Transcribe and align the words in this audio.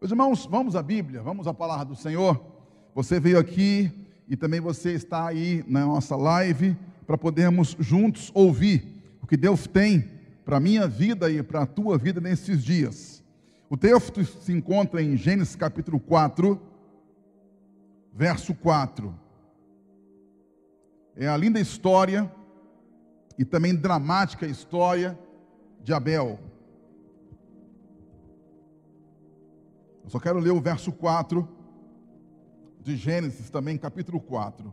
Meus 0.00 0.12
irmãos, 0.12 0.46
vamos 0.46 0.74
à 0.74 0.82
Bíblia, 0.82 1.20
vamos 1.20 1.46
à 1.46 1.52
palavra 1.52 1.84
do 1.84 1.94
Senhor. 1.94 2.42
Você 2.94 3.20
veio 3.20 3.38
aqui 3.38 3.92
e 4.26 4.34
também 4.34 4.58
você 4.58 4.92
está 4.94 5.26
aí 5.26 5.62
na 5.68 5.84
nossa 5.84 6.16
live 6.16 6.74
para 7.06 7.18
podermos 7.18 7.76
juntos 7.78 8.30
ouvir 8.32 8.82
o 9.20 9.26
que 9.26 9.36
Deus 9.36 9.66
tem 9.66 10.10
para 10.42 10.56
a 10.56 10.60
minha 10.60 10.88
vida 10.88 11.30
e 11.30 11.42
para 11.42 11.64
a 11.64 11.66
tua 11.66 11.98
vida 11.98 12.18
nesses 12.18 12.64
dias. 12.64 13.22
O 13.68 13.76
texto 13.76 14.24
se 14.24 14.50
encontra 14.52 15.02
em 15.02 15.18
Gênesis 15.18 15.54
capítulo 15.54 16.00
4, 16.00 16.58
verso 18.14 18.54
4. 18.54 19.14
É 21.14 21.28
a 21.28 21.36
linda 21.36 21.60
história 21.60 22.32
e 23.38 23.44
também 23.44 23.74
dramática 23.74 24.46
história 24.46 25.18
de 25.84 25.92
Abel. 25.92 26.40
Eu 30.04 30.10
só 30.10 30.18
quero 30.18 30.38
ler 30.38 30.50
o 30.50 30.60
verso 30.60 30.92
4 30.92 31.48
de 32.82 32.96
Gênesis, 32.96 33.50
também, 33.50 33.76
capítulo 33.76 34.20
4, 34.20 34.72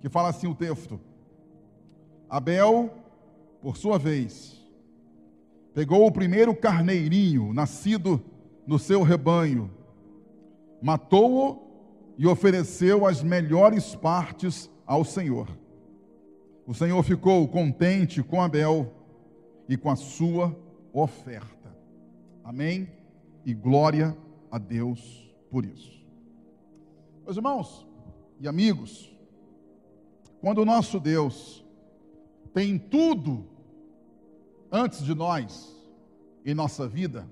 que 0.00 0.08
fala 0.08 0.28
assim 0.28 0.46
o 0.46 0.54
texto: 0.54 1.00
Abel, 2.28 2.92
por 3.60 3.76
sua 3.76 3.98
vez, 3.98 4.60
pegou 5.72 6.06
o 6.06 6.12
primeiro 6.12 6.54
carneirinho 6.54 7.52
nascido 7.52 8.22
no 8.66 8.78
seu 8.78 9.02
rebanho, 9.02 9.70
matou-o 10.82 11.68
e 12.18 12.26
ofereceu 12.26 13.06
as 13.06 13.22
melhores 13.22 13.94
partes 13.94 14.68
ao 14.84 15.04
Senhor. 15.04 15.48
O 16.66 16.74
Senhor 16.74 17.02
ficou 17.02 17.46
contente 17.48 18.22
com 18.22 18.42
Abel 18.42 18.92
e 19.68 19.76
com 19.76 19.88
a 19.88 19.96
sua 19.96 20.54
oferta. 20.92 21.74
Amém? 22.44 22.97
E 23.48 23.54
glória 23.54 24.14
a 24.50 24.58
Deus 24.58 25.26
por 25.50 25.64
isso. 25.64 26.04
Meus 27.24 27.38
irmãos 27.38 27.88
e 28.38 28.46
amigos, 28.46 29.10
quando 30.38 30.58
o 30.58 30.66
nosso 30.66 31.00
Deus 31.00 31.64
tem 32.52 32.78
tudo 32.78 33.46
antes 34.70 35.02
de 35.02 35.14
nós 35.14 35.74
em 36.44 36.52
nossa 36.52 36.86
vida, 36.86 37.26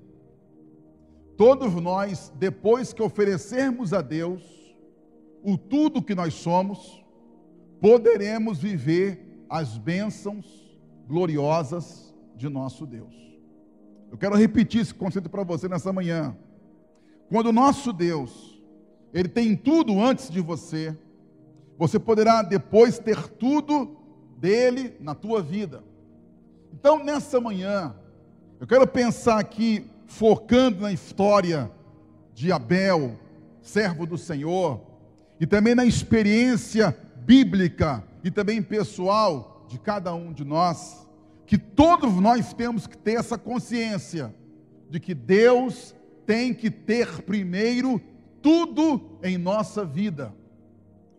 todos 1.36 1.74
nós, 1.74 2.32
depois 2.38 2.94
que 2.94 3.02
oferecermos 3.02 3.92
a 3.92 4.00
Deus 4.00 4.42
o 5.42 5.58
tudo 5.58 6.02
que 6.02 6.14
nós 6.14 6.32
somos, 6.32 7.04
poderemos 7.78 8.56
viver 8.58 9.44
as 9.50 9.76
bênçãos 9.76 10.46
gloriosas 11.06 12.14
de 12.34 12.48
nosso 12.48 12.86
Deus. 12.86 13.35
Eu 14.10 14.16
quero 14.16 14.36
repetir 14.36 14.80
esse 14.80 14.94
conceito 14.94 15.28
para 15.28 15.42
você 15.42 15.68
nessa 15.68 15.92
manhã. 15.92 16.36
Quando 17.28 17.48
o 17.48 17.52
nosso 17.52 17.92
Deus, 17.92 18.60
Ele 19.12 19.28
tem 19.28 19.56
tudo 19.56 20.00
antes 20.00 20.30
de 20.30 20.40
você, 20.40 20.96
você 21.76 21.98
poderá 21.98 22.42
depois 22.42 22.98
ter 22.98 23.28
tudo 23.28 23.96
dele 24.38 24.94
na 25.00 25.14
tua 25.14 25.42
vida. 25.42 25.82
Então, 26.72 27.02
nessa 27.02 27.40
manhã, 27.40 27.94
eu 28.60 28.66
quero 28.66 28.86
pensar 28.86 29.38
aqui, 29.38 29.90
focando 30.06 30.82
na 30.82 30.92
história 30.92 31.70
de 32.32 32.52
Abel, 32.52 33.18
servo 33.60 34.06
do 34.06 34.16
Senhor, 34.16 34.80
e 35.40 35.46
também 35.46 35.74
na 35.74 35.84
experiência 35.84 36.96
bíblica 37.16 38.04
e 38.22 38.30
também 38.30 38.62
pessoal 38.62 39.66
de 39.68 39.78
cada 39.78 40.14
um 40.14 40.32
de 40.32 40.44
nós 40.44 41.05
que 41.46 41.56
todos 41.56 42.14
nós 42.16 42.52
temos 42.52 42.86
que 42.86 42.98
ter 42.98 43.12
essa 43.12 43.38
consciência 43.38 44.34
de 44.90 44.98
que 44.98 45.14
Deus 45.14 45.94
tem 46.26 46.52
que 46.52 46.70
ter 46.70 47.22
primeiro 47.22 48.00
tudo 48.42 49.18
em 49.22 49.38
nossa 49.38 49.84
vida. 49.84 50.34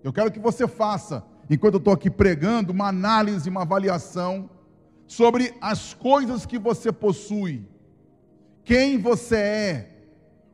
Eu 0.03 0.11
quero 0.11 0.31
que 0.31 0.39
você 0.39 0.67
faça, 0.67 1.23
enquanto 1.49 1.75
eu 1.75 1.79
estou 1.79 1.93
aqui 1.93 2.09
pregando, 2.09 2.73
uma 2.73 2.89
análise, 2.89 3.49
uma 3.49 3.61
avaliação 3.61 4.49
sobre 5.07 5.53
as 5.61 5.93
coisas 5.93 6.45
que 6.45 6.59
você 6.59 6.91
possui, 6.91 7.65
quem 8.65 8.97
você 8.97 9.37
é, 9.37 9.89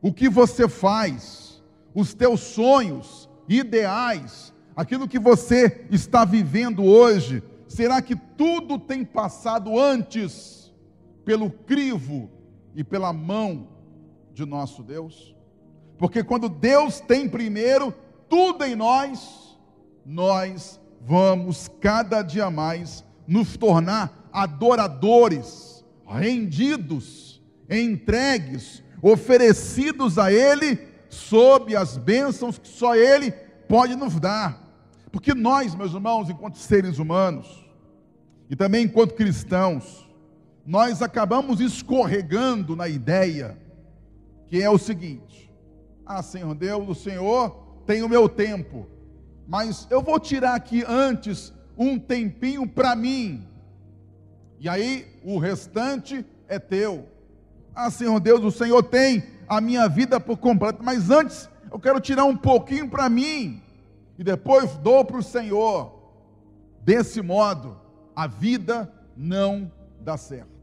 o 0.00 0.12
que 0.12 0.28
você 0.28 0.68
faz, 0.68 1.62
os 1.92 2.14
teus 2.14 2.40
sonhos, 2.40 3.28
ideais, 3.48 4.54
aquilo 4.76 5.08
que 5.08 5.18
você 5.18 5.84
está 5.90 6.24
vivendo 6.24 6.84
hoje, 6.84 7.42
Será 7.74 8.00
que 8.00 8.14
tudo 8.14 8.78
tem 8.78 9.04
passado 9.04 9.76
antes 9.76 10.72
pelo 11.24 11.50
crivo 11.50 12.30
e 12.72 12.84
pela 12.84 13.12
mão 13.12 13.66
de 14.32 14.46
nosso 14.46 14.80
Deus? 14.80 15.34
Porque 15.98 16.22
quando 16.22 16.48
Deus 16.48 17.00
tem 17.00 17.28
primeiro 17.28 17.92
tudo 18.28 18.62
em 18.62 18.76
nós, 18.76 19.58
nós 20.06 20.80
vamos 21.00 21.68
cada 21.80 22.22
dia 22.22 22.48
mais 22.48 23.04
nos 23.26 23.56
tornar 23.56 24.30
adoradores, 24.32 25.84
rendidos, 26.06 27.42
entregues, 27.68 28.84
oferecidos 29.02 30.16
a 30.16 30.32
Ele, 30.32 30.78
sob 31.08 31.74
as 31.74 31.96
bênçãos 31.96 32.56
que 32.56 32.68
só 32.68 32.94
Ele 32.94 33.32
pode 33.68 33.96
nos 33.96 34.20
dar. 34.20 34.62
Porque 35.10 35.34
nós, 35.34 35.74
meus 35.74 35.92
irmãos, 35.92 36.30
enquanto 36.30 36.56
seres 36.56 37.00
humanos, 37.00 37.63
e 38.48 38.56
também 38.56 38.84
enquanto 38.84 39.14
cristãos, 39.14 40.08
nós 40.66 41.02
acabamos 41.02 41.60
escorregando 41.60 42.74
na 42.74 42.88
ideia 42.88 43.58
que 44.46 44.62
é 44.62 44.70
o 44.70 44.78
seguinte: 44.78 45.52
ah, 46.06 46.22
Senhor 46.22 46.54
Deus, 46.54 46.88
o 46.88 46.94
Senhor 46.94 47.50
tem 47.86 48.02
o 48.02 48.08
meu 48.08 48.28
tempo, 48.28 48.86
mas 49.46 49.86
eu 49.90 50.02
vou 50.02 50.18
tirar 50.18 50.54
aqui 50.54 50.84
antes 50.86 51.52
um 51.76 51.98
tempinho 51.98 52.66
para 52.66 52.94
mim, 52.94 53.46
e 54.60 54.68
aí 54.68 55.06
o 55.24 55.38
restante 55.38 56.24
é 56.48 56.58
teu. 56.58 57.08
Ah, 57.74 57.90
Senhor 57.90 58.20
Deus, 58.20 58.44
o 58.44 58.50
Senhor 58.50 58.82
tem 58.82 59.24
a 59.48 59.60
minha 59.60 59.88
vida 59.88 60.20
por 60.20 60.36
completo, 60.36 60.82
mas 60.82 61.10
antes 61.10 61.48
eu 61.70 61.78
quero 61.80 62.00
tirar 62.00 62.24
um 62.24 62.36
pouquinho 62.36 62.88
para 62.88 63.08
mim, 63.08 63.60
e 64.16 64.22
depois 64.22 64.76
dou 64.76 65.04
para 65.04 65.18
o 65.18 65.22
Senhor. 65.22 65.92
Desse 66.84 67.22
modo, 67.22 67.80
a 68.14 68.26
vida 68.26 68.92
não 69.16 69.70
dá 70.00 70.16
certo. 70.16 70.54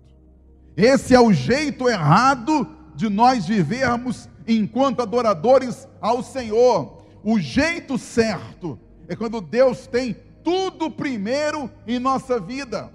Esse 0.76 1.14
é 1.14 1.20
o 1.20 1.34
jeito 1.34 1.90
errado 1.90 2.68
de 2.96 3.10
nós 3.10 3.46
vivermos 3.46 4.30
enquanto 4.48 5.02
adoradores 5.02 5.88
ao 6.00 6.24
Senhor. 6.24 7.06
O 7.24 7.40
jeito 7.40 7.98
certo 7.98 8.80
é 9.08 9.16
quando 9.16 9.42
Deus 9.42 9.88
tem 9.88 10.16
tudo 10.44 10.90
primeiro 10.90 11.70
em 11.88 12.00
nossa 12.00 12.40
vida. 12.40 12.92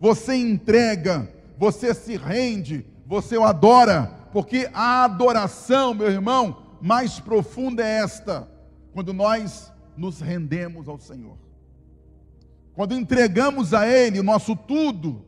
Você 0.00 0.34
entrega, 0.34 1.28
você 1.56 1.94
se 1.94 2.16
rende, 2.16 2.86
você 3.06 3.36
o 3.36 3.44
adora, 3.44 4.12
porque 4.32 4.68
a 4.72 5.04
adoração, 5.04 5.94
meu 5.94 6.10
irmão, 6.10 6.62
mais 6.80 7.18
profunda 7.18 7.82
é 7.82 7.98
esta, 8.02 8.48
quando 8.92 9.12
nós 9.12 9.72
nos 9.96 10.20
rendemos 10.20 10.88
ao 10.88 10.98
Senhor. 10.98 11.36
Quando 12.78 12.94
entregamos 12.94 13.74
a 13.74 13.88
Ele 13.88 14.20
o 14.20 14.22
nosso 14.22 14.54
tudo, 14.54 15.24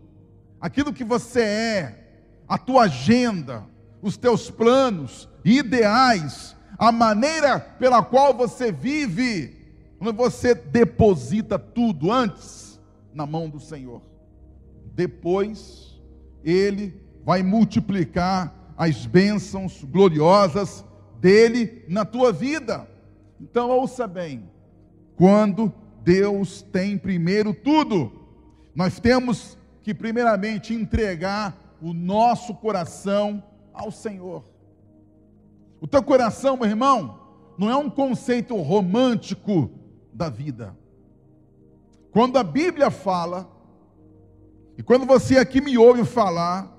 aquilo 0.60 0.92
que 0.92 1.02
você 1.02 1.40
é, 1.40 2.22
a 2.46 2.56
tua 2.56 2.84
agenda, 2.84 3.66
os 4.00 4.16
teus 4.16 4.48
planos, 4.48 5.28
ideais, 5.44 6.54
a 6.78 6.92
maneira 6.92 7.58
pela 7.58 8.04
qual 8.04 8.32
você 8.32 8.70
vive, 8.70 9.66
quando 9.98 10.16
você 10.16 10.54
deposita 10.54 11.58
tudo 11.58 12.12
antes 12.12 12.80
na 13.12 13.26
mão 13.26 13.48
do 13.48 13.58
Senhor, 13.58 14.00
depois 14.94 16.00
Ele 16.44 17.02
vai 17.24 17.42
multiplicar 17.42 18.54
as 18.76 19.06
bênçãos 19.06 19.82
gloriosas 19.82 20.84
dele 21.18 21.84
na 21.88 22.04
tua 22.04 22.32
vida. 22.32 22.88
Então 23.40 23.70
ouça 23.70 24.06
bem, 24.06 24.48
quando 25.16 25.74
Deus 26.10 26.60
tem 26.60 26.98
primeiro 26.98 27.54
tudo. 27.54 28.10
Nós 28.74 28.98
temos 28.98 29.56
que, 29.80 29.94
primeiramente, 29.94 30.74
entregar 30.74 31.76
o 31.80 31.92
nosso 31.92 32.52
coração 32.52 33.40
ao 33.72 33.92
Senhor. 33.92 34.42
O 35.80 35.86
teu 35.86 36.02
coração, 36.02 36.56
meu 36.56 36.66
irmão, 36.66 37.20
não 37.56 37.70
é 37.70 37.76
um 37.76 37.88
conceito 37.88 38.56
romântico 38.56 39.70
da 40.12 40.28
vida. 40.28 40.76
Quando 42.10 42.38
a 42.38 42.42
Bíblia 42.42 42.90
fala, 42.90 43.48
e 44.76 44.82
quando 44.82 45.06
você 45.06 45.38
aqui 45.38 45.60
me 45.60 45.78
ouve 45.78 46.04
falar, 46.04 46.76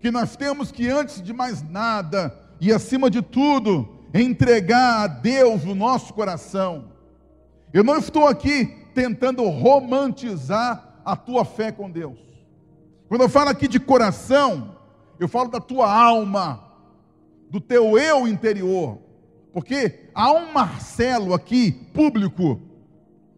que 0.00 0.10
nós 0.10 0.36
temos 0.36 0.72
que, 0.72 0.88
antes 0.88 1.20
de 1.20 1.34
mais 1.34 1.62
nada 1.62 2.34
e 2.58 2.72
acima 2.72 3.10
de 3.10 3.20
tudo, 3.20 4.06
entregar 4.14 5.02
a 5.02 5.06
Deus 5.06 5.64
o 5.66 5.74
nosso 5.74 6.14
coração 6.14 6.96
eu 7.72 7.84
não 7.84 7.98
estou 7.98 8.26
aqui 8.26 8.66
tentando 8.94 9.42
romantizar 9.48 11.00
a 11.04 11.14
tua 11.16 11.44
fé 11.44 11.70
com 11.70 11.90
Deus. 11.90 12.18
Quando 13.08 13.22
eu 13.22 13.28
falo 13.28 13.50
aqui 13.50 13.66
de 13.68 13.80
coração, 13.80 14.76
eu 15.18 15.28
falo 15.28 15.50
da 15.50 15.60
tua 15.60 15.92
alma. 15.92 16.64
do 17.50 17.60
teu 17.60 17.98
eu 17.98 18.28
interior. 18.28 18.98
Porque 19.52 20.10
há 20.14 20.30
um 20.32 20.52
Marcelo 20.52 21.32
aqui, 21.32 21.72
público, 21.72 22.60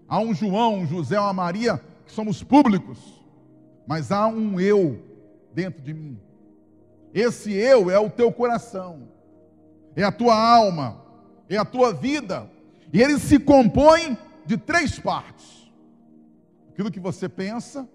há 0.08 0.18
um 0.18 0.34
João, 0.34 0.80
um 0.80 0.86
José, 0.86 1.18
uma 1.18 1.32
Maria, 1.32 1.80
que 2.04 2.12
somos 2.12 2.42
públicos, 2.42 2.98
mas 3.86 4.10
há 4.10 4.26
um 4.26 4.58
eu 4.58 5.00
dentro 5.54 5.80
de 5.80 5.94
mim. 5.94 6.18
Esse 7.14 7.52
eu 7.52 7.90
é 7.90 7.98
o 7.98 8.10
teu 8.10 8.32
coração, 8.32 9.08
é 9.94 10.02
a 10.02 10.12
tua 10.12 10.36
alma, 10.36 11.00
é 11.48 11.56
a 11.56 11.64
tua 11.64 11.92
vida, 11.92 12.50
e 12.92 13.00
ele 13.00 13.18
se 13.18 13.38
compõe 13.38 14.16
de 14.44 14.56
três 14.56 14.98
partes: 14.98 15.70
aquilo 16.70 16.90
que 16.90 17.00
você 17.00 17.28
pensa, 17.28 17.88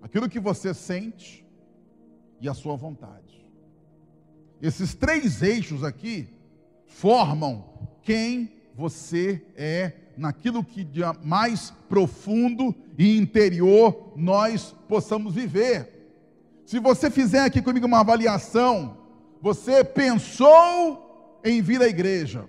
aquilo 0.00 0.28
que 0.28 0.40
você 0.40 0.72
sente 0.72 1.44
e 2.40 2.48
a 2.48 2.54
sua 2.54 2.76
vontade. 2.76 3.44
Esses 4.60 4.94
três 4.94 5.42
eixos 5.42 5.82
aqui 5.82 6.28
formam 6.86 7.64
quem 8.02 8.52
você 8.74 9.44
é 9.56 9.92
naquilo 10.16 10.64
que 10.64 10.84
de 10.84 11.00
mais 11.24 11.70
profundo 11.88 12.74
e 12.96 13.16
interior 13.16 14.12
nós 14.16 14.74
possamos 14.88 15.34
viver. 15.34 15.92
Se 16.64 16.78
você 16.78 17.10
fizer 17.10 17.40
aqui 17.40 17.60
comigo 17.60 17.86
uma 17.86 18.00
avaliação, 18.00 18.98
você 19.40 19.82
pensou 19.82 21.40
em 21.44 21.60
vir 21.60 21.82
à 21.82 21.88
igreja, 21.88 22.48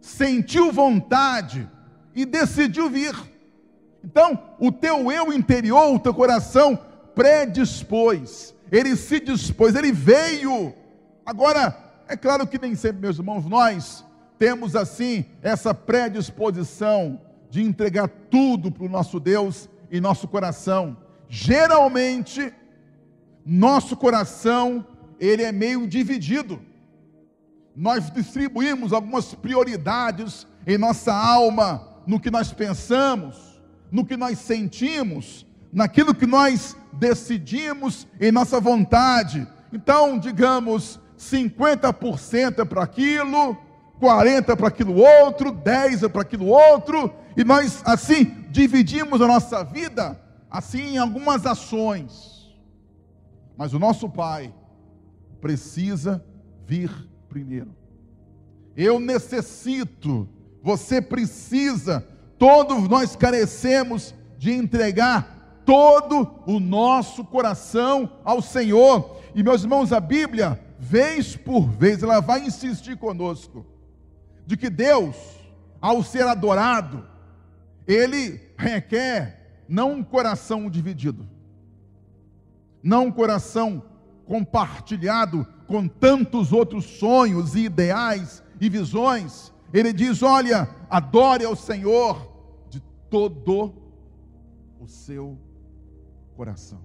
sentiu 0.00 0.72
vontade 0.72 1.68
e 2.14 2.24
decidiu 2.24 2.88
vir. 2.88 3.14
Então, 4.04 4.38
o 4.58 4.70
teu 4.70 5.10
eu 5.10 5.32
interior, 5.32 5.92
o 5.92 5.98
teu 5.98 6.14
coração 6.14 6.78
predispôs, 7.14 8.54
ele 8.70 8.94
se 8.96 9.18
dispôs, 9.20 9.74
ele 9.74 9.90
veio. 9.90 10.72
Agora, 11.24 11.76
é 12.08 12.16
claro 12.16 12.46
que 12.46 12.58
nem 12.58 12.74
sempre, 12.74 13.00
meus 13.00 13.18
irmãos, 13.18 13.46
nós 13.46 14.04
temos 14.38 14.76
assim 14.76 15.24
essa 15.42 15.74
predisposição 15.74 17.20
de 17.50 17.62
entregar 17.62 18.08
tudo 18.30 18.70
para 18.70 18.84
o 18.84 18.88
nosso 18.88 19.18
Deus 19.18 19.68
e 19.90 20.00
nosso 20.00 20.28
coração. 20.28 20.96
Geralmente, 21.28 22.52
nosso 23.44 23.96
coração, 23.96 24.84
ele 25.18 25.42
é 25.42 25.52
meio 25.52 25.86
dividido. 25.86 26.60
Nós 27.76 28.10
distribuímos 28.10 28.92
algumas 28.92 29.34
prioridades 29.34 30.46
em 30.66 30.78
nossa 30.78 31.14
alma, 31.14 31.86
no 32.06 32.18
que 32.18 32.30
nós 32.30 32.52
pensamos, 32.52 33.60
no 33.92 34.04
que 34.04 34.16
nós 34.16 34.38
sentimos, 34.38 35.46
naquilo 35.70 36.14
que 36.14 36.26
nós 36.26 36.74
decidimos 36.92 38.06
em 38.18 38.32
nossa 38.32 38.58
vontade. 38.58 39.46
Então, 39.70 40.18
digamos, 40.18 40.98
50% 41.18 42.60
é 42.60 42.64
para 42.64 42.82
aquilo, 42.82 43.56
40 44.00 44.56
para 44.56 44.68
aquilo 44.68 44.94
outro, 44.96 45.52
10 45.52 46.04
é 46.04 46.08
para 46.08 46.22
aquilo 46.22 46.46
outro, 46.46 47.12
e 47.36 47.44
nós 47.44 47.82
assim 47.84 48.24
dividimos 48.50 49.20
a 49.20 49.26
nossa 49.26 49.62
vida 49.62 50.18
assim 50.50 50.94
em 50.94 50.98
algumas 50.98 51.44
ações. 51.44 52.56
Mas 53.56 53.74
o 53.74 53.78
nosso 53.78 54.08
Pai 54.08 54.54
precisa 55.40 56.24
vir 56.66 56.90
primeiro. 57.36 57.68
Eu 58.74 58.98
necessito, 58.98 60.26
você 60.62 61.02
precisa, 61.02 62.00
todos 62.38 62.88
nós 62.88 63.14
carecemos 63.14 64.14
de 64.38 64.52
entregar 64.52 65.60
todo 65.66 66.30
o 66.46 66.58
nosso 66.58 67.22
coração 67.26 68.10
ao 68.24 68.40
Senhor. 68.40 69.20
E 69.34 69.42
meus 69.42 69.62
irmãos, 69.64 69.92
a 69.92 70.00
Bíblia, 70.00 70.58
vez 70.78 71.36
por 71.36 71.68
vez, 71.68 72.02
ela 72.02 72.20
vai 72.20 72.40
insistir 72.40 72.96
conosco 72.96 73.66
de 74.46 74.56
que 74.56 74.70
Deus, 74.70 75.14
ao 75.78 76.02
ser 76.02 76.26
adorado, 76.26 77.06
ele 77.86 78.40
requer 78.56 79.62
não 79.68 79.92
um 79.92 80.02
coração 80.02 80.70
dividido, 80.70 81.28
não 82.82 83.08
um 83.08 83.12
coração 83.12 83.82
compartilhado 84.24 85.46
com 85.66 85.88
tantos 85.88 86.52
outros 86.52 86.84
sonhos 86.84 87.54
e 87.54 87.64
ideais 87.64 88.42
e 88.60 88.68
visões. 88.68 89.52
Ele 89.72 89.92
diz: 89.92 90.22
Olha, 90.22 90.68
adore 90.88 91.44
ao 91.44 91.56
Senhor 91.56 92.32
de 92.68 92.80
todo 93.10 93.74
o 94.80 94.86
seu 94.86 95.38
coração. 96.36 96.80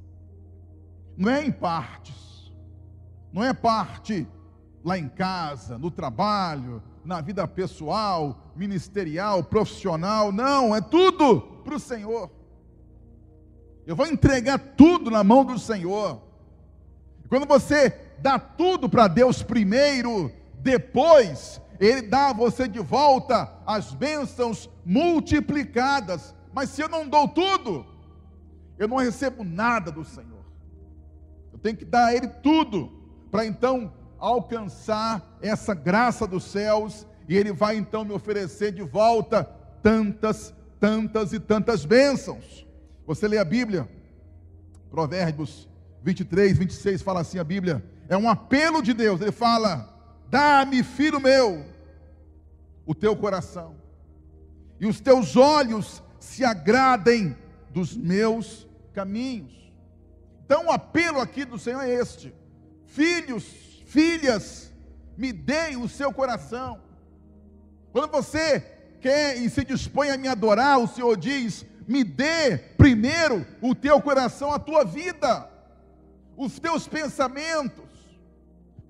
Não 1.18 1.30
é 1.30 1.46
em 1.46 1.52
partes, 1.52 2.52
não 3.32 3.44
é 3.44 3.54
parte 3.54 4.28
lá 4.84 4.98
em 4.98 5.08
casa, 5.08 5.78
no 5.78 5.92
trabalho, 5.92 6.82
na 7.04 7.22
vida 7.22 7.48
pessoal, 7.48 8.52
ministerial, 8.56 9.44
profissional. 9.44 10.32
Não, 10.32 10.76
é 10.76 10.82
tudo 10.82 11.42
para 11.64 11.76
o 11.76 11.80
Senhor. 11.80 12.30
Eu 13.86 13.96
vou 13.96 14.08
entregar 14.08 14.58
tudo 14.58 15.10
na 15.12 15.24
mão 15.24 15.44
do 15.44 15.58
Senhor. 15.60 16.22
Quando 17.28 17.46
você 17.46 17.90
dá 18.22 18.38
tudo 18.38 18.88
para 18.88 19.08
Deus 19.08 19.42
primeiro, 19.42 20.32
depois 20.60 21.60
Ele 21.80 22.04
dá 22.04 22.30
a 22.30 22.34
você 22.34 22.68
de 22.68 22.80
volta 22.80 23.52
as 23.66 23.94
bênçãos 23.94 24.70
multiplicadas. 24.86 26.36
Mas 26.54 26.70
se 26.70 26.82
eu 26.82 26.90
não 26.90 27.08
dou 27.08 27.28
tudo, 27.28 27.86
eu 28.78 28.88
não 28.88 28.98
recebo 28.98 29.44
nada 29.44 29.92
do 29.92 30.06
Senhor. 30.06 30.46
Eu 31.52 31.60
tenho 31.60 31.76
que 31.76 31.86
dar 31.86 32.08
a 32.08 32.16
Ele 32.16 32.28
tudo, 32.28 32.92
para 33.32 33.46
então 33.46 33.94
alcançar 34.20 35.38
essa 35.42 35.74
graça 35.74 36.28
dos 36.28 36.44
céus, 36.44 37.08
e 37.28 37.36
Ele 37.36 37.52
vai 37.52 37.76
então 37.76 38.06
me 38.06 38.14
oferecer 38.14 38.72
de 38.72 38.84
volta 38.84 39.44
tantas, 39.82 40.54
tantas 40.80 41.34
e 41.34 41.40
tantas 41.40 41.86
bênçãos. 41.86 42.68
Você 43.08 43.28
lê 43.28 43.38
a 43.38 43.46
Bíblia, 43.46 43.90
Provérbios 44.90 45.68
23, 46.04 46.58
26, 46.58 47.02
fala 47.02 47.22
assim: 47.22 47.40
a 47.40 47.44
Bíblia 47.44 47.84
é 48.12 48.18
um 48.18 48.30
apelo 48.30 48.82
de 48.82 48.94
Deus. 48.94 49.22
Ele 49.22 49.32
fala: 49.32 49.88
Dá-me, 50.30 50.84
filho 50.84 51.20
meu, 51.20 51.66
o 52.86 52.94
teu 52.94 53.16
coração, 53.16 53.78
e 54.82 54.86
os 54.86 55.00
teus 55.00 55.38
olhos 55.38 56.04
se 56.20 56.44
agradem 56.44 57.36
dos 57.70 57.96
meus 57.96 58.68
caminhos. 58.94 59.54
Então, 60.46 60.66
o 60.66 60.72
apelo 60.72 61.22
aqui 61.22 61.46
do 61.46 61.58
Senhor 61.58 61.82
é 61.82 61.90
este: 61.90 62.36
Filhos, 62.86 63.46
Filhas, 63.86 64.74
me 65.16 65.32
deem 65.32 65.78
o 65.78 65.88
seu 65.88 66.12
coração. 66.12 66.82
Quando 67.94 68.12
você 68.12 68.60
quer 69.00 69.38
e 69.38 69.50
se 69.50 69.64
dispõe 69.64 70.10
a 70.10 70.18
me 70.18 70.28
adorar, 70.28 70.80
o 70.80 70.88
Senhor 70.88 71.16
diz: 71.16 71.66
me 71.88 72.04
dê 72.04 72.58
primeiro 72.78 73.48
o 73.62 73.74
teu 73.74 74.02
coração, 74.02 74.52
a 74.52 74.60
tua 74.60 74.84
vida, 74.84 75.50
os 76.36 76.60
teus 76.60 76.90
pensamentos, 76.90 77.91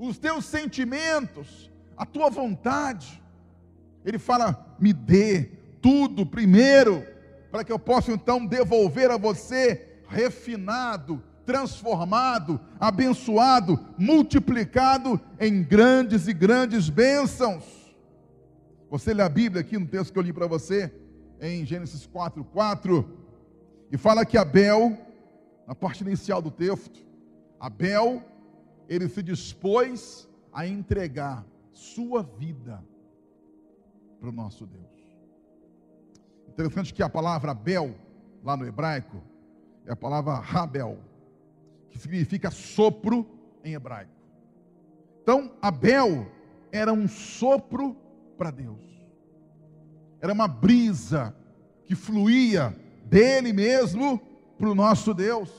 os 0.10 0.18
teus 0.18 0.46
sentimentos, 0.46 1.70
a 1.96 2.06
tua 2.06 2.30
vontade. 2.30 3.22
Ele 4.04 4.18
fala: 4.18 4.76
me 4.80 4.92
dê 4.92 5.52
tudo 5.80 6.26
primeiro, 6.26 7.06
para 7.52 7.64
que 7.64 7.72
eu 7.72 7.78
possa 7.78 8.12
então 8.12 8.46
devolver 8.46 9.12
a 9.12 9.18
você 9.18 10.00
refinado, 10.08 11.24
transformado, 11.46 12.60
abençoado, 12.80 13.80
multiplicado 13.98 15.22
em 15.40 15.64
grandes 15.64 16.28
e 16.28 16.34
grandes 16.34 16.90
bênçãos. 16.90 17.64
Você 18.90 19.14
lê 19.14 19.24
a 19.24 19.30
Bíblia 19.30 19.62
aqui 19.62 19.78
no 19.78 19.88
texto 19.88 20.12
que 20.12 20.20
eu 20.20 20.24
li 20.24 20.34
para 20.34 20.48
você, 20.48 20.92
em 21.40 21.66
Gênesis 21.66 22.06
4, 22.08 22.44
4, 22.44 23.18
e 23.92 23.98
fala 23.98 24.26
que 24.26 24.38
Abel, 24.38 24.98
na 25.68 25.74
parte 25.74 26.04
inicial 26.04 26.42
do 26.42 26.52
texto, 26.52 27.00
Abel, 27.60 28.22
ele 28.92 29.08
se 29.08 29.24
dispôs 29.24 30.28
a 30.52 30.68
entregar 30.68 31.46
sua 31.72 32.24
vida 32.24 32.84
para 34.20 34.28
o 34.28 34.34
nosso 34.34 34.66
Deus. 34.66 34.84
Interessante 36.50 36.94
que 36.94 37.02
a 37.02 37.08
palavra 37.08 37.52
Abel, 37.52 37.96
lá 38.44 38.58
no 38.58 38.68
hebraico, 38.68 39.24
é 39.86 39.94
a 39.94 39.96
palavra 39.96 40.34
Rabel, 40.34 41.00
que 41.90 41.98
significa 41.98 42.52
sopro 42.52 43.26
em 43.64 43.76
hebraico. 43.76 44.12
Então, 45.24 45.54
Abel 45.62 46.30
era 46.70 46.92
um 46.92 47.08
sopro 47.08 47.96
para 48.38 48.52
Deus. 48.52 48.82
Era 50.20 50.34
uma 50.34 50.50
brisa 50.50 51.34
que 51.86 51.96
fluía 51.96 52.78
dele 53.06 53.54
mesmo 53.54 54.20
para 54.58 54.70
o 54.70 54.76
nosso 54.76 55.14
Deus. 55.14 55.50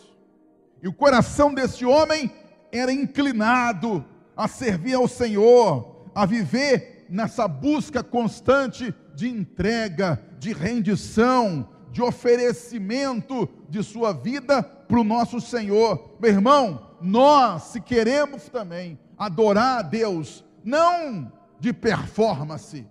E 0.83 0.89
o 0.89 0.93
coração 0.93 1.55
desse 1.55 1.87
homem 1.87 2.31
era 2.73 2.91
inclinado 2.91 4.05
a 4.35 4.49
servir 4.49 4.95
ao 4.95 5.07
Senhor, 5.07 6.11
a 6.15 6.25
viver 6.25 7.07
nessa 7.09 7.47
busca 7.47 8.03
constante 8.03 8.95
de 9.15 9.29
entrega, 9.29 10.19
de 10.39 10.53
rendição, 10.53 11.69
de 11.91 12.01
oferecimento 12.01 13.47
de 13.69 13.83
sua 13.83 14.13
vida 14.13 14.63
para 14.63 14.99
o 14.99 15.05
nosso 15.05 15.39
Senhor. 15.41 16.17
Meu 16.19 16.31
irmão, 16.31 16.97
nós, 17.03 17.65
se 17.65 17.81
queremos 17.81 18.49
também 18.49 18.99
adorar 19.19 19.81
a 19.81 19.83
Deus, 19.83 20.43
não 20.65 21.31
de 21.61 21.73
performance, 21.73 22.87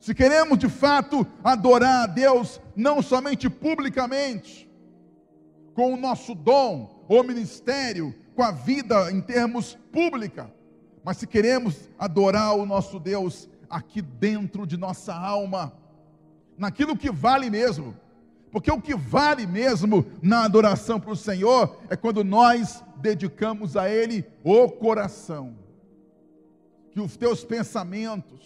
se 0.00 0.14
queremos 0.14 0.58
de 0.58 0.68
fato 0.68 1.26
adorar 1.44 2.04
a 2.04 2.06
Deus, 2.06 2.60
não 2.74 3.00
somente 3.00 3.48
publicamente, 3.48 4.68
com 5.74 5.94
o 5.94 5.96
nosso 5.96 6.34
dom 6.34 7.04
ou 7.08 7.22
ministério, 7.22 8.14
com 8.40 8.44
a 8.44 8.52
vida 8.52 9.12
em 9.12 9.20
termos 9.20 9.76
pública, 9.92 10.50
mas 11.04 11.18
se 11.18 11.26
queremos 11.26 11.90
adorar 11.98 12.56
o 12.56 12.64
nosso 12.64 12.98
Deus 12.98 13.46
aqui 13.68 14.00
dentro 14.00 14.66
de 14.66 14.78
nossa 14.78 15.14
alma, 15.14 15.74
naquilo 16.56 16.96
que 16.96 17.10
vale 17.10 17.50
mesmo, 17.50 17.94
porque 18.50 18.72
o 18.72 18.80
que 18.80 18.96
vale 18.96 19.46
mesmo 19.46 20.06
na 20.22 20.44
adoração 20.44 20.98
para 20.98 21.12
o 21.12 21.16
Senhor 21.16 21.76
é 21.90 21.96
quando 21.96 22.24
nós 22.24 22.82
dedicamos 22.96 23.76
a 23.76 23.90
Ele 23.90 24.24
o 24.42 24.70
coração, 24.70 25.54
que 26.92 26.98
os 26.98 27.18
teus 27.18 27.44
pensamentos, 27.44 28.40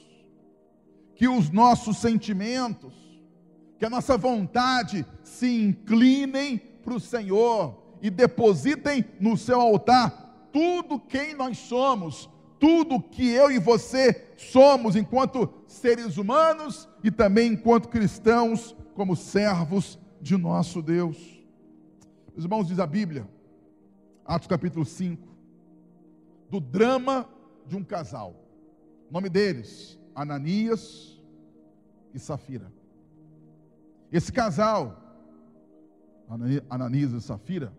que 1.14 1.28
os 1.28 1.50
nossos 1.50 1.98
sentimentos, 1.98 2.92
que 3.78 3.84
a 3.84 3.90
nossa 3.90 4.18
vontade 4.18 5.06
se 5.22 5.46
inclinem 5.62 6.58
para 6.82 6.94
o 6.94 6.98
Senhor 6.98 7.83
e 8.04 8.10
depositem 8.10 9.02
no 9.18 9.34
seu 9.34 9.58
altar 9.58 10.48
tudo 10.52 11.00
quem 11.00 11.34
nós 11.34 11.56
somos, 11.56 12.28
tudo 12.60 13.00
que 13.00 13.30
eu 13.30 13.50
e 13.50 13.58
você 13.58 14.28
somos 14.36 14.94
enquanto 14.94 15.48
seres 15.66 16.18
humanos 16.18 16.86
e 17.02 17.10
também 17.10 17.54
enquanto 17.54 17.88
cristãos, 17.88 18.76
como 18.94 19.16
servos 19.16 19.98
de 20.20 20.36
nosso 20.36 20.82
Deus. 20.82 21.16
Meus 22.34 22.44
irmãos, 22.44 22.68
diz 22.68 22.78
a 22.78 22.86
Bíblia, 22.86 23.26
Atos 24.22 24.48
capítulo 24.48 24.84
5, 24.84 25.26
do 26.50 26.60
drama 26.60 27.26
de 27.66 27.74
um 27.74 27.82
casal. 27.82 28.36
O 29.08 29.12
nome 29.14 29.30
deles, 29.30 29.98
Ananias 30.14 31.18
e 32.12 32.18
Safira. 32.18 32.70
Esse 34.12 34.30
casal, 34.30 35.02
Ananias 36.68 37.12
e 37.12 37.20
Safira, 37.22 37.72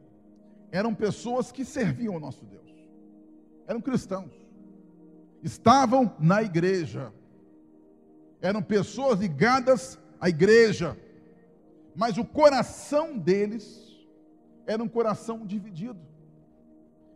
eram 0.75 0.93
pessoas 0.93 1.53
que 1.53 1.63
serviam 1.63 2.15
ao 2.15 2.19
nosso 2.19 2.43
Deus, 2.43 2.69
eram 3.65 3.79
cristãos, 3.79 4.31
estavam 5.41 6.13
na 6.19 6.43
igreja, 6.43 7.13
eram 8.41 8.61
pessoas 8.61 9.19
ligadas 9.19 9.97
à 10.19 10.27
igreja, 10.27 10.97
mas 11.95 12.17
o 12.17 12.25
coração 12.25 13.17
deles 13.17 13.95
era 14.67 14.83
um 14.83 14.87
coração 14.87 15.45
dividido. 15.45 15.99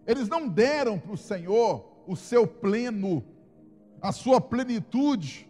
Eles 0.08 0.30
não 0.30 0.48
deram 0.48 0.98
para 0.98 1.12
o 1.12 1.18
Senhor 1.18 1.86
o 2.08 2.16
seu 2.16 2.48
pleno 2.48 3.22
a 4.02 4.14
sua 4.14 4.40
plenitude, 4.40 5.46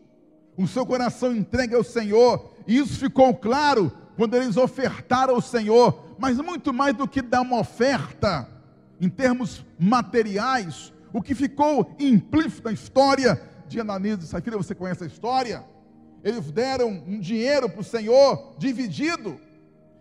o 0.57 0.67
seu 0.67 0.83
coração 0.83 1.35
entregue 1.35 1.75
ao 1.75 1.83
Senhor. 1.83 2.49
E 2.65 2.75
isso 2.77 2.97
ficou 2.97 3.35
claro 3.35 3.91
quando 4.17 4.35
eles 4.35 4.57
ofertaram 4.57 5.35
ao 5.35 5.41
Senhor, 5.41 6.08
mas 6.19 6.37
muito 6.37 6.73
mais 6.73 6.93
do 6.93 7.07
que 7.07 7.21
dar 7.21 7.41
uma 7.41 7.59
oferta 7.59 8.47
em 8.99 9.07
termos 9.07 9.65
materiais, 9.79 10.93
o 11.13 11.21
que 11.21 11.33
ficou 11.33 11.95
implícito 11.97 12.65
na 12.65 12.73
história 12.73 13.41
de 13.67 13.79
Ananias 13.79 14.23
e 14.23 14.27
Safira, 14.27 14.57
você 14.57 14.75
conhece 14.75 15.05
a 15.05 15.07
história? 15.07 15.63
Eles 16.21 16.51
deram 16.51 16.89
um 17.07 17.19
dinheiro 17.19 17.69
para 17.69 17.79
o 17.79 17.83
Senhor 17.83 18.55
dividido. 18.57 19.39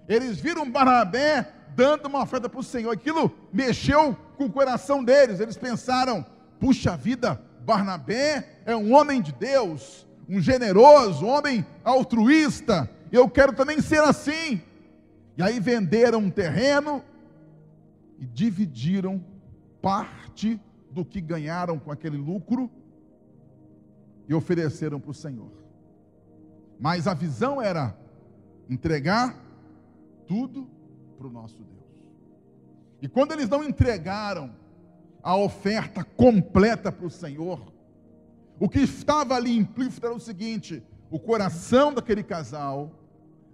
Eles 0.09 0.41
viram 0.41 0.69
Barnabé 0.69 1.53
dando 1.77 2.07
uma 2.07 2.23
oferta 2.23 2.49
para 2.49 2.59
o 2.59 2.65
Senhor. 2.65 2.91
Aquilo 2.91 3.33
mexeu 3.53 4.17
com 4.37 4.47
o 4.47 4.53
coração 4.53 5.05
deles. 5.05 5.39
Eles 5.39 5.57
pensaram: 5.57 6.27
puxa 6.59 6.97
vida, 6.97 7.41
Barnabé 7.61 8.63
é 8.67 8.75
um 8.75 8.93
homem 8.93 9.23
de 9.23 9.33
Deus, 9.33 10.05
um 10.29 10.41
generoso, 10.41 11.25
um 11.25 11.29
homem 11.29 11.65
altruísta. 11.85 12.91
Eu 13.13 13.29
quero 13.29 13.53
também 13.53 13.81
ser 13.81 14.03
assim. 14.03 14.61
E 15.39 15.43
aí 15.43 15.59
venderam 15.61 16.19
um 16.19 16.31
terreno 16.31 17.03
e 18.19 18.27
dividiram 18.27 19.25
parte 19.81 20.61
do 20.91 21.05
que 21.05 21.21
ganharam 21.21 21.79
com 21.79 21.91
aquele 21.91 22.19
lucro 22.19 22.71
e 24.29 24.35
ofereceram 24.35 25.01
para 25.01 25.13
o 25.13 25.15
Senhor. 25.15 25.53
Mas 26.79 27.07
a 27.07 27.15
visão 27.15 27.63
era 27.63 27.97
entregar 28.69 29.35
tudo 30.27 30.69
para 31.17 31.27
o 31.27 31.31
nosso 31.31 31.63
Deus. 31.63 31.79
E 33.01 33.09
quando 33.09 33.33
eles 33.33 33.49
não 33.49 33.65
entregaram 33.65 34.53
a 35.23 35.37
oferta 35.37 36.05
completa 36.05 36.91
para 36.91 37.07
o 37.07 37.11
Senhor. 37.11 37.73
O 38.59 38.69
que 38.69 38.81
estava 38.81 39.35
ali 39.35 39.57
implícito 39.57 40.07
era 40.07 40.15
o 40.15 40.21
seguinte: 40.21 40.83
o 41.11 41.19
coração 41.19 41.93
daquele 41.93 42.23
casal, 42.23 42.91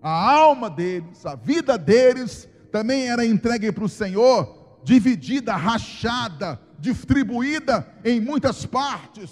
a 0.05 0.11
alma 0.11 0.69
deles, 0.69 1.25
a 1.25 1.35
vida 1.35 1.79
deles, 1.79 2.47
também 2.71 3.09
era 3.09 3.25
entregue 3.25 3.73
para 3.73 3.85
o 3.85 3.89
Senhor, 3.89 4.79
dividida, 4.85 5.57
rachada, 5.57 6.61
distribuída 6.79 7.89
em 8.05 8.21
muitas 8.21 8.67
partes. 8.67 9.31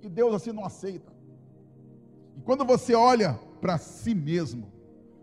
E 0.00 0.08
Deus 0.08 0.32
assim 0.32 0.52
não 0.52 0.64
aceita. 0.64 1.12
E 2.36 2.40
quando 2.42 2.64
você 2.64 2.94
olha 2.94 3.40
para 3.60 3.76
si 3.76 4.14
mesmo, 4.14 4.72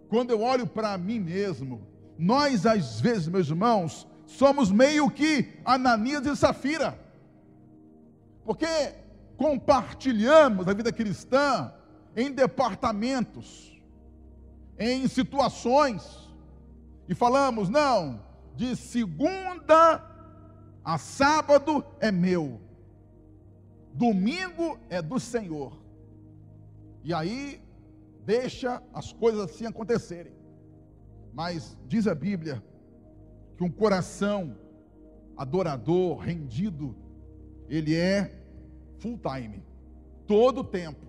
quando 0.09 0.31
eu 0.31 0.41
olho 0.41 0.67
para 0.67 0.97
mim 0.97 1.21
mesmo, 1.21 1.87
nós 2.19 2.65
às 2.65 2.99
vezes, 2.99 3.29
meus 3.29 3.47
irmãos, 3.47 4.05
somos 4.25 4.69
meio 4.69 5.09
que 5.09 5.53
Ananias 5.63 6.25
e 6.25 6.35
Safira, 6.35 6.99
porque 8.43 8.67
compartilhamos 9.37 10.67
a 10.67 10.73
vida 10.73 10.91
cristã 10.91 11.73
em 12.13 12.29
departamentos, 12.29 13.74
em 14.77 15.07
situações, 15.07 16.29
e 17.07 17.15
falamos: 17.15 17.69
não, 17.69 18.21
de 18.55 18.75
segunda 18.75 20.03
a 20.83 20.97
sábado 20.97 21.83
é 21.99 22.11
meu, 22.11 22.59
domingo 23.93 24.77
é 24.89 25.01
do 25.01 25.19
Senhor, 25.19 25.77
e 27.03 27.13
aí 27.13 27.61
deixa 28.25 28.81
as 28.93 29.13
coisas 29.13 29.41
assim 29.41 29.65
acontecerem, 29.65 30.33
mas 31.33 31.77
diz 31.87 32.07
a 32.07 32.15
Bíblia, 32.15 32.63
que 33.57 33.63
um 33.63 33.71
coração 33.71 34.57
adorador, 35.37 36.17
rendido, 36.17 36.95
ele 37.69 37.95
é 37.95 38.35
full 38.99 39.19
time, 39.19 39.63
todo 40.27 40.61
o 40.61 40.63
tempo, 40.63 41.05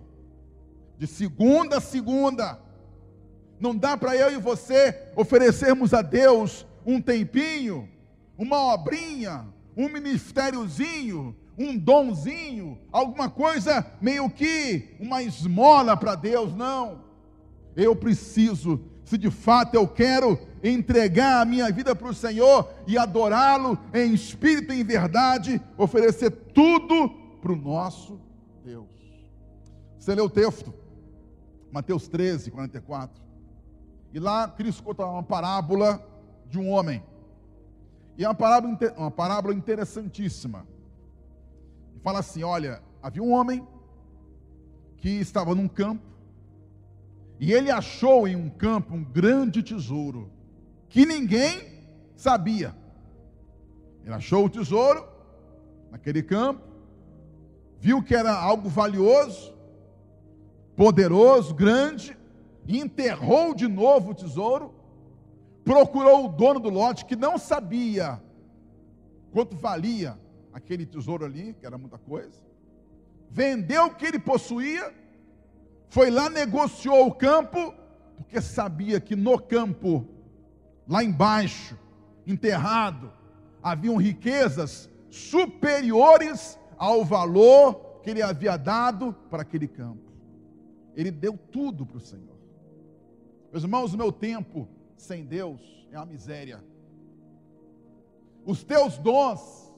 de 0.97 1.07
segunda 1.07 1.77
a 1.77 1.81
segunda. 1.81 2.66
Não 3.59 3.75
dá 3.75 3.97
para 3.97 4.15
eu 4.15 4.31
e 4.31 4.37
você 4.37 5.11
oferecermos 5.15 5.93
a 5.93 6.01
Deus 6.01 6.65
um 6.85 7.01
tempinho, 7.01 7.89
uma 8.37 8.73
obrinha, 8.73 9.45
um 9.75 9.89
ministériozinho, 9.89 11.35
um 11.57 11.75
donzinho, 11.75 12.77
alguma 12.91 13.29
coisa 13.29 13.85
meio 13.99 14.29
que 14.29 14.95
uma 14.99 15.23
esmola 15.23 15.97
para 15.97 16.15
Deus, 16.15 16.55
não. 16.55 17.03
Eu 17.75 17.95
preciso, 17.95 18.79
se 19.03 19.17
de 19.17 19.31
fato 19.31 19.75
eu 19.75 19.87
quero 19.87 20.39
entregar 20.63 21.41
a 21.41 21.45
minha 21.45 21.71
vida 21.71 21.95
para 21.95 22.09
o 22.09 22.13
Senhor 22.13 22.69
e 22.85 22.97
adorá-lo 22.97 23.77
em 23.93 24.13
espírito 24.13 24.71
e 24.71 24.81
em 24.81 24.83
verdade, 24.83 25.61
oferecer 25.77 26.29
tudo 26.29 27.09
para 27.41 27.51
o 27.51 27.55
nosso 27.55 28.19
Deus. 28.63 28.87
Você 29.97 30.13
lê 30.13 30.21
o 30.21 30.29
texto, 30.29 30.73
Mateus 31.71 32.07
13, 32.07 32.51
44. 32.51 33.26
E 34.17 34.19
lá 34.19 34.47
Cristo 34.47 34.81
conta 34.81 35.05
uma 35.05 35.21
parábola 35.21 36.03
de 36.49 36.57
um 36.57 36.71
homem. 36.71 37.03
E 38.17 38.25
é 38.25 38.27
uma 38.27 38.33
parábola, 38.33 38.75
uma 38.97 39.11
parábola 39.11 39.53
interessantíssima. 39.53 40.65
Fala 42.01 42.17
assim: 42.17 42.41
olha, 42.41 42.81
havia 42.99 43.21
um 43.21 43.31
homem 43.31 43.63
que 44.97 45.07
estava 45.07 45.53
num 45.53 45.67
campo, 45.67 46.01
e 47.39 47.53
ele 47.53 47.69
achou 47.69 48.27
em 48.27 48.35
um 48.35 48.49
campo 48.49 48.95
um 48.95 49.03
grande 49.03 49.61
tesouro 49.61 50.31
que 50.89 51.05
ninguém 51.05 51.85
sabia. 52.15 52.75
Ele 54.03 54.15
achou 54.15 54.45
o 54.45 54.49
tesouro 54.49 55.07
naquele 55.91 56.23
campo, 56.23 56.63
viu 57.79 58.01
que 58.01 58.15
era 58.15 58.33
algo 58.33 58.67
valioso, 58.67 59.53
poderoso, 60.75 61.53
grande, 61.53 62.17
e 62.67 62.79
enterrou 62.79 63.55
de 63.55 63.67
novo 63.67 64.11
o 64.11 64.15
tesouro, 64.15 64.73
procurou 65.63 66.25
o 66.25 66.29
dono 66.29 66.59
do 66.59 66.69
lote 66.69 67.05
que 67.05 67.15
não 67.15 67.37
sabia 67.37 68.21
quanto 69.31 69.55
valia 69.55 70.19
aquele 70.51 70.85
tesouro 70.85 71.25
ali, 71.25 71.53
que 71.53 71.65
era 71.65 71.77
muita 71.77 71.97
coisa, 71.97 72.39
vendeu 73.29 73.85
o 73.85 73.95
que 73.95 74.05
ele 74.05 74.19
possuía, 74.19 74.93
foi 75.87 76.09
lá, 76.09 76.29
negociou 76.29 77.07
o 77.07 77.13
campo, 77.13 77.73
porque 78.17 78.41
sabia 78.41 78.99
que 78.99 79.15
no 79.15 79.39
campo 79.39 80.05
lá 80.87 81.03
embaixo, 81.03 81.77
enterrado, 82.25 83.11
haviam 83.61 83.97
riquezas 83.97 84.89
superiores 85.09 86.59
ao 86.77 87.03
valor 87.05 87.99
que 88.01 88.09
ele 88.09 88.21
havia 88.21 88.57
dado 88.57 89.13
para 89.29 89.41
aquele 89.41 89.67
campo. 89.67 90.11
Ele 90.95 91.11
deu 91.11 91.37
tudo 91.37 91.85
para 91.85 91.97
o 91.97 92.01
Senhor. 92.01 92.36
Meus 93.57 93.63
irmãos, 93.63 93.93
o 93.95 93.97
meu 93.97 94.11
tempo 94.11 94.69
sem 94.95 95.25
Deus 95.25 95.59
é 95.91 95.97
uma 95.97 96.05
miséria. 96.05 96.63
Os 98.45 98.63
teus 98.63 98.99
dons 98.99 99.73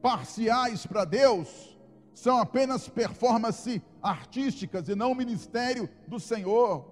parciais 0.00 0.86
para 0.86 1.04
Deus 1.04 1.78
são 2.14 2.38
apenas 2.38 2.88
performance 2.88 3.82
artísticas 4.00 4.88
e 4.88 4.94
não 4.94 5.12
o 5.12 5.14
ministério 5.14 5.86
do 6.08 6.18
Senhor. 6.18 6.90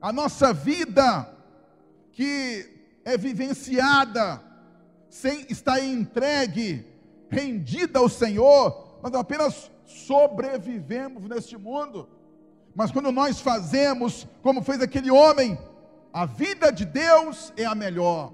A 0.00 0.10
nossa 0.14 0.54
vida 0.54 1.30
que 2.10 2.98
é 3.04 3.18
vivenciada 3.18 4.42
sem 5.10 5.44
estar 5.50 5.78
entregue, 5.78 6.86
rendida 7.28 7.98
ao 7.98 8.08
Senhor, 8.08 8.98
nós 9.02 9.12
apenas 9.12 9.70
sobrevivemos 9.84 11.24
neste 11.24 11.58
mundo. 11.58 12.08
Mas 12.78 12.92
quando 12.92 13.10
nós 13.10 13.40
fazemos 13.40 14.24
como 14.40 14.62
fez 14.62 14.80
aquele 14.80 15.10
homem, 15.10 15.58
a 16.12 16.24
vida 16.24 16.70
de 16.70 16.84
Deus 16.84 17.52
é 17.56 17.64
a 17.64 17.74
melhor, 17.74 18.32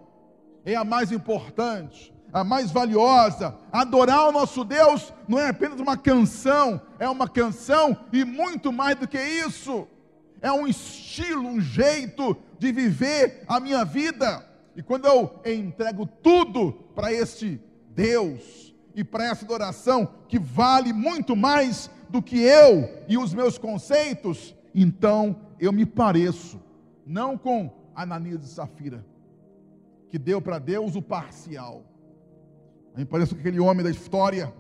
é 0.67 0.75
a 0.75 0.85
mais 0.85 1.11
importante, 1.11 2.15
a 2.31 2.45
mais 2.45 2.71
valiosa. 2.71 3.57
Adorar 3.73 4.29
o 4.29 4.33
nosso 4.33 4.63
Deus 4.63 5.15
não 5.27 5.39
é 5.39 5.49
apenas 5.49 5.81
uma 5.81 5.97
canção, 5.97 6.79
é 6.99 7.09
uma 7.09 7.27
canção 7.27 7.97
e 8.13 8.23
muito 8.23 8.71
mais 8.71 8.97
do 8.97 9.09
que 9.09 9.19
isso. 9.19 9.89
É 10.43 10.53
um 10.53 10.67
estilo, 10.67 11.49
um 11.49 11.59
jeito 11.59 12.37
de 12.59 12.71
viver 12.71 13.45
a 13.49 13.59
minha 13.59 13.83
vida. 13.83 14.47
E 14.77 14.83
quando 14.83 15.07
eu 15.07 15.41
entrego 15.47 16.05
tudo 16.05 16.71
para 16.95 17.11
este 17.11 17.59
Deus 17.89 18.75
e 18.95 19.03
para 19.03 19.25
essa 19.25 19.43
adoração 19.43 20.07
que 20.29 20.39
vale 20.39 20.93
muito 20.93 21.35
mais 21.35 21.89
do 22.15 22.23
que 22.23 22.39
eu 22.39 22.89
e 23.09 23.19
os 23.19 23.35
meus 23.35 23.59
conceitos, 23.59 24.55
então 24.73 25.35
eu 25.59 25.73
me 25.73 25.85
pareço, 25.85 26.61
não 27.05 27.37
com 27.37 27.69
Ananias 27.93 28.45
e 28.45 28.49
Safira, 28.49 29.05
que 30.09 30.17
deu 30.17 30.41
para 30.41 30.61
Deus 30.61 30.95
o 30.95 31.03
parcial. 31.03 31.83
Eu 32.93 32.99
me 32.99 33.05
pareço 33.05 33.35
com 33.35 33.41
aquele 33.41 33.59
homem 33.59 33.83
da 33.83 33.91
história, 33.91 34.55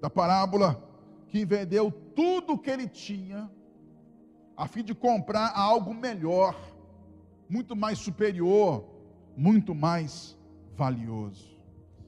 da 0.00 0.10
parábola, 0.10 0.82
que 1.28 1.44
vendeu 1.44 1.92
tudo 2.16 2.54
o 2.54 2.58
que 2.58 2.68
ele 2.68 2.88
tinha, 2.88 3.48
a 4.56 4.66
fim 4.66 4.82
de 4.82 4.92
comprar 4.92 5.52
algo 5.54 5.94
melhor, 5.94 6.60
muito 7.48 7.76
mais 7.76 8.00
superior, 8.00 8.84
muito 9.36 9.72
mais 9.72 10.36
valioso. 10.74 11.56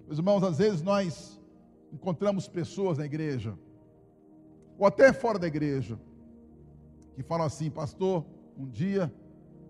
Meus 0.09 0.19
irmãos, 0.19 0.43
às 0.43 0.59
vezes 0.59 0.83
nós 0.83 1.41
encontramos 1.93 2.49
pessoas 2.49 2.99
na 2.99 3.07
igreja, 3.07 3.57
ou 4.81 4.87
até 4.87 5.13
fora 5.13 5.39
da 5.39 5.47
igreja, 5.47 6.01
que 7.15 7.23
falam 7.23 7.45
assim, 7.45 7.71
pastor, 7.71 8.25
um 8.57 8.67
dia 8.67 9.13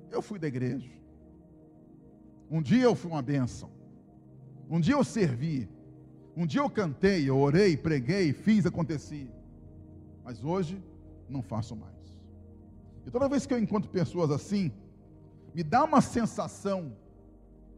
eu 0.08 0.22
fui 0.22 0.38
da 0.38 0.46
igreja, 0.46 0.88
um 2.48 2.62
dia 2.62 2.84
eu 2.84 2.94
fui 2.94 3.10
uma 3.10 3.20
bênção, 3.20 3.68
um 4.70 4.78
dia 4.78 4.94
eu 4.94 5.02
servi, 5.02 5.68
um 6.36 6.46
dia 6.46 6.60
eu 6.60 6.70
cantei, 6.70 7.28
eu 7.28 7.36
orei, 7.36 7.76
preguei, 7.76 8.32
fiz, 8.32 8.64
aconteci, 8.64 9.28
mas 10.22 10.44
hoje 10.44 10.80
não 11.28 11.42
faço 11.42 11.74
mais. 11.74 12.20
E 13.04 13.10
toda 13.10 13.28
vez 13.28 13.46
que 13.46 13.52
eu 13.52 13.58
encontro 13.58 13.90
pessoas 13.90 14.30
assim, 14.30 14.70
me 15.52 15.64
dá 15.64 15.82
uma 15.82 16.00
sensação 16.00 16.96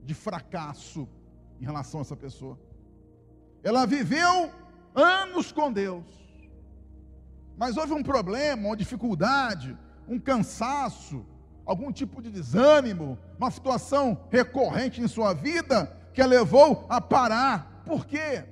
de 0.05 0.13
fracasso 0.13 1.09
em 1.59 1.65
relação 1.65 2.01
a 2.01 2.03
essa 2.03 2.17
pessoa. 2.17 2.61
Ela 3.63 3.87
viveu 3.87 4.53
anos 4.95 5.51
com 5.51 5.73
Deus, 5.73 6.22
mas 7.57 7.77
houve 7.77 7.93
um 7.93 8.03
problema, 8.03 8.69
uma 8.69 8.77
dificuldade, 8.77 9.77
um 10.09 10.19
cansaço, 10.19 11.25
algum 11.65 11.93
tipo 11.93 12.21
de 12.21 12.31
desânimo, 12.31 13.19
uma 13.39 13.51
situação 13.51 14.19
recorrente 14.31 15.01
em 15.01 15.09
sua 15.09 15.33
vida 15.33 15.97
que 16.13 16.21
a 16.21 16.27
levou 16.27 16.87
a 16.89 17.01
parar. 17.01 17.83
Por 17.85 18.07
quê? 18.07 18.45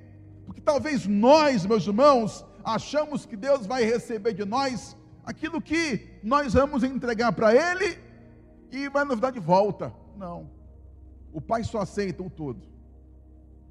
Porque 0.45 0.61
talvez 0.61 1.07
nós, 1.07 1.65
meus 1.65 1.85
irmãos, 1.85 2.45
achamos 2.63 3.25
que 3.25 3.35
Deus 3.35 3.65
vai 3.65 3.83
receber 3.83 4.33
de 4.33 4.45
nós 4.45 4.95
aquilo 5.23 5.61
que 5.61 6.19
nós 6.23 6.53
vamos 6.53 6.83
entregar 6.83 7.31
para 7.31 7.53
Ele 7.53 7.97
e 8.71 8.89
vai 8.89 9.03
nos 9.03 9.19
dar 9.19 9.31
de 9.31 9.39
volta. 9.39 9.93
Não. 10.15 10.49
O 11.33 11.39
Pai 11.39 11.63
só 11.63 11.79
aceita 11.79 12.23
o 12.23 12.29
todo, 12.29 12.67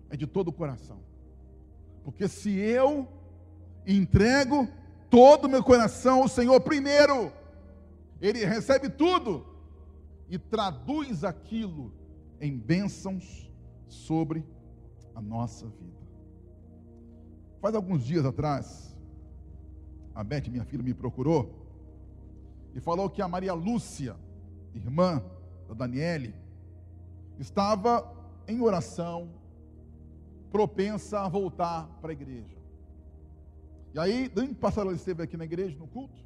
é 0.08 0.16
de 0.16 0.26
todo 0.26 0.48
o 0.48 0.52
coração. 0.52 1.00
Porque 2.04 2.26
se 2.28 2.50
eu 2.50 3.06
entrego 3.86 4.68
todo 5.10 5.46
o 5.46 5.48
meu 5.48 5.62
coração 5.62 6.22
ao 6.22 6.28
Senhor 6.28 6.60
primeiro, 6.60 7.32
Ele 8.20 8.44
recebe 8.44 8.88
tudo 8.88 9.44
e 10.28 10.38
traduz 10.38 11.24
aquilo 11.24 11.92
em 12.40 12.56
bênçãos 12.56 13.50
sobre 13.88 14.46
a 15.14 15.20
nossa 15.20 15.66
vida. 15.66 16.00
Faz 17.60 17.74
alguns 17.74 18.04
dias 18.04 18.24
atrás, 18.24 18.96
a 20.14 20.22
Beth, 20.22 20.48
minha 20.48 20.64
filha, 20.64 20.82
me 20.82 20.94
procurou 20.94 21.60
e 22.74 22.80
falou 22.80 23.10
que 23.10 23.20
a 23.20 23.28
Maria 23.28 23.52
Lúcia, 23.52 24.16
irmã 24.72 25.22
da 25.68 25.74
Daniele, 25.74 26.34
estava 27.38 28.10
em 28.46 28.60
oração, 28.60 29.28
propensa 30.50 31.20
a 31.20 31.28
voltar 31.28 31.88
para 32.00 32.10
a 32.10 32.12
igreja. 32.12 32.59
E 33.92 33.98
aí, 33.98 34.28
domingo 34.28 34.54
passado 34.54 34.86
ela 34.86 34.96
esteve 34.96 35.22
aqui 35.22 35.36
na 35.36 35.44
igreja, 35.44 35.76
no 35.76 35.86
culto, 35.88 36.24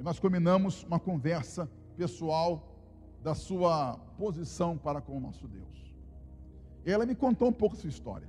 e 0.00 0.02
nós 0.02 0.18
combinamos 0.18 0.82
uma 0.84 0.98
conversa 0.98 1.68
pessoal 1.96 2.72
da 3.22 3.34
sua 3.34 3.98
posição 4.16 4.78
para 4.78 5.00
com 5.00 5.18
o 5.18 5.20
nosso 5.20 5.46
Deus. 5.46 5.94
E 6.86 6.90
ela 6.90 7.04
me 7.04 7.14
contou 7.14 7.48
um 7.48 7.52
pouco 7.52 7.76
sua 7.76 7.90
história. 7.90 8.26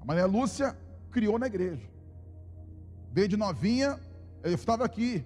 A 0.00 0.04
Maria 0.06 0.26
Lúcia 0.26 0.76
criou 1.10 1.38
na 1.38 1.46
igreja. 1.46 1.86
Desde 3.12 3.36
novinha, 3.36 4.00
eu 4.42 4.54
estava 4.54 4.84
aqui. 4.84 5.24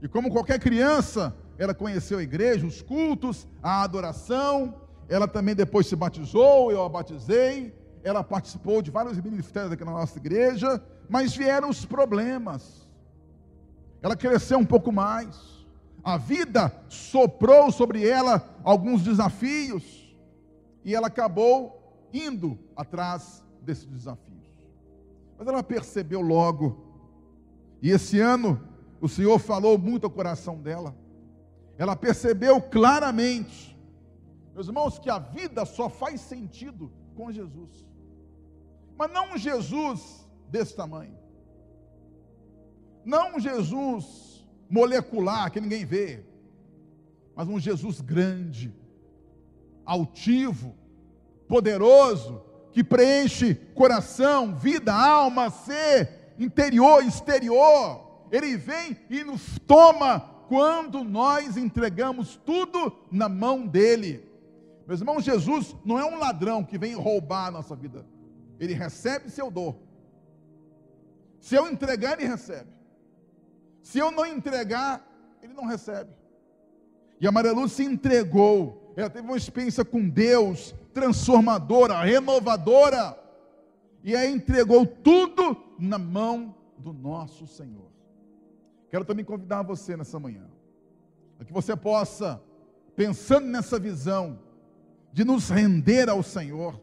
E 0.00 0.06
como 0.06 0.30
qualquer 0.30 0.60
criança, 0.60 1.34
ela 1.58 1.74
conheceu 1.74 2.18
a 2.18 2.22
igreja, 2.22 2.66
os 2.66 2.80
cultos, 2.80 3.48
a 3.60 3.82
adoração, 3.82 4.80
ela 5.08 5.26
também 5.26 5.56
depois 5.56 5.88
se 5.88 5.96
batizou, 5.96 6.70
eu 6.70 6.84
a 6.84 6.88
batizei. 6.88 7.74
Ela 8.02 8.22
participou 8.22 8.80
de 8.82 8.90
vários 8.90 9.18
ministérios 9.20 9.72
aqui 9.72 9.84
na 9.84 9.92
nossa 9.92 10.18
igreja, 10.18 10.82
mas 11.08 11.34
vieram 11.36 11.68
os 11.68 11.84
problemas. 11.84 12.86
Ela 14.00 14.16
cresceu 14.16 14.58
um 14.58 14.64
pouco 14.64 14.92
mais. 14.92 15.66
A 16.02 16.16
vida 16.16 16.72
soprou 16.88 17.70
sobre 17.72 18.06
ela 18.06 18.48
alguns 18.62 19.02
desafios 19.02 20.16
e 20.84 20.94
ela 20.94 21.08
acabou 21.08 22.08
indo 22.12 22.58
atrás 22.76 23.44
desses 23.62 23.86
desafios. 23.86 24.48
Mas 25.36 25.46
ela 25.46 25.62
percebeu 25.62 26.20
logo, 26.20 26.84
e 27.82 27.90
esse 27.90 28.18
ano 28.18 28.60
o 29.00 29.08
Senhor 29.08 29.38
falou 29.38 29.78
muito 29.78 30.04
ao 30.04 30.10
coração 30.10 30.56
dela. 30.56 30.96
Ela 31.76 31.94
percebeu 31.94 32.60
claramente 32.60 33.68
meus 34.58 34.66
irmãos, 34.66 34.98
que 34.98 35.08
a 35.08 35.20
vida 35.20 35.64
só 35.64 35.88
faz 35.88 36.20
sentido 36.20 36.90
com 37.18 37.32
Jesus. 37.32 37.84
Mas 38.96 39.10
não 39.10 39.32
um 39.32 39.36
Jesus 39.36 40.24
desse 40.48 40.76
tamanho. 40.76 41.18
Não 43.04 43.34
um 43.34 43.40
Jesus 43.40 44.46
molecular 44.70 45.50
que 45.50 45.60
ninguém 45.60 45.84
vê. 45.84 46.24
Mas 47.34 47.48
um 47.48 47.58
Jesus 47.58 48.00
grande, 48.00 48.72
altivo, 49.84 50.76
poderoso, 51.48 52.40
que 52.70 52.84
preenche 52.84 53.56
coração, 53.74 54.54
vida, 54.54 54.94
alma, 54.94 55.50
ser, 55.50 56.34
interior, 56.38 57.02
exterior. 57.04 58.26
Ele 58.30 58.56
vem 58.56 58.96
e 59.10 59.24
nos 59.24 59.58
toma 59.66 60.20
quando 60.46 61.02
nós 61.02 61.56
entregamos 61.56 62.36
tudo 62.36 62.96
na 63.10 63.28
mão 63.28 63.66
dele. 63.66 64.27
Meus 64.88 65.00
irmãos, 65.00 65.22
Jesus 65.22 65.76
não 65.84 65.98
é 65.98 66.04
um 66.06 66.18
ladrão 66.18 66.64
que 66.64 66.78
vem 66.78 66.94
roubar 66.94 67.48
a 67.48 67.50
nossa 67.50 67.76
vida. 67.76 68.06
Ele 68.58 68.72
recebe 68.72 69.28
se 69.28 69.38
eu 69.38 69.50
dou. 69.50 69.82
Se 71.38 71.54
eu 71.54 71.68
entregar, 71.68 72.18
ele 72.18 72.26
recebe. 72.26 72.70
Se 73.82 73.98
eu 73.98 74.10
não 74.10 74.24
entregar, 74.24 75.06
ele 75.42 75.52
não 75.52 75.66
recebe. 75.66 76.10
E 77.20 77.26
a 77.26 77.30
Maria 77.30 77.52
Lúcia 77.52 77.84
se 77.84 77.92
entregou. 77.92 78.94
Ela 78.96 79.10
teve 79.10 79.28
uma 79.28 79.36
experiência 79.36 79.84
com 79.84 80.08
Deus 80.08 80.74
transformadora, 80.94 82.02
renovadora. 82.02 83.14
E 84.02 84.16
aí 84.16 84.32
entregou 84.32 84.86
tudo 84.86 85.54
na 85.78 85.98
mão 85.98 86.54
do 86.78 86.94
nosso 86.94 87.46
Senhor. 87.46 87.90
Quero 88.90 89.04
também 89.04 89.22
convidar 89.22 89.60
você 89.60 89.98
nessa 89.98 90.18
manhã, 90.18 90.48
para 91.36 91.44
que 91.44 91.52
você 91.52 91.76
possa, 91.76 92.42
pensando 92.96 93.46
nessa 93.46 93.78
visão, 93.78 94.47
de 95.12 95.24
nos 95.24 95.48
render 95.48 96.08
ao 96.08 96.22
Senhor, 96.22 96.80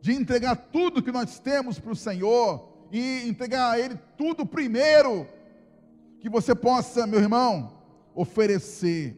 de 0.00 0.12
entregar 0.12 0.56
tudo 0.56 1.02
que 1.02 1.12
nós 1.12 1.38
temos 1.38 1.78
para 1.78 1.92
o 1.92 1.96
Senhor 1.96 2.88
e 2.92 3.28
entregar 3.28 3.72
a 3.72 3.78
Ele 3.78 3.98
tudo 4.16 4.46
primeiro, 4.46 5.26
que 6.20 6.28
você 6.28 6.54
possa, 6.54 7.06
meu 7.06 7.20
irmão, 7.20 7.72
oferecer 8.14 9.16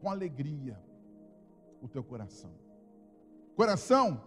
com 0.00 0.10
alegria 0.10 0.78
o 1.80 1.88
teu 1.88 2.02
coração. 2.02 2.50
Coração 3.54 4.20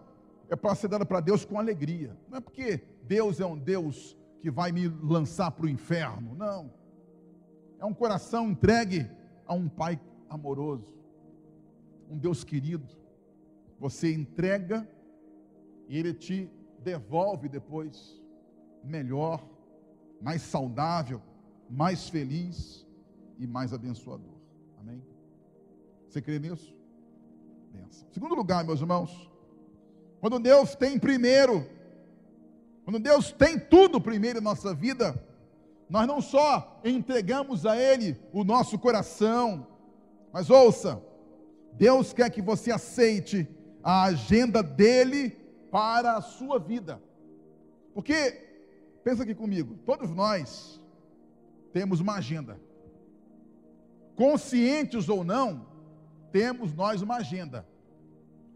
é 0.48 0.56
para 0.56 0.74
ser 0.74 0.88
dado 0.88 1.04
para 1.04 1.20
Deus 1.20 1.44
com 1.44 1.58
alegria, 1.58 2.16
não 2.28 2.38
é 2.38 2.40
porque 2.40 2.82
Deus 3.02 3.40
é 3.40 3.46
um 3.46 3.58
Deus 3.58 4.16
que 4.40 4.50
vai 4.50 4.72
me 4.72 4.88
lançar 4.88 5.50
para 5.50 5.66
o 5.66 5.68
inferno, 5.68 6.34
não. 6.34 6.72
É 7.78 7.84
um 7.84 7.94
coração 7.94 8.50
entregue 8.50 9.08
a 9.46 9.54
um 9.54 9.68
Pai 9.68 10.00
amoroso, 10.28 10.94
um 12.10 12.16
Deus 12.16 12.44
querido. 12.44 12.86
Você 13.78 14.12
entrega 14.12 14.88
e 15.88 15.96
Ele 15.96 16.12
te 16.12 16.50
devolve 16.82 17.48
depois 17.48 18.20
melhor, 18.82 19.44
mais 20.20 20.42
saudável, 20.42 21.20
mais 21.68 22.08
feliz 22.08 22.86
e 23.38 23.46
mais 23.46 23.72
abençoador. 23.72 24.34
Amém? 24.80 25.02
Você 26.08 26.20
crê 26.20 26.38
nisso? 26.38 26.74
Benção. 27.72 28.08
Segundo 28.10 28.34
lugar, 28.34 28.64
meus 28.64 28.80
irmãos, 28.80 29.30
quando 30.20 30.38
Deus 30.38 30.74
tem 30.74 30.98
primeiro, 30.98 31.66
quando 32.84 32.98
Deus 32.98 33.30
tem 33.30 33.58
tudo 33.58 34.00
primeiro 34.00 34.38
em 34.38 34.42
nossa 34.42 34.74
vida, 34.74 35.14
nós 35.88 36.06
não 36.06 36.20
só 36.20 36.80
entregamos 36.84 37.64
a 37.64 37.76
Ele 37.76 38.18
o 38.32 38.44
nosso 38.44 38.78
coração, 38.78 39.66
mas 40.32 40.50
ouça, 40.50 41.02
Deus 41.74 42.12
quer 42.12 42.30
que 42.30 42.42
você 42.42 42.70
aceite 42.70 43.48
a 43.88 44.02
agenda 44.02 44.62
dele 44.62 45.30
para 45.70 46.18
a 46.18 46.20
sua 46.20 46.58
vida. 46.58 47.00
Porque, 47.94 48.32
pensa 49.02 49.22
aqui 49.22 49.34
comigo, 49.34 49.78
todos 49.86 50.10
nós 50.10 50.78
temos 51.72 51.98
uma 51.98 52.16
agenda. 52.16 52.60
Conscientes 54.14 55.08
ou 55.08 55.24
não, 55.24 55.66
temos 56.30 56.74
nós 56.74 57.00
uma 57.00 57.16
agenda. 57.16 57.66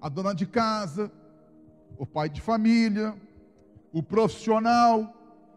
A 0.02 0.10
dona 0.10 0.34
de 0.34 0.44
casa, 0.44 1.10
o 1.96 2.04
pai 2.04 2.28
de 2.28 2.42
família, 2.42 3.16
o 3.90 4.02
profissional, 4.02 5.16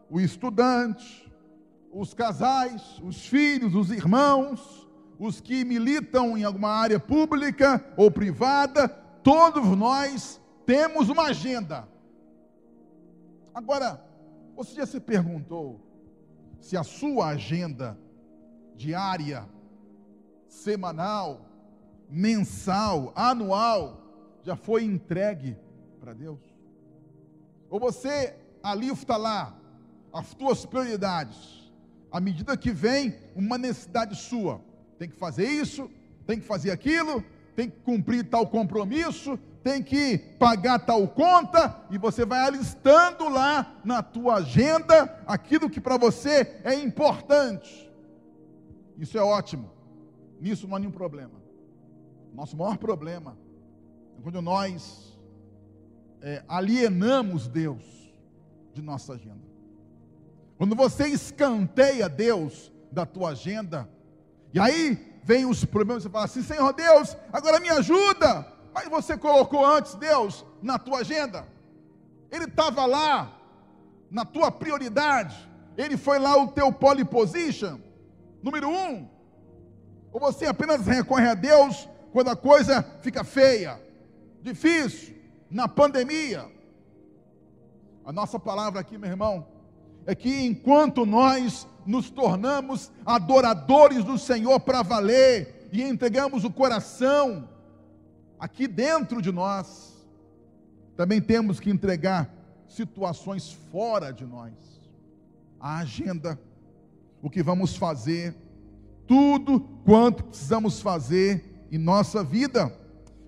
o 0.10 0.22
estudante, 0.22 1.30
os 1.92 2.14
casais, 2.14 2.98
os 3.04 3.28
filhos, 3.28 3.76
os 3.76 3.92
irmãos, 3.92 4.88
os 5.20 5.42
que 5.42 5.66
militam 5.66 6.38
em 6.38 6.46
alguma 6.46 6.70
área 6.70 6.98
pública 6.98 7.86
ou 7.98 8.10
privada, 8.10 9.04
todos 9.26 9.66
nós 9.76 10.40
temos 10.68 11.10
uma 11.10 11.24
agenda. 11.24 11.90
Agora, 13.56 14.00
você 14.56 14.76
já 14.76 14.86
se 14.86 15.00
perguntou 15.00 15.82
se 16.62 16.78
a 16.78 16.84
sua 16.84 17.30
agenda 17.30 17.98
diária, 18.76 19.50
semanal, 20.48 21.44
mensal, 22.08 23.12
anual, 23.16 24.00
já 24.44 24.56
foi 24.56 24.84
entregue 24.84 25.58
para 26.00 26.14
Deus? 26.14 26.40
Ou 27.68 27.80
você 27.80 28.38
ali 28.62 28.90
está 28.90 29.18
lá 29.18 29.60
as 30.14 30.36
tuas 30.36 30.68
prioridades, 30.68 31.74
à 32.12 32.20
medida 32.20 32.56
que 32.56 32.72
vem 32.72 33.18
uma 33.36 33.58
necessidade 33.58 34.16
sua, 34.16 34.62
tem 35.00 35.10
que 35.10 35.16
fazer 35.16 35.48
isso, 35.48 35.90
tem 36.28 36.40
que 36.40 36.46
fazer 36.46 36.70
aquilo, 36.70 37.24
tem 37.56 37.70
que 37.70 37.80
cumprir 37.80 38.30
tal 38.30 38.48
compromisso, 38.48 39.40
tem 39.64 39.82
que 39.82 40.18
pagar 40.38 40.80
tal 40.80 41.08
conta, 41.08 41.84
e 41.90 41.98
você 41.98 42.26
vai 42.26 42.40
alistando 42.42 43.30
lá 43.30 43.80
na 43.84 44.04
tua 44.04 44.36
agenda 44.36 45.24
aquilo 45.26 45.70
que 45.70 45.82
para 45.82 45.98
você 45.98 46.60
é 46.64 46.76
importante. 46.76 47.90
Isso 48.98 49.18
é 49.18 49.22
ótimo. 49.22 49.72
Nisso 50.40 50.68
não 50.68 50.76
há 50.76 50.80
nenhum 50.80 50.92
problema. 50.92 51.42
Nosso 52.34 52.56
maior 52.58 52.78
problema 52.78 53.38
é 54.18 54.22
quando 54.22 54.42
nós 54.42 55.18
é, 56.22 56.44
alienamos 56.48 57.48
Deus 57.48 57.84
de 58.74 58.82
nossa 58.82 59.14
agenda. 59.14 59.46
Quando 60.58 60.76
você 60.76 61.08
escanteia 61.08 62.08
Deus 62.08 62.72
da 62.92 63.06
tua 63.06 63.30
agenda, 63.30 63.90
e 64.54 64.60
aí 64.60 65.15
vem 65.26 65.44
os 65.48 65.66
problemas, 65.66 66.04
você 66.04 66.10
fala 66.10 66.26
assim: 66.26 66.44
Senhor 66.44 66.72
Deus, 66.72 67.18
agora 67.34 67.60
me 67.60 67.70
ajuda. 67.70 68.48
Mas 68.72 68.88
você 68.88 69.18
colocou 69.18 69.66
antes 69.66 69.96
Deus 69.96 70.46
na 70.62 70.78
tua 70.78 71.00
agenda. 71.00 71.48
Ele 72.32 72.46
estava 72.46 72.86
lá 72.86 73.36
na 74.12 74.24
tua 74.24 74.52
prioridade. 74.52 75.36
Ele 75.76 75.98
foi 75.98 76.20
lá 76.20 76.38
o 76.38 76.50
teu 76.50 76.72
pole 76.72 77.04
position, 77.04 77.80
número 78.44 78.70
um. 78.70 79.10
Ou 80.12 80.20
você 80.20 80.46
apenas 80.46 80.86
recorre 80.86 81.28
a 81.28 81.34
Deus 81.34 81.90
quando 82.14 82.30
a 82.30 82.36
coisa 82.36 82.86
fica 83.02 83.24
feia, 83.24 83.82
difícil, 84.42 85.16
na 85.50 85.68
pandemia. 85.68 86.46
A 88.06 88.12
nossa 88.12 88.40
palavra 88.40 88.80
aqui, 88.80 88.98
meu 88.98 89.10
irmão, 89.10 89.48
é 90.06 90.14
que 90.14 90.46
enquanto 90.46 91.06
nós 91.06 91.68
nos 91.86 92.10
tornamos 92.10 92.92
adoradores 93.06 94.04
do 94.04 94.18
Senhor 94.18 94.60
para 94.60 94.82
valer 94.82 95.68
e 95.72 95.82
entregamos 95.82 96.44
o 96.44 96.52
coração, 96.52 97.50
aqui 98.40 98.68
dentro 98.68 99.22
de 99.22 99.32
nós, 99.32 99.94
também 100.96 101.22
temos 101.22 101.60
que 101.60 101.70
entregar 101.70 102.34
situações 102.68 103.52
fora 103.72 104.12
de 104.12 104.26
nós. 104.26 104.54
A 105.60 105.80
agenda, 105.80 106.40
o 107.22 107.30
que 107.30 107.42
vamos 107.42 107.76
fazer, 107.76 108.36
tudo 109.08 109.60
quanto 109.84 110.24
precisamos 110.24 110.82
fazer 110.82 111.68
em 111.72 111.78
nossa 111.78 112.24
vida. 112.24 112.74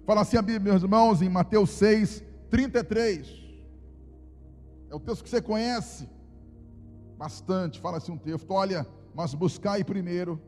Fala 0.06 0.22
assim 0.22 0.38
a 0.38 0.42
Bíblia, 0.42 0.72
meus 0.74 0.84
irmãos, 0.84 1.22
em 1.22 1.30
Mateus 1.30 1.72
6, 1.72 2.24
33. 2.50 3.28
É 4.90 4.96
o 4.96 5.00
texto 5.00 5.24
que 5.24 5.30
você 5.30 5.42
conhece 5.42 6.08
bastante. 7.18 7.80
Fala 7.80 7.98
assim 7.98 8.12
um 8.12 8.18
texto: 8.18 8.52
olha, 8.52 8.88
mas 9.14 9.34
buscai 9.34 9.84
primeiro 9.84 10.40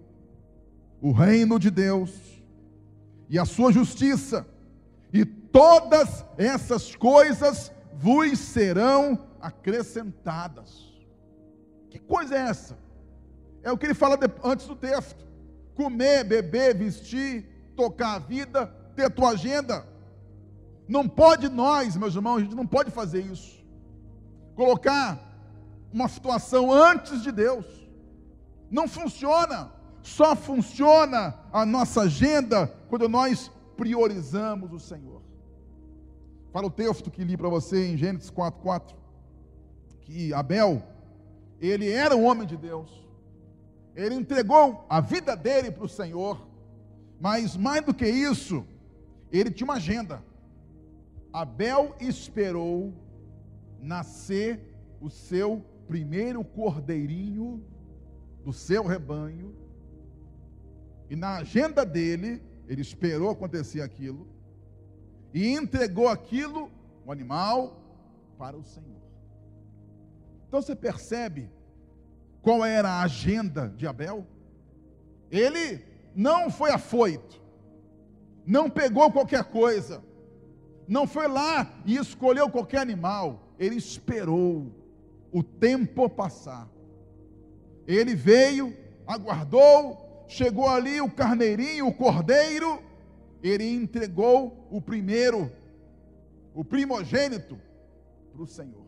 o 1.01 1.11
reino 1.11 1.57
de 1.57 1.71
Deus 1.71 2.11
e 3.29 3.39
a 3.39 3.45
sua 3.45 3.71
justiça, 3.71 4.45
e 5.13 5.25
todas 5.25 6.25
essas 6.37 6.95
coisas 6.95 7.71
vos 7.93 8.37
serão 8.37 9.27
acrescentadas. 9.41 10.87
Que 11.89 11.99
coisa 11.99 12.35
é 12.35 12.39
essa? 12.39 12.77
É 13.63 13.71
o 13.71 13.77
que 13.77 13.85
ele 13.85 13.93
fala 13.93 14.17
antes 14.43 14.67
do 14.67 14.75
texto: 14.75 15.27
comer, 15.75 16.23
beber, 16.23 16.75
vestir, 16.75 17.45
tocar 17.75 18.15
a 18.15 18.19
vida, 18.19 18.67
ter 18.95 19.05
a 19.05 19.09
tua 19.09 19.29
agenda. 19.29 19.87
Não 20.87 21.07
pode 21.07 21.47
nós, 21.49 21.95
meus 21.95 22.15
irmãos, 22.15 22.37
a 22.37 22.41
gente 22.41 22.55
não 22.55 22.65
pode 22.65 22.89
fazer 22.89 23.21
isso. 23.21 23.63
Colocar 24.55 25.28
uma 25.91 26.07
situação 26.07 26.71
antes 26.71 27.21
de 27.21 27.31
Deus. 27.31 27.65
Não 28.69 28.87
funciona. 28.87 29.71
Só 30.01 30.35
funciona 30.35 31.35
a 31.51 31.65
nossa 31.65 32.01
agenda 32.01 32.67
quando 32.87 33.09
nós 33.09 33.51
priorizamos 33.75 34.71
o 34.71 34.79
Senhor. 34.79 35.21
Fala 36.51 36.67
o 36.67 36.71
texto 36.71 37.11
que 37.11 37.23
li 37.23 37.37
para 37.37 37.49
você 37.49 37.87
em 37.87 37.97
Gênesis 37.97 38.31
4:4 38.31 38.99
que 40.09 40.33
Abel, 40.33 40.81
ele 41.61 41.87
era 41.87 42.15
um 42.15 42.25
homem 42.25 42.47
de 42.47 42.57
Deus. 42.57 42.89
Ele 43.95 44.15
entregou 44.15 44.83
a 44.89 44.99
vida 44.99 45.35
dele 45.35 45.69
para 45.69 45.85
o 45.85 45.89
Senhor. 45.89 46.47
Mas 47.19 47.55
mais 47.55 47.85
do 47.85 47.93
que 47.93 48.07
isso, 48.07 48.65
ele 49.31 49.51
tinha 49.51 49.65
uma 49.65 49.75
agenda. 49.75 50.23
Abel 51.31 51.95
esperou 51.99 52.91
nascer 53.79 54.59
o 54.99 55.11
seu 55.11 55.63
primeiro 55.89 56.45
cordeirinho 56.45 57.65
do 58.45 58.53
seu 58.53 58.85
rebanho, 58.85 59.55
e 61.09 61.15
na 61.15 61.37
agenda 61.37 61.83
dele, 61.83 62.43
ele 62.67 62.81
esperou 62.81 63.31
acontecer 63.31 63.81
aquilo, 63.81 64.27
e 65.33 65.47
entregou 65.47 66.07
aquilo, 66.07 66.69
o 67.03 67.11
animal, 67.11 67.81
para 68.37 68.55
o 68.55 68.63
Senhor. 68.63 69.01
Então 70.47 70.61
você 70.61 70.75
percebe 70.75 71.49
qual 72.43 72.63
era 72.63 72.89
a 72.89 73.01
agenda 73.01 73.73
de 73.75 73.87
Abel? 73.87 74.27
Ele 75.31 75.83
não 76.13 76.51
foi 76.51 76.69
afoito, 76.69 77.41
não 78.45 78.69
pegou 78.69 79.11
qualquer 79.11 79.43
coisa, 79.45 80.03
não 80.87 81.07
foi 81.07 81.27
lá 81.27 81.81
e 81.83 81.95
escolheu 81.97 82.47
qualquer 82.47 82.79
animal, 82.79 83.55
ele 83.57 83.75
esperou 83.75 84.71
o 85.31 85.43
tempo 85.43 86.09
passar. 86.09 86.67
Ele 87.87 88.15
veio, 88.15 88.75
aguardou, 89.05 90.25
chegou 90.27 90.67
ali 90.67 91.01
o 91.01 91.09
carneirinho, 91.09 91.87
o 91.87 91.93
cordeiro, 91.93 92.81
ele 93.41 93.67
entregou 93.73 94.67
o 94.69 94.81
primeiro, 94.81 95.51
o 96.53 96.63
primogênito, 96.63 97.59
para 98.31 98.41
o 98.41 98.47
Senhor, 98.47 98.85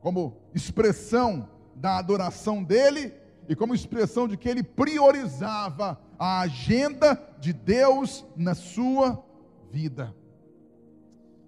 como 0.00 0.36
expressão 0.54 1.48
da 1.74 1.98
adoração 1.98 2.62
dele 2.62 3.12
e 3.48 3.54
como 3.54 3.74
expressão 3.74 4.26
de 4.26 4.36
que 4.36 4.48
ele 4.48 4.62
priorizava 4.62 6.00
a 6.18 6.40
agenda 6.40 7.20
de 7.38 7.52
Deus 7.52 8.24
na 8.36 8.54
sua 8.54 9.24
vida. 9.70 10.14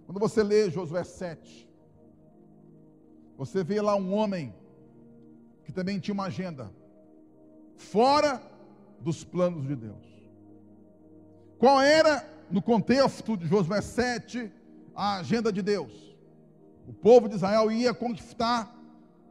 Quando 0.07 0.21
você 0.21 0.43
lê 0.43 0.71
Josué 0.71 1.05
7, 1.05 1.68
você 3.39 3.63
vê 3.63 3.81
lá 3.81 3.95
um 3.95 4.13
homem 4.13 4.53
que 5.63 5.71
também 5.71 6.01
tinha 6.01 6.13
uma 6.13 6.25
agenda 6.25 6.73
fora 7.77 8.43
dos 8.99 9.23
planos 9.23 9.65
de 9.65 9.77
Deus. 9.77 10.05
Qual 11.57 11.81
era, 11.81 12.29
no 12.51 12.61
contexto 12.61 13.37
de 13.37 13.47
Josué 13.47 13.81
7, 13.81 14.51
a 14.93 15.19
agenda 15.19 15.53
de 15.53 15.63
Deus? 15.63 16.17
O 16.89 16.93
povo 16.93 17.29
de 17.29 17.37
Israel 17.37 17.71
ia 17.71 17.95
conquistar 17.95 18.77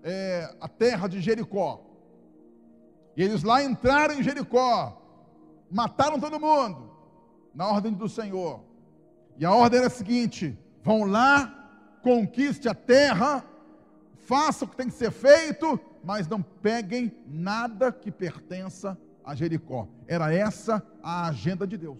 é, 0.02 0.56
a 0.62 0.70
terra 0.70 1.10
de 1.10 1.20
Jericó. 1.20 1.84
E 3.18 3.22
eles 3.22 3.44
lá 3.44 3.62
entraram 3.62 4.14
em 4.14 4.24
Jericó, 4.24 5.02
mataram 5.70 6.18
todo 6.18 6.40
mundo, 6.40 6.90
na 7.54 7.68
ordem 7.68 7.92
do 7.92 8.08
Senhor. 8.08 8.62
E 9.38 9.46
a 9.46 9.52
ordem 9.54 9.80
era 9.80 9.88
a 9.88 9.92
seguinte: 9.92 10.58
vão 10.82 11.04
lá, 11.04 12.00
conquiste 12.02 12.70
a 12.70 12.74
terra, 12.74 13.44
faça 14.28 14.66
o 14.66 14.68
que 14.68 14.76
tem 14.76 14.88
que 14.88 14.94
ser 14.94 15.10
feito, 15.10 15.80
mas 16.04 16.28
não 16.28 16.42
peguem 16.42 17.12
nada 17.26 17.92
que 17.94 18.12
pertença 18.12 18.98
a 19.24 19.34
Jericó. 19.34 19.88
Era 20.06 20.34
essa 20.34 20.86
a 21.02 21.28
agenda 21.28 21.66
de 21.66 21.78
Deus. 21.78 21.98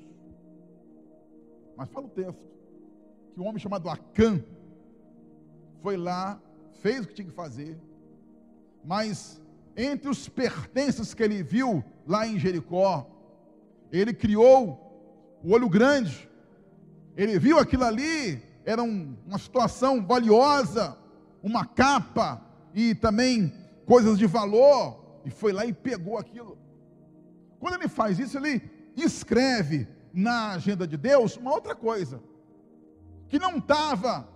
Mas 1.78 1.90
fala 1.90 2.08
o 2.08 2.10
texto 2.10 2.46
que 3.34 3.40
um 3.40 3.48
homem 3.48 3.60
chamado 3.60 3.90
Acã 3.90 4.44
foi 5.82 5.96
lá, 5.96 6.42
fez 6.82 7.06
o 7.06 7.08
que 7.08 7.14
tinha 7.14 7.30
que 7.30 7.34
fazer, 7.34 7.80
mas 8.84 9.42
entre 9.76 10.10
os 10.10 10.28
pertences 10.28 11.14
que 11.14 11.24
ele 11.24 11.42
viu 11.42 11.84
lá 12.06 12.28
em 12.28 12.38
Jericó, 12.38 13.10
ele 13.90 14.14
criou 14.14 15.40
o 15.44 15.54
olho 15.54 15.70
grande, 15.70 16.30
ele 17.16 17.40
viu 17.40 17.58
aquilo 17.58 17.86
ali, 17.86 18.42
era 18.66 18.84
um, 18.84 19.16
uma 19.26 19.38
situação 19.38 20.06
valiosa, 20.06 20.98
uma 21.42 21.66
capa 21.66 22.42
e 22.74 22.96
também 22.96 23.54
coisas 23.86 24.18
de 24.18 24.26
valor, 24.26 25.22
e 25.26 25.30
foi 25.30 25.52
lá 25.52 25.66
e 25.66 25.74
pegou 25.74 26.18
aquilo. 26.18 26.58
Quando 27.60 27.76
ele 27.76 27.88
faz 27.88 28.20
isso, 28.20 28.38
ele 28.38 28.62
escreve 28.96 29.88
na 30.14 30.52
agenda 30.52 30.88
de 30.88 30.98
Deus 30.98 31.38
uma 31.38 31.52
outra 31.52 31.76
coisa, 31.76 32.22
que 33.30 33.40
não 33.40 33.58
estava 33.58 34.28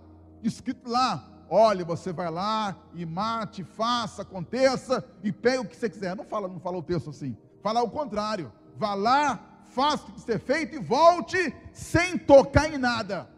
escrito 0.42 0.88
lá, 0.88 1.28
olha, 1.48 1.84
você 1.84 2.12
vai 2.12 2.30
lá 2.30 2.76
e 2.94 3.04
mate, 3.04 3.62
faça, 3.62 4.22
aconteça 4.22 5.04
e 5.22 5.30
pegue 5.30 5.58
o 5.58 5.64
que 5.64 5.76
você 5.76 5.88
quiser. 5.88 6.16
Não 6.16 6.24
fala, 6.24 6.48
não 6.48 6.58
fala 6.58 6.78
o 6.78 6.82
texto 6.82 7.10
assim. 7.10 7.36
Fala 7.62 7.82
o 7.82 7.90
contrário. 7.90 8.50
Vá 8.76 8.94
lá, 8.94 9.62
faça 9.66 10.08
o 10.08 10.12
que 10.12 10.20
ser 10.20 10.38
feito 10.38 10.76
e 10.76 10.78
volte 10.78 11.54
sem 11.72 12.16
tocar 12.16 12.72
em 12.72 12.78
nada. 12.78 13.28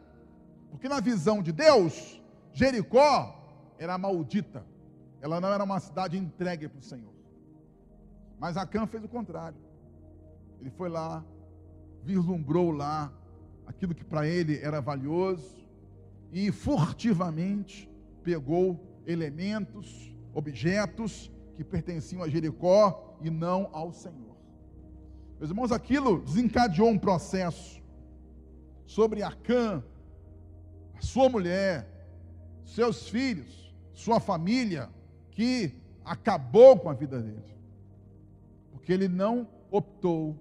Porque 0.70 0.88
na 0.88 1.00
visão 1.00 1.42
de 1.42 1.53
Deus, 1.53 2.20
Jericó 2.53 3.43
era 3.85 3.97
maldita. 3.99 4.64
Ela 5.20 5.40
não 5.40 5.53
era 5.53 5.62
uma 5.62 5.79
cidade 5.79 6.18
entregue 6.18 6.68
para 6.68 6.81
o 6.81 6.83
Senhor. 6.83 7.12
Mas 8.38 8.57
Acã 8.57 8.87
fez 8.87 9.05
o 9.05 9.09
contrário. 9.09 9.59
Ele 10.61 10.70
foi 10.70 10.88
lá, 10.88 11.25
vislumbrou 12.03 12.70
lá 12.70 13.12
aquilo 13.66 13.94
que 13.94 14.05
para 14.05 14.27
ele 14.27 14.59
era 14.59 14.81
valioso 14.81 15.57
e 16.33 16.51
furtivamente 16.51 17.88
pegou 18.23 18.81
elementos, 19.07 20.14
objetos 20.35 21.31
que 21.57 21.62
pertenciam 21.62 22.23
a 22.23 22.29
Jericó 22.29 23.16
e 23.20 23.31
não 23.31 23.68
ao 23.73 23.92
Senhor. 23.92 24.37
Meus 25.38 25.51
irmãos, 25.51 25.73
aquilo 25.73 26.20
desencadeou 26.23 26.88
um 26.88 26.99
processo 26.99 27.83
sobre 28.87 29.23
Acã, 29.23 29.83
a 30.94 31.01
sua 31.01 31.29
mulher, 31.29 31.88
seus 32.64 33.09
filhos, 33.09 33.63
sua 33.94 34.20
família, 34.20 34.90
que 35.30 35.72
acabou 36.04 36.78
com 36.78 36.90
a 36.90 36.94
vida 36.94 37.20
dele. 37.20 37.54
Porque 38.72 38.92
ele 38.92 39.09
não 39.09 39.48
optou, 39.70 40.37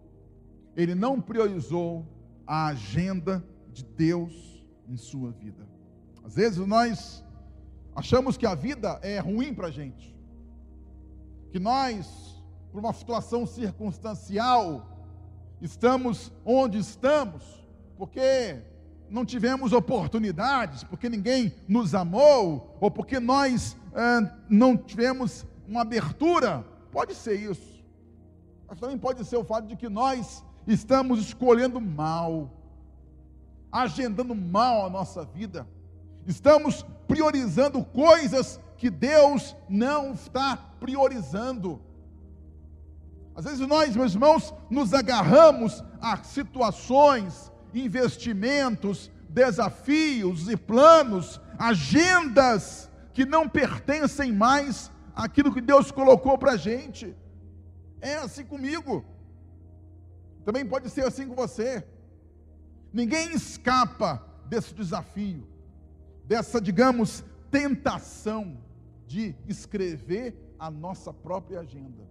ele 0.76 0.96
não 0.96 1.22
priorizou 1.22 2.06
a 2.46 2.68
agenda 2.68 3.44
de 3.72 3.84
Deus 3.84 4.66
em 4.90 4.98
sua 4.98 5.32
vida. 5.32 5.68
Às 6.24 6.36
vezes 6.36 6.66
nós 6.66 7.24
Achamos 7.96 8.38
que 8.38 8.46
a 8.46 8.56
vida 8.56 9.00
é 9.04 9.20
ruim 9.20 9.54
para 9.54 9.68
a 9.68 9.72
gente. 9.72 10.16
Que 11.52 11.60
nós, 11.60 12.44
por 12.72 12.80
uma 12.80 12.92
situação 12.92 13.46
circunstancial, 13.46 14.88
estamos 15.62 16.32
onde 16.44 16.80
estamos, 16.80 17.44
porque 17.96 18.64
não 19.14 19.26
tivemos 19.26 19.72
oportunidades, 19.72 20.84
porque 20.84 21.08
ninguém 21.08 21.54
nos 21.68 21.96
amou, 21.96 22.78
ou 22.82 22.92
porque 22.92 23.20
nós 23.20 23.78
ah, 23.94 24.30
não 24.50 24.76
tivemos 24.76 25.46
uma 25.68 25.82
abertura. 25.82 26.66
Pode 26.92 27.16
ser 27.16 27.36
isso. 27.36 27.84
Mas 28.68 28.80
também 28.80 28.98
pode 28.98 29.24
ser 29.24 29.38
o 29.38 29.44
fato 29.44 29.68
de 29.68 29.76
que 29.76 29.88
nós 29.88 30.44
estamos 30.68 31.20
escolhendo 31.20 31.80
mal, 31.80 32.52
agendando 33.72 34.36
mal 34.36 34.86
a 34.86 34.90
nossa 34.90 35.24
vida 35.24 35.66
Estamos 36.26 36.86
priorizando 37.08 37.84
coisas 37.84 38.60
que 38.78 38.90
Deus 38.90 39.56
não 39.68 40.14
está 40.14 40.58
priorizando. 40.80 41.82
Às 43.36 43.46
vezes 43.46 43.68
nós, 43.68 43.96
meus 43.96 44.14
irmãos, 44.14 44.54
nos 44.70 44.94
agarramos 44.94 45.84
a 46.02 46.18
situações, 46.24 47.52
investimentos, 47.74 49.12
desafios 49.30 50.50
e 50.50 50.56
planos, 50.58 51.40
agendas 51.58 52.90
que 53.14 53.26
não 53.26 53.48
pertencem 53.48 54.32
mais 54.32 54.92
àquilo 55.16 55.54
que 55.54 55.62
Deus 55.62 55.92
colocou 55.92 56.38
para 56.38 56.54
a 56.54 56.58
gente. 56.58 57.16
É 58.02 58.16
assim 58.16 58.46
comigo. 58.46 59.06
Também 60.46 60.66
pode 60.66 60.90
ser 60.90 61.06
assim 61.06 61.28
com 61.28 61.36
você. 61.36 61.86
Ninguém 62.92 63.34
escapa 63.34 64.24
desse 64.48 64.74
desafio 64.74 65.54
dessa, 66.26 66.60
digamos, 66.60 67.24
tentação 67.52 68.58
de 69.06 69.36
escrever 69.48 70.36
a 70.58 70.72
nossa 70.72 71.14
própria 71.14 71.60
agenda, 71.60 72.04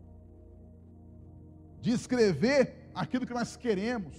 de 1.81 1.91
escrever 1.91 2.91
aquilo 2.95 3.27
que 3.27 3.35
nós 3.35 3.57
queremos 3.57 4.15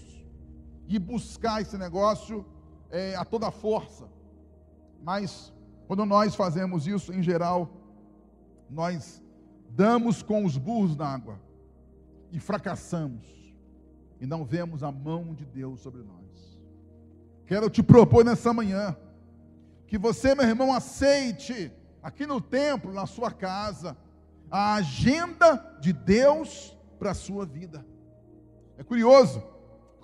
e 0.93 0.99
buscar 0.99 1.59
esse 1.59 1.75
negócio 1.75 2.45
é, 2.91 3.15
a 3.15 3.25
toda 3.25 3.49
força. 3.49 4.07
Mas 5.01 5.51
quando 5.87 6.05
nós 6.05 6.35
fazemos 6.35 6.85
isso, 6.85 7.11
em 7.11 7.23
geral, 7.23 7.67
nós 8.69 9.19
damos 9.71 10.21
com 10.21 10.45
os 10.45 10.55
burros 10.55 10.95
na 10.95 11.07
água 11.07 11.39
e 12.31 12.39
fracassamos 12.39 13.25
e 14.21 14.27
não 14.27 14.45
vemos 14.45 14.83
a 14.83 14.91
mão 14.91 15.33
de 15.33 15.45
Deus 15.45 15.79
sobre 15.79 16.03
nós. 16.03 16.59
Quero 17.47 17.71
te 17.71 17.81
propor 17.81 18.23
nessa 18.23 18.53
manhã 18.53 18.95
que 19.87 19.97
você, 19.97 20.35
meu 20.35 20.45
irmão, 20.45 20.71
aceite 20.71 21.71
aqui 22.03 22.27
no 22.27 22.39
templo, 22.39 22.93
na 22.93 23.07
sua 23.07 23.31
casa, 23.31 23.97
a 24.51 24.75
agenda 24.75 25.55
de 25.81 25.91
Deus 25.91 26.77
para 26.99 27.11
a 27.11 27.15
sua 27.15 27.47
vida. 27.47 27.83
É 28.77 28.83
curioso, 28.83 29.52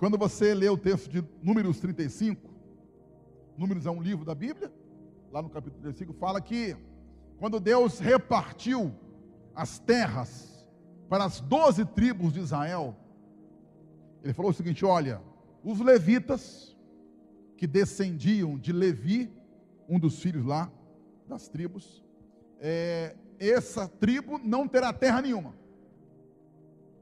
quando 0.00 0.16
você 0.16 0.54
lê 0.54 0.66
o 0.66 0.78
texto 0.78 1.10
de 1.10 1.22
Números 1.42 1.78
35, 1.78 2.48
Números 3.54 3.84
é 3.84 3.90
um 3.90 4.00
livro 4.00 4.24
da 4.24 4.34
Bíblia, 4.34 4.72
lá 5.30 5.42
no 5.42 5.50
capítulo 5.50 5.82
35, 5.82 6.14
fala 6.14 6.40
que 6.40 6.74
quando 7.38 7.60
Deus 7.60 7.98
repartiu 7.98 8.94
as 9.54 9.78
terras 9.78 10.66
para 11.06 11.24
as 11.24 11.42
doze 11.42 11.84
tribos 11.84 12.32
de 12.32 12.40
Israel, 12.40 12.96
ele 14.24 14.32
falou 14.32 14.52
o 14.52 14.54
seguinte: 14.54 14.86
olha, 14.86 15.20
os 15.62 15.80
levitas 15.80 16.74
que 17.58 17.66
descendiam 17.66 18.58
de 18.58 18.72
Levi 18.72 19.30
um 19.86 19.98
dos 19.98 20.18
filhos 20.22 20.46
lá 20.46 20.72
das 21.28 21.46
tribos, 21.46 22.02
é, 22.58 23.14
essa 23.38 23.86
tribo 23.86 24.38
não 24.38 24.66
terá 24.66 24.94
terra 24.94 25.20
nenhuma, 25.20 25.54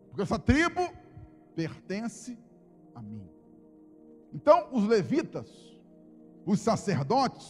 porque 0.09 0.23
essa 0.23 0.37
tribo 0.37 0.81
pertence 1.55 2.37
a 2.43 2.48
mim. 3.03 3.29
Então, 4.33 4.69
os 4.73 4.85
levitas, 4.85 5.49
os 6.45 6.61
sacerdotes, 6.61 7.47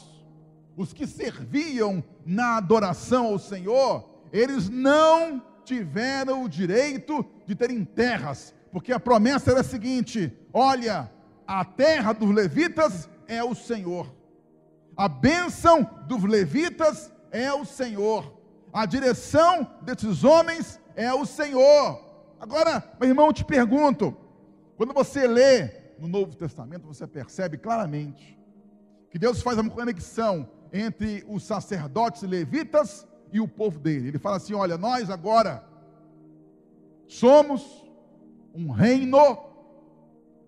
os 0.76 0.92
que 0.92 1.06
serviam 1.06 2.02
na 2.24 2.56
adoração 2.56 3.26
ao 3.26 3.38
Senhor, 3.38 4.08
eles 4.32 4.68
não 4.68 5.42
tiveram 5.64 6.44
o 6.44 6.48
direito 6.48 7.24
de 7.46 7.54
terem 7.54 7.84
terras, 7.84 8.54
porque 8.70 8.92
a 8.92 9.00
promessa 9.00 9.50
era 9.50 9.60
a 9.60 9.64
seguinte: 9.64 10.32
olha, 10.52 11.10
a 11.46 11.64
terra 11.64 12.12
dos 12.12 12.30
levitas 12.30 13.08
é 13.26 13.42
o 13.42 13.54
Senhor. 13.54 14.14
A 14.96 15.08
bênção 15.08 15.88
dos 16.06 16.24
levitas 16.24 17.12
é 17.30 17.52
o 17.52 17.64
Senhor. 17.64 18.38
A 18.72 18.84
direção 18.84 19.66
desses 19.82 20.24
homens 20.24 20.80
é 20.94 21.12
o 21.12 21.24
Senhor. 21.24 22.04
Agora, 22.40 22.84
meu 23.00 23.08
irmão, 23.08 23.26
eu 23.26 23.32
te 23.32 23.44
pergunto: 23.44 24.16
quando 24.78 24.94
você 24.94 25.26
lê 25.26 25.72
no 25.98 26.06
Novo 26.06 26.36
Testamento, 26.36 26.86
você 26.86 27.04
percebe 27.04 27.58
claramente 27.58 28.38
que 29.10 29.18
Deus 29.18 29.42
faz 29.42 29.58
uma 29.58 29.68
conexão 29.68 30.48
entre 30.72 31.24
os 31.28 31.42
sacerdotes 31.42 32.22
levitas 32.22 33.04
e 33.32 33.40
o 33.40 33.48
povo 33.48 33.80
dele. 33.80 34.06
Ele 34.06 34.20
fala 34.20 34.36
assim: 34.36 34.54
olha, 34.54 34.78
nós 34.78 35.10
agora 35.10 35.68
somos 37.08 37.84
um 38.54 38.70
reino 38.70 39.18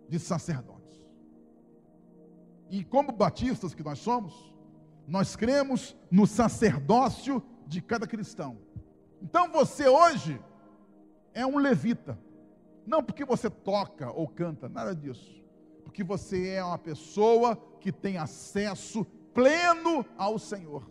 de 0.08 0.20
sacerdotes. 0.20 1.02
E 2.70 2.84
como 2.84 3.10
batistas 3.10 3.74
que 3.74 3.82
nós 3.82 3.98
somos, 3.98 4.54
nós 5.08 5.34
cremos 5.34 5.96
no 6.08 6.24
sacerdócio 6.24 7.42
de 7.66 7.82
cada 7.82 8.06
cristão. 8.06 8.58
Então 9.20 9.50
você 9.50 9.88
hoje 9.88 10.40
é 11.34 11.44
um 11.44 11.58
levita. 11.58 12.16
Não 12.86 13.02
porque 13.02 13.24
você 13.24 13.48
toca 13.48 14.10
ou 14.10 14.26
canta, 14.26 14.68
nada 14.68 14.94
disso. 14.94 15.42
Porque 15.84 16.02
você 16.02 16.48
é 16.48 16.64
uma 16.64 16.78
pessoa 16.78 17.56
que 17.80 17.92
tem 17.92 18.16
acesso 18.16 19.04
pleno 19.34 20.04
ao 20.16 20.38
Senhor. 20.38 20.90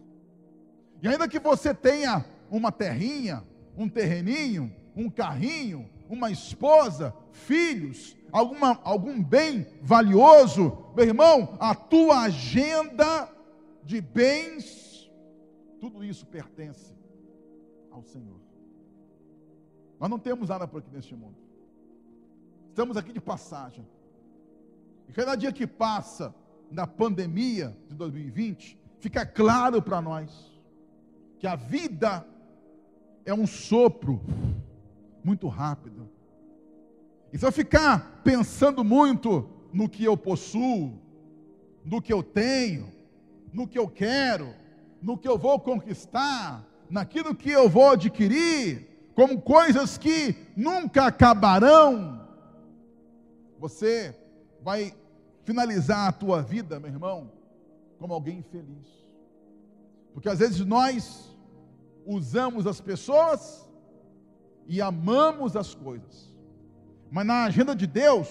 E 1.01 1.07
ainda 1.07 1.27
que 1.27 1.39
você 1.39 1.73
tenha 1.73 2.25
uma 2.49 2.71
terrinha, 2.71 3.43
um 3.77 3.87
terreninho, 3.87 4.73
um 4.95 5.09
carrinho, 5.09 5.89
uma 6.09 6.31
esposa, 6.31 7.13
filhos, 7.31 8.17
alguma, 8.31 8.79
algum 8.83 9.23
bem 9.23 9.65
valioso, 9.81 10.85
meu 10.95 11.05
irmão, 11.05 11.57
a 11.59 11.73
tua 11.73 12.21
agenda 12.21 13.29
de 13.83 14.01
bens, 14.01 15.09
tudo 15.79 16.03
isso 16.03 16.25
pertence 16.25 16.93
ao 17.91 18.03
Senhor. 18.03 18.39
Nós 19.99 20.09
não 20.09 20.19
temos 20.19 20.49
nada 20.49 20.67
por 20.67 20.79
aqui 20.79 20.91
neste 20.91 21.15
mundo. 21.15 21.48
Estamos 22.79 22.95
aqui 22.95 23.11
de 23.11 23.19
passagem. 23.19 23.85
E 25.09 25.11
cada 25.11 25.35
dia 25.35 25.51
que 25.51 25.67
passa 25.67 26.33
na 26.71 26.87
pandemia 26.87 27.75
de 27.89 27.93
2020, 27.93 28.79
fica 29.01 29.25
claro 29.25 29.81
para 29.81 30.01
nós 30.01 30.31
que 31.37 31.45
a 31.45 31.57
vida 31.57 32.25
é 33.25 33.33
um 33.33 33.45
sopro 33.45 34.21
muito 35.21 35.49
rápido. 35.49 36.09
E 37.33 37.37
se 37.37 37.45
eu 37.45 37.51
ficar 37.51 38.21
pensando 38.23 38.81
muito 38.81 39.49
no 39.73 39.89
que 39.89 40.05
eu 40.05 40.15
possuo, 40.15 40.97
no 41.83 42.01
que 42.01 42.13
eu 42.13 42.23
tenho, 42.23 42.89
no 43.51 43.67
que 43.67 43.77
eu 43.77 43.89
quero, 43.89 44.55
no 45.01 45.17
que 45.17 45.27
eu 45.27 45.37
vou 45.37 45.59
conquistar, 45.59 46.65
naquilo 46.89 47.35
que 47.35 47.51
eu 47.51 47.67
vou 47.67 47.89
adquirir, 47.89 48.87
como 49.13 49.41
coisas 49.41 49.97
que 49.97 50.33
nunca 50.55 51.07
acabarão, 51.07 52.18
você 53.59 54.15
vai 54.61 54.95
finalizar 55.43 56.07
a 56.07 56.11
tua 56.11 56.41
vida, 56.41 56.79
meu 56.79 56.89
irmão, 56.89 57.31
como 57.97 58.13
alguém 58.13 58.39
infeliz. 58.39 58.87
Porque 60.13 60.29
às 60.29 60.39
vezes 60.39 60.65
nós 60.65 61.35
usamos 62.05 62.65
as 62.65 62.79
pessoas 62.79 63.69
e 64.65 64.81
amamos 64.81 65.55
as 65.55 65.75
coisas. 65.75 66.33
Mas 67.11 67.25
na 67.25 67.43
agenda 67.45 67.75
de 67.75 67.85
Deus, 67.85 68.29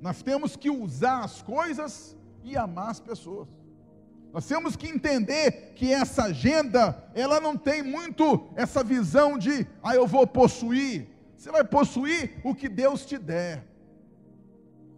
nós 0.00 0.22
temos 0.22 0.56
que 0.56 0.70
usar 0.70 1.22
as 1.22 1.42
coisas 1.42 2.16
e 2.42 2.56
amar 2.56 2.90
as 2.90 3.00
pessoas. 3.00 3.48
Nós 4.32 4.46
temos 4.46 4.74
que 4.74 4.88
entender 4.88 5.74
que 5.74 5.92
essa 5.92 6.24
agenda, 6.24 7.10
ela 7.14 7.38
não 7.38 7.56
tem 7.56 7.82
muito 7.82 8.48
essa 8.56 8.82
visão 8.82 9.36
de, 9.36 9.66
ah, 9.82 9.94
eu 9.94 10.06
vou 10.06 10.26
possuir. 10.26 11.06
Você 11.36 11.50
vai 11.50 11.62
possuir 11.62 12.40
o 12.42 12.54
que 12.54 12.68
Deus 12.68 13.04
te 13.04 13.18
der. 13.18 13.71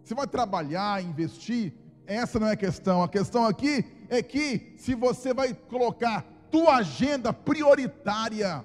Você 0.05 0.13
vai 0.13 0.27
trabalhar, 0.27 1.03
investir, 1.03 1.73
essa 2.05 2.39
não 2.39 2.45
é 2.45 2.51
a 2.51 2.55
questão. 2.55 3.01
A 3.01 3.09
questão 3.09 3.43
aqui 3.43 3.83
é 4.07 4.21
que 4.21 4.75
se 4.77 4.93
você 4.93 5.33
vai 5.33 5.51
colocar 5.51 6.23
tua 6.51 6.75
agenda 6.75 7.33
prioritária 7.33 8.63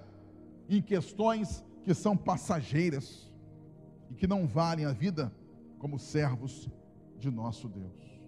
em 0.68 0.82
questões 0.82 1.64
que 1.82 1.94
são 1.94 2.14
passageiras 2.14 3.32
e 4.10 4.14
que 4.14 4.26
não 4.26 4.46
valem 4.46 4.84
a 4.84 4.92
vida 4.92 5.32
como 5.78 5.98
servos 5.98 6.68
de 7.18 7.30
nosso 7.30 7.70
Deus. 7.70 8.20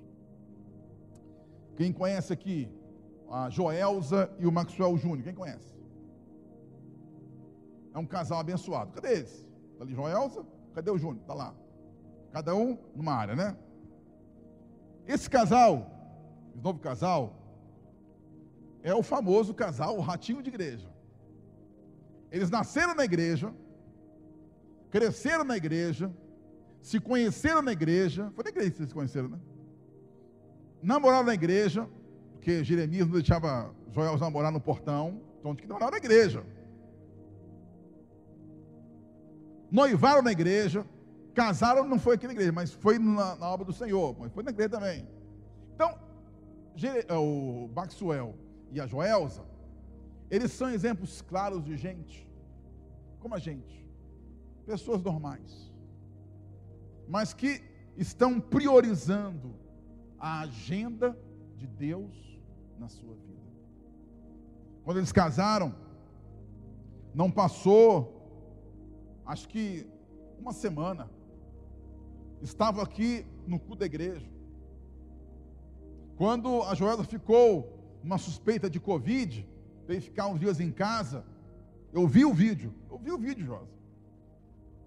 Quem 1.77 1.93
conhece 1.93 2.33
aqui 2.33 2.67
a 3.31 3.51
Joelza 3.51 4.35
e 4.39 4.47
o 4.47 4.53
Maxwell 4.53 4.97
Júnior? 4.97 5.23
Quem 5.23 5.35
conhece? 5.35 5.77
É 7.93 7.99
um 7.99 8.07
casal 8.07 8.39
abençoado. 8.39 8.91
Cadê 8.93 9.19
eles? 9.19 9.47
Está 9.73 9.85
ali 9.85 9.95
Joelza? 9.95 10.47
Cadê 10.75 10.91
o 10.91 10.97
Júnior? 10.97 11.21
Está 11.21 11.35
lá. 11.35 11.55
Cada 12.33 12.55
um 12.55 12.79
numa 12.97 13.13
área, 13.13 13.37
né? 13.37 13.57
Esse 15.07 15.29
casal, 15.29 15.91
o 16.55 16.61
novo 16.63 16.79
casal, 16.79 17.37
é 18.83 18.95
o 18.95 19.03
famoso 19.03 19.53
casal, 19.53 19.97
o 19.97 20.01
ratinho 20.01 20.43
de 20.43 20.49
igreja. 20.49 20.89
Eles 22.31 22.51
nasceram 22.51 22.95
na 22.95 23.05
igreja, 23.05 23.53
cresceram 24.91 25.45
na 25.45 25.57
igreja, 25.57 26.11
se 26.81 26.99
conheceram 26.99 27.63
na 27.63 27.73
igreja. 27.73 28.33
Foi 28.35 28.45
na 28.45 28.51
igreja 28.51 28.71
que 28.71 28.77
vocês 28.79 28.89
se 28.89 28.95
conheceram, 28.95 29.29
né? 29.29 29.39
Namoraram 30.83 31.25
na 31.25 31.35
igreja, 31.35 31.89
porque 32.33 32.65
Jeremias 32.65 33.07
não 33.07 33.15
deixava 33.15 33.73
Joel 33.93 34.17
namorar 34.19 34.51
no 34.51 34.61
portão, 34.61 35.21
então 35.39 35.55
tinha 35.55 35.63
que 35.63 35.69
namorar 35.69 35.91
na 35.91 35.99
igreja. 35.99 36.45
Noivaram 39.71 40.23
na 40.23 40.33
igreja, 40.33 40.85
casaram, 41.33 41.87
não 41.87 41.99
foi 41.99 42.15
aqui 42.15 42.27
na 42.27 42.33
igreja, 42.33 42.53
mas 42.53 42.73
foi 42.73 42.99
na, 42.99 43.37
na 43.37 43.49
obra 43.49 43.65
do 43.65 43.73
Senhor, 43.73 44.17
mas 44.19 44.33
foi 44.33 44.43
na 44.43 44.51
igreja 44.51 44.71
também. 44.71 45.07
Então, 45.75 45.99
o 47.11 47.69
Maxwell 47.75 48.35
e 48.71 48.81
a 48.81 48.87
Joelza, 48.87 49.45
eles 50.31 50.53
são 50.53 50.71
exemplos 50.71 51.21
claros 51.23 51.63
de 51.65 51.77
gente, 51.77 52.29
como 53.21 53.35
a 53.35 53.39
gente, 53.39 53.87
pessoas 54.65 55.03
normais, 55.03 55.71
mas 57.09 57.35
que 57.35 57.63
estão 57.97 58.41
priorizando 58.41 59.55
a 60.19 60.41
agenda 60.41 61.19
de 61.57 61.67
Deus 61.67 62.41
na 62.79 62.89
sua 62.89 63.15
vida. 63.15 63.33
Quando 64.85 64.97
eles 64.97 65.13
casaram, 65.13 65.75
não 67.15 67.31
passou, 67.31 68.23
acho 69.27 69.49
que 69.49 69.87
uma 70.39 70.53
semana, 70.53 71.11
estava 72.43 72.83
aqui 72.83 73.25
no 73.47 73.59
cu 73.59 73.77
da 73.77 73.87
igreja. 73.87 74.27
Quando 76.17 76.63
a 76.65 76.75
Joelza 76.75 77.05
ficou 77.05 77.79
uma 78.03 78.19
suspeita 78.19 78.69
de 78.69 78.81
Covid, 78.81 79.49
veio 79.87 80.03
ficar 80.03 80.27
uns 80.27 80.41
dias 80.41 80.61
em 80.61 80.71
casa. 80.71 81.25
Eu 81.93 82.07
vi 82.07 82.25
o 82.25 82.35
vídeo, 82.35 82.75
eu 82.91 82.99
vi 82.99 83.11
o 83.13 83.19
vídeo, 83.19 83.47
Josa. 83.47 83.71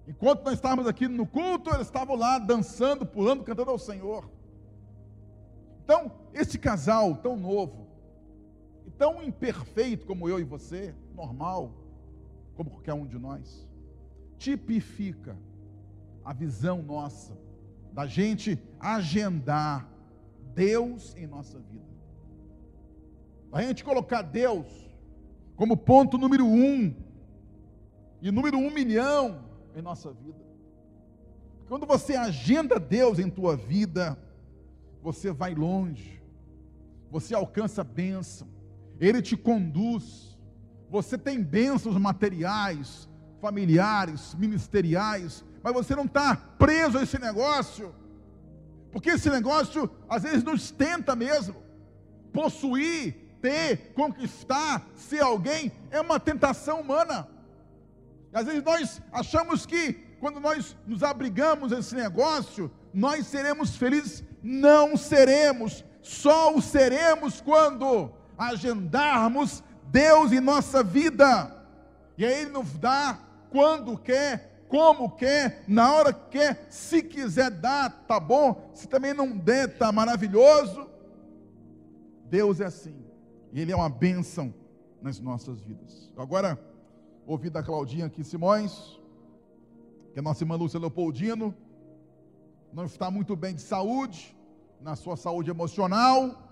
Enquanto 0.08 0.44
nós 0.44 0.54
estávamos 0.54 0.88
aqui 0.88 1.08
no 1.08 1.26
culto, 1.26 1.70
eles 1.72 1.88
estavam 1.88 2.16
lá 2.16 2.38
dançando, 2.38 3.06
pulando, 3.06 3.44
cantando 3.44 3.72
ao 3.72 3.80
Senhor. 3.80 4.30
Então, 5.84 6.12
esse 6.34 6.60
casal 6.60 7.16
tão 7.16 7.36
novo, 7.36 7.88
tão 8.98 9.24
imperfeito 9.24 10.06
como 10.06 10.30
eu 10.30 10.40
e 10.40 10.44
você, 10.44 10.94
normal, 11.16 11.72
como 12.56 12.70
qualquer 12.70 12.94
um 12.94 13.06
de 13.06 13.18
nós, 13.18 13.68
tipifica 14.38 15.36
a 16.26 16.34
visão 16.34 16.82
nossa 16.82 17.38
da 17.94 18.06
gente 18.06 18.60
agendar 18.80 19.88
Deus 20.54 21.16
em 21.16 21.28
nossa 21.28 21.60
vida 21.60 21.86
a 23.56 23.62
gente 23.62 23.86
colocar 23.86 24.22
Deus 24.22 24.66
como 25.56 25.78
ponto 25.78 26.18
número 26.18 26.46
um, 26.46 26.94
e 28.22 28.30
número 28.30 28.58
um 28.58 28.70
milhão 28.70 29.46
em 29.74 29.82
nossa 29.82 30.12
vida. 30.12 30.44
Quando 31.66 31.86
você 31.86 32.18
agenda 32.18 32.78
Deus 32.78 33.18
em 33.18 33.30
tua 33.30 33.56
vida, 33.56 34.20
você 35.02 35.32
vai 35.32 35.56
longe, 35.56 36.22
você 37.10 37.34
alcança 37.34 37.82
bênção, 37.82 38.46
Ele 39.00 39.22
te 39.22 39.38
conduz, 39.38 40.38
você 40.90 41.18
tem 41.18 41.42
bênçãos 41.42 41.96
materiais, 41.98 43.08
familiares, 43.40 44.36
ministeriais, 44.36 45.46
mas 45.66 45.74
você 45.74 45.96
não 45.96 46.06
está 46.06 46.36
preso 46.36 47.00
a 47.00 47.02
esse 47.02 47.20
negócio, 47.20 47.92
porque 48.92 49.10
esse 49.10 49.32
negócio 49.32 49.90
às 50.08 50.22
vezes 50.22 50.44
nos 50.44 50.70
tenta 50.70 51.16
mesmo, 51.16 51.56
possuir 52.32 53.16
ter, 53.42 53.92
conquistar, 53.96 54.88
ser 54.94 55.22
alguém, 55.22 55.72
é 55.90 56.00
uma 56.00 56.20
tentação 56.20 56.82
humana. 56.82 57.28
Às 58.32 58.46
vezes 58.46 58.64
nós 58.64 59.02
achamos 59.12 59.66
que 59.66 59.94
quando 60.20 60.40
nós 60.40 60.78
nos 60.86 61.02
abrigamos 61.02 61.72
nesse 61.72 61.96
negócio, 61.96 62.72
nós 62.94 63.26
seremos 63.26 63.76
felizes. 63.76 64.24
Não 64.44 64.96
seremos. 64.96 65.84
só 66.04 66.54
o 66.56 66.62
seremos 66.62 67.42
quando 67.42 68.12
agendarmos 68.38 69.64
Deus 69.88 70.32
em 70.32 70.40
nossa 70.40 70.84
vida. 70.84 71.66
E 72.16 72.24
aí 72.24 72.42
Ele 72.42 72.52
nos 72.52 72.78
dá 72.78 73.18
quando 73.50 73.98
quer, 73.98 74.55
como 74.68 75.16
quer, 75.16 75.64
na 75.68 75.94
hora 75.94 76.14
que 76.14 76.38
quer. 76.38 76.68
Se 76.70 77.02
quiser 77.02 77.52
dar, 77.52 78.06
tá 78.08 78.20
bom. 78.20 78.70
Se 78.74 78.88
também 78.88 79.14
não 79.14 79.38
der, 79.38 79.78
tá 79.78 79.92
maravilhoso. 79.92 80.90
Deus 82.26 82.60
é 82.60 82.66
assim. 82.66 82.96
E 83.54 83.62
Ele 83.62 83.72
é 83.72 83.76
uma 83.76 83.90
bênção 83.90 84.54
nas 85.02 85.20
nossas 85.20 85.62
vidas. 85.62 86.12
Agora, 86.18 86.60
ouvi 87.26 87.50
da 87.50 87.64
Claudinha 87.64 88.08
aqui 88.08 88.24
Simões, 88.24 89.00
que 90.14 90.20
a 90.20 90.22
nossa 90.22 90.44
irmã 90.44 90.56
Lúcia 90.56 90.80
Leopoldino, 90.80 91.54
não 92.74 92.86
está 92.86 93.10
muito 93.10 93.36
bem 93.36 93.56
de 93.56 93.62
saúde, 93.62 94.36
na 94.82 94.96
sua 94.96 95.16
saúde 95.16 95.50
emocional, 95.50 96.44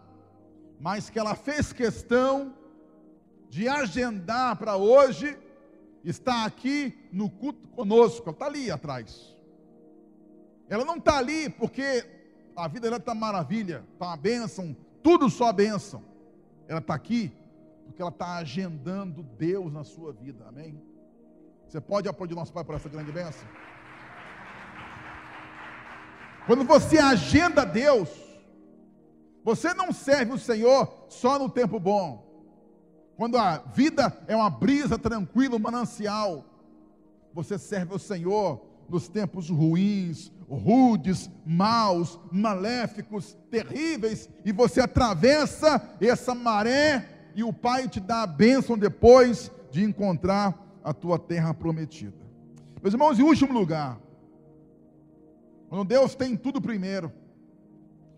mas 0.79 1.09
que 1.09 1.19
ela 1.19 1.35
fez 1.35 1.73
questão 1.73 2.53
de 3.49 3.67
agendar 3.67 4.55
para 4.55 4.75
hoje, 4.77 5.37
está 6.03 6.45
aqui 6.45 6.97
no 7.11 7.29
culto 7.29 7.67
conosco, 7.69 8.23
ela 8.23 8.33
está 8.33 8.45
ali 8.45 8.69
atrás. 8.69 9.35
Ela 10.69 10.83
não 10.83 10.97
está 10.97 11.17
ali 11.17 11.49
porque 11.49 12.05
a 12.55 12.67
vida 12.67 12.81
dela 12.81 12.97
está 12.97 13.13
maravilha, 13.13 13.85
está 13.93 14.07
uma 14.07 14.17
bênção, 14.17 14.75
tudo 15.01 15.29
só 15.29 15.51
bênção. 15.51 16.03
Ela 16.67 16.79
está 16.79 16.93
aqui 16.93 17.31
porque 17.85 18.01
ela 18.01 18.11
está 18.11 18.35
agendando 18.37 19.23
Deus 19.23 19.71
na 19.71 19.83
sua 19.83 20.11
vida, 20.11 20.45
amém? 20.47 20.81
Você 21.67 21.79
pode 21.79 22.07
aplaudir 22.07 22.35
nosso 22.35 22.53
Pai 22.53 22.63
por 22.63 22.75
essa 22.75 22.89
grande 22.89 23.11
bênção? 23.11 23.47
Quando 26.45 26.63
você 26.65 26.97
agenda 26.97 27.65
Deus, 27.65 28.09
você 29.43 29.73
não 29.73 29.91
serve 29.91 30.33
o 30.33 30.39
Senhor 30.39 31.05
só 31.09 31.39
no 31.39 31.49
tempo 31.49 31.79
bom. 31.79 32.32
Quando 33.23 33.37
a 33.37 33.59
vida 33.73 34.13
é 34.27 34.35
uma 34.35 34.49
brisa 34.49 34.99
tranquila, 34.99 35.55
um 35.55 35.59
manancial, 35.59 36.43
você 37.33 37.57
serve 37.57 37.95
o 37.95 37.97
Senhor 37.97 38.61
nos 38.89 39.07
tempos 39.07 39.49
ruins, 39.49 40.29
rudes, 40.49 41.31
maus, 41.45 42.19
maléficos, 42.29 43.37
terríveis, 43.49 44.29
e 44.43 44.51
você 44.51 44.81
atravessa 44.81 45.95
essa 46.01 46.35
maré 46.35 47.31
e 47.33 47.45
o 47.45 47.53
Pai 47.53 47.87
te 47.87 48.01
dá 48.01 48.23
a 48.23 48.27
bênção 48.27 48.77
depois 48.77 49.49
de 49.71 49.85
encontrar 49.85 50.61
a 50.83 50.93
tua 50.93 51.17
terra 51.17 51.53
prometida. 51.53 52.27
Meus 52.81 52.93
irmãos, 52.93 53.17
em 53.17 53.23
último 53.23 53.53
lugar, 53.53 54.01
quando 55.69 55.87
Deus 55.87 56.13
tem 56.13 56.35
tudo 56.35 56.59
primeiro, 56.59 57.09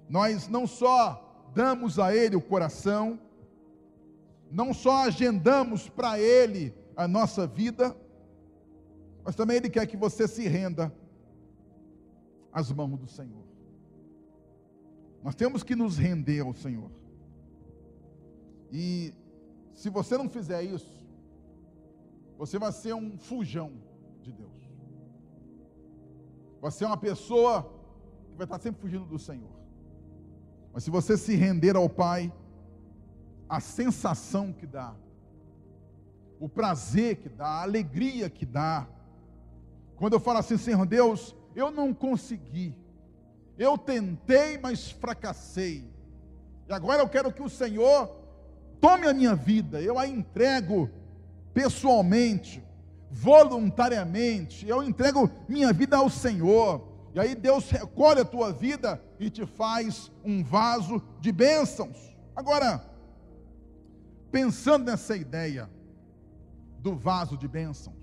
nós 0.10 0.48
não 0.48 0.66
só 0.66 1.52
damos 1.54 2.00
a 2.00 2.16
Ele 2.16 2.36
o 2.36 2.42
coração, 2.42 3.20
não 4.56 4.74
só 4.74 5.04
agendamos 5.04 5.90
para 5.90 6.18
Ele 6.18 6.74
a 6.96 7.10
nossa 7.10 7.46
vida, 7.46 7.94
mas 9.22 9.36
também 9.36 9.58
Ele 9.58 9.70
quer 9.70 9.86
que 9.86 9.98
você 9.98 10.30
se 10.30 10.48
renda 10.48 10.96
às 12.54 12.72
mãos 12.72 12.98
do 12.98 13.06
Senhor. 13.06 13.44
Nós 15.22 15.36
temos 15.36 15.62
que 15.62 15.76
nos 15.76 15.98
render 15.98 16.40
ao 16.40 16.54
Senhor. 16.54 16.90
E 18.72 19.14
se 19.74 19.90
você 19.90 20.18
não 20.18 20.30
fizer 20.30 20.64
isso, 20.64 21.06
você 22.38 22.58
vai 22.58 22.72
ser 22.72 22.94
um 22.96 23.18
fujão 23.18 23.74
de 24.22 24.32
Deus. 24.32 24.56
Vai 26.62 26.72
ser 26.72 26.86
uma 26.86 26.96
pessoa 26.96 27.64
que 28.30 28.38
vai 28.38 28.46
estar 28.46 28.60
sempre 28.60 28.80
fugindo 28.80 29.04
do 29.04 29.20
Senhor. 29.20 29.52
Mas 30.72 30.86
se 30.86 30.90
você 30.90 31.18
se 31.18 31.36
render 31.36 31.76
ao 31.76 31.90
Pai, 31.90 32.32
a 33.48 33.60
sensação 33.60 34.52
que 34.52 34.66
dá, 34.66 34.94
o 36.40 36.50
prazer 36.50 37.18
que 37.18 37.30
dá, 37.30 37.46
a 37.46 37.62
alegria 37.64 38.30
que 38.30 38.46
dá, 38.46 38.88
quando 39.96 40.14
eu 40.14 40.20
falo 40.20 40.40
assim, 40.40 40.58
Senhor 40.58 40.86
Deus, 40.86 41.36
eu 41.56 41.72
não 41.72 41.94
consegui, 41.94 42.76
eu 43.58 43.78
tentei, 43.78 44.58
mas 44.58 44.92
fracassei, 44.92 45.90
e 46.68 46.74
agora 46.74 47.02
eu 47.02 47.10
quero 47.10 47.32
que 47.32 47.44
o 47.44 47.50
Senhor 47.50 48.10
tome 48.82 49.08
a 49.08 49.14
minha 49.14 49.36
vida, 49.36 49.82
eu 49.82 50.00
a 50.00 50.08
entrego 50.08 50.90
pessoalmente, 51.54 52.64
voluntariamente, 53.10 54.68
eu 54.68 54.84
entrego 54.84 55.30
minha 55.48 55.72
vida 55.72 55.98
ao 55.98 56.10
Senhor. 56.10 56.86
E 57.14 57.20
aí 57.20 57.34
Deus 57.34 57.70
recolhe 57.70 58.20
a 58.20 58.26
tua 58.26 58.52
vida 58.52 59.02
e 59.18 59.30
te 59.30 59.46
faz 59.46 60.12
um 60.24 60.44
vaso 60.44 61.02
de 61.22 61.32
bênçãos. 61.32 62.14
Agora, 62.36 62.84
pensando 64.36 64.84
nessa 64.84 65.16
ideia 65.16 65.70
do 66.80 66.94
vaso 66.94 67.38
de 67.38 67.48
bênçãos, 67.48 67.96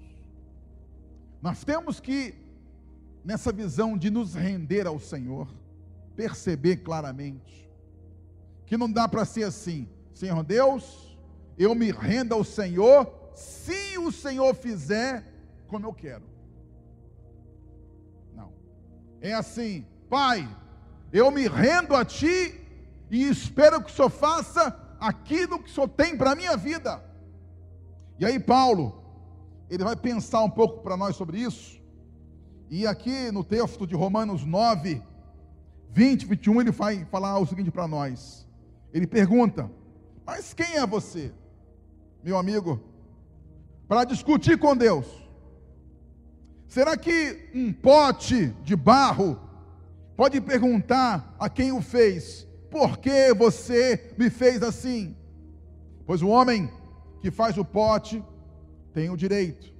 nós 1.43 1.63
temos 1.63 2.01
que, 2.01 2.35
nessa 3.23 3.53
visão 3.53 3.99
de 3.99 4.09
nos 4.09 4.35
render 4.35 4.87
ao 4.87 4.99
Senhor, 4.99 5.47
perceber 6.17 6.79
claramente 6.79 7.71
que 8.65 8.79
não 8.79 8.91
dá 8.91 9.07
para 9.07 9.27
ser 9.27 9.45
assim, 9.45 9.87
Senhor 10.15 10.43
Deus, 10.43 11.19
eu 11.59 11.75
me 11.75 11.93
rendo 11.93 12.33
ao 12.33 12.43
Senhor, 12.43 13.13
se 13.35 13.99
o 13.99 14.11
Senhor 14.11 14.55
fizer 14.55 15.31
como 15.67 15.85
eu 15.85 15.93
quero. 15.93 16.25
Não. 18.35 18.55
É 19.21 19.35
assim, 19.35 19.85
Pai, 20.09 20.49
eu 21.13 21.31
me 21.31 21.47
rendo 21.47 21.95
a 21.95 22.07
Ti 22.07 22.59
e 23.11 23.29
espero 23.29 23.83
que 23.83 23.91
o 23.91 23.95
Senhor 23.95 24.09
faça 24.09 24.82
aquilo 25.03 25.59
que 25.59 25.69
o 25.69 25.73
Senhor 25.73 25.89
tem 25.89 26.17
para 26.17 26.33
a 26.33 26.35
minha 26.35 26.57
vida. 26.57 27.03
E 28.19 28.25
aí, 28.25 28.39
Paulo, 28.39 29.03
ele 29.69 29.85
vai 29.85 29.97
pensar 29.97 30.43
um 30.43 30.51
pouco 30.51 30.83
para 30.83 30.97
nós 30.97 31.17
sobre 31.17 31.39
isso. 31.39 31.81
E 32.71 32.87
aqui 32.87 33.31
no 33.31 33.43
texto 33.43 33.87
de 33.87 33.95
Romanos 33.95 34.45
9, 34.45 35.03
20, 35.91 36.27
21, 36.27 36.61
ele 36.61 36.71
vai 36.71 37.05
falar 37.07 37.39
o 37.39 37.47
seguinte 37.47 37.71
para 37.71 37.89
nós. 37.89 38.47
Ele 38.93 39.07
pergunta: 39.07 39.71
mas 40.25 40.55
quem 40.55 40.77
é 40.77 40.87
você, 40.87 41.33
meu 42.23 42.39
amigo, 42.39 42.81
para 43.89 44.05
discutir 44.05 44.59
com 44.59 44.77
Deus? 44.77 45.07
Será 46.69 46.97
que 46.97 47.51
um 47.55 47.73
pote 47.73 48.49
de 48.63 48.75
barro 48.75 49.39
pode 50.17 50.41
perguntar 50.41 51.35
a 51.39 51.51
quem 51.51 51.73
o 51.73 51.83
fez: 51.83 52.47
por 52.73 52.97
que 52.97 53.35
você 53.35 54.15
me 54.17 54.31
fez 54.31 54.63
assim? 54.63 55.15
Pois 56.07 56.23
o 56.23 56.29
homem 56.29 56.71
que 57.21 57.31
faz 57.31 57.59
o 57.59 57.65
pote 57.65 58.25
tem 58.95 59.11
o 59.11 59.17
direito 59.17 59.71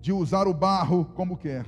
de 0.00 0.12
usar 0.12 0.46
o 0.46 0.54
barro 0.54 1.04
como 1.16 1.36
quer. 1.36 1.66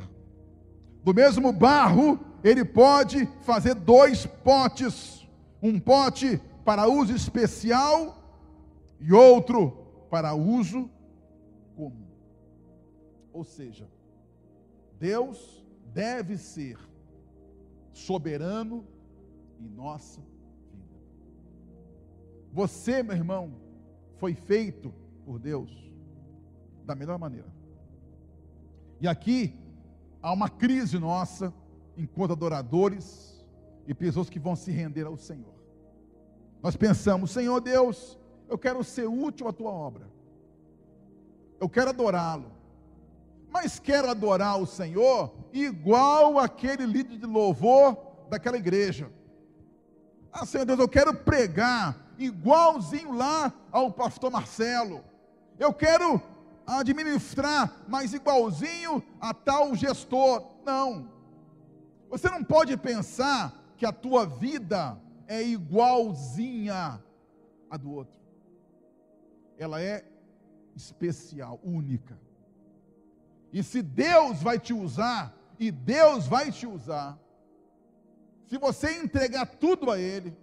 Do 1.02 1.12
mesmo 1.12 1.52
barro, 1.52 2.20
ele 2.44 2.64
pode 2.64 3.26
fazer 3.42 3.74
dois 3.74 4.26
potes: 4.26 5.28
um 5.60 5.80
pote 5.80 6.40
para 6.64 6.86
uso 6.86 7.14
especial 7.14 8.16
e 9.00 9.12
outro 9.12 9.72
para 10.08 10.34
uso 10.34 10.88
comum. 11.74 12.06
Ou 13.32 13.42
seja, 13.42 13.88
Deus 15.00 15.64
deve 15.92 16.38
ser 16.38 16.78
soberano 17.92 18.86
em 19.58 19.68
nossa. 19.68 20.29
Você, 22.52 23.02
meu 23.02 23.16
irmão, 23.16 23.52
foi 24.18 24.34
feito 24.34 24.92
por 25.24 25.38
Deus 25.38 25.70
da 26.84 26.94
melhor 26.94 27.18
maneira. 27.18 27.46
E 29.00 29.08
aqui 29.08 29.58
há 30.20 30.32
uma 30.32 30.48
crise 30.48 30.98
nossa 30.98 31.52
enquanto 31.96 32.32
adoradores 32.32 33.44
e 33.86 33.94
pessoas 33.94 34.28
que 34.28 34.38
vão 34.38 34.56
se 34.56 34.70
render 34.70 35.06
ao 35.06 35.16
Senhor. 35.16 35.54
Nós 36.62 36.76
pensamos, 36.76 37.30
Senhor 37.30 37.60
Deus, 37.60 38.18
eu 38.48 38.58
quero 38.58 38.82
ser 38.84 39.08
útil 39.08 39.48
à 39.48 39.52
tua 39.52 39.70
obra. 39.70 40.10
Eu 41.58 41.68
quero 41.68 41.90
adorá-lo. 41.90 42.52
Mas 43.50 43.78
quero 43.78 44.08
adorar 44.08 44.60
o 44.60 44.66
Senhor 44.66 45.32
igual 45.52 46.38
aquele 46.38 46.86
líder 46.86 47.18
de 47.18 47.26
louvor 47.26 47.96
daquela 48.28 48.56
igreja. 48.56 49.10
Ah, 50.32 50.46
Senhor 50.46 50.64
Deus, 50.64 50.78
eu 50.78 50.88
quero 50.88 51.14
pregar 51.14 52.09
igualzinho 52.20 53.12
lá 53.12 53.52
ao 53.72 53.90
pastor 53.90 54.30
Marcelo. 54.30 55.02
Eu 55.58 55.72
quero 55.72 56.22
administrar, 56.66 57.82
mas 57.88 58.12
igualzinho 58.12 59.02
a 59.20 59.34
tal 59.34 59.74
gestor. 59.74 60.44
Não. 60.64 61.08
Você 62.08 62.28
não 62.28 62.44
pode 62.44 62.76
pensar 62.76 63.54
que 63.76 63.86
a 63.86 63.92
tua 63.92 64.26
vida 64.26 65.00
é 65.26 65.42
igualzinha 65.42 67.02
a 67.70 67.76
do 67.76 67.90
outro. 67.90 68.20
Ela 69.58 69.80
é 69.80 70.04
especial, 70.76 71.58
única. 71.62 72.18
E 73.52 73.62
se 73.62 73.82
Deus 73.82 74.42
vai 74.42 74.58
te 74.58 74.72
usar, 74.72 75.34
e 75.58 75.70
Deus 75.70 76.26
vai 76.26 76.50
te 76.50 76.66
usar, 76.66 77.18
se 78.46 78.58
você 78.58 78.98
entregar 78.98 79.46
tudo 79.46 79.90
a 79.90 79.98
Ele, 79.98 80.36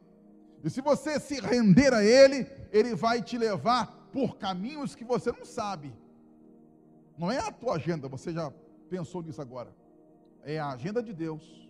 E 0.64 0.70
se 0.70 0.82
você 0.82 1.20
se 1.20 1.40
render 1.40 1.94
a 1.94 2.04
Ele, 2.04 2.48
Ele 2.72 2.96
vai 2.96 3.22
te 3.22 3.38
levar 3.38 4.10
por 4.12 4.38
caminhos 4.38 4.96
que 4.96 5.04
você 5.04 5.32
não 5.32 5.46
sabe. 5.46 5.94
Não 7.18 7.32
é 7.32 7.40
a 7.40 7.52
tua 7.52 7.76
agenda, 7.76 8.08
você 8.08 8.32
já 8.32 8.52
pensou 8.90 9.22
nisso 9.22 9.42
agora. 9.42 9.74
É 10.44 10.60
a 10.60 10.70
agenda 10.70 11.02
de 11.02 11.14
Deus. 11.14 11.68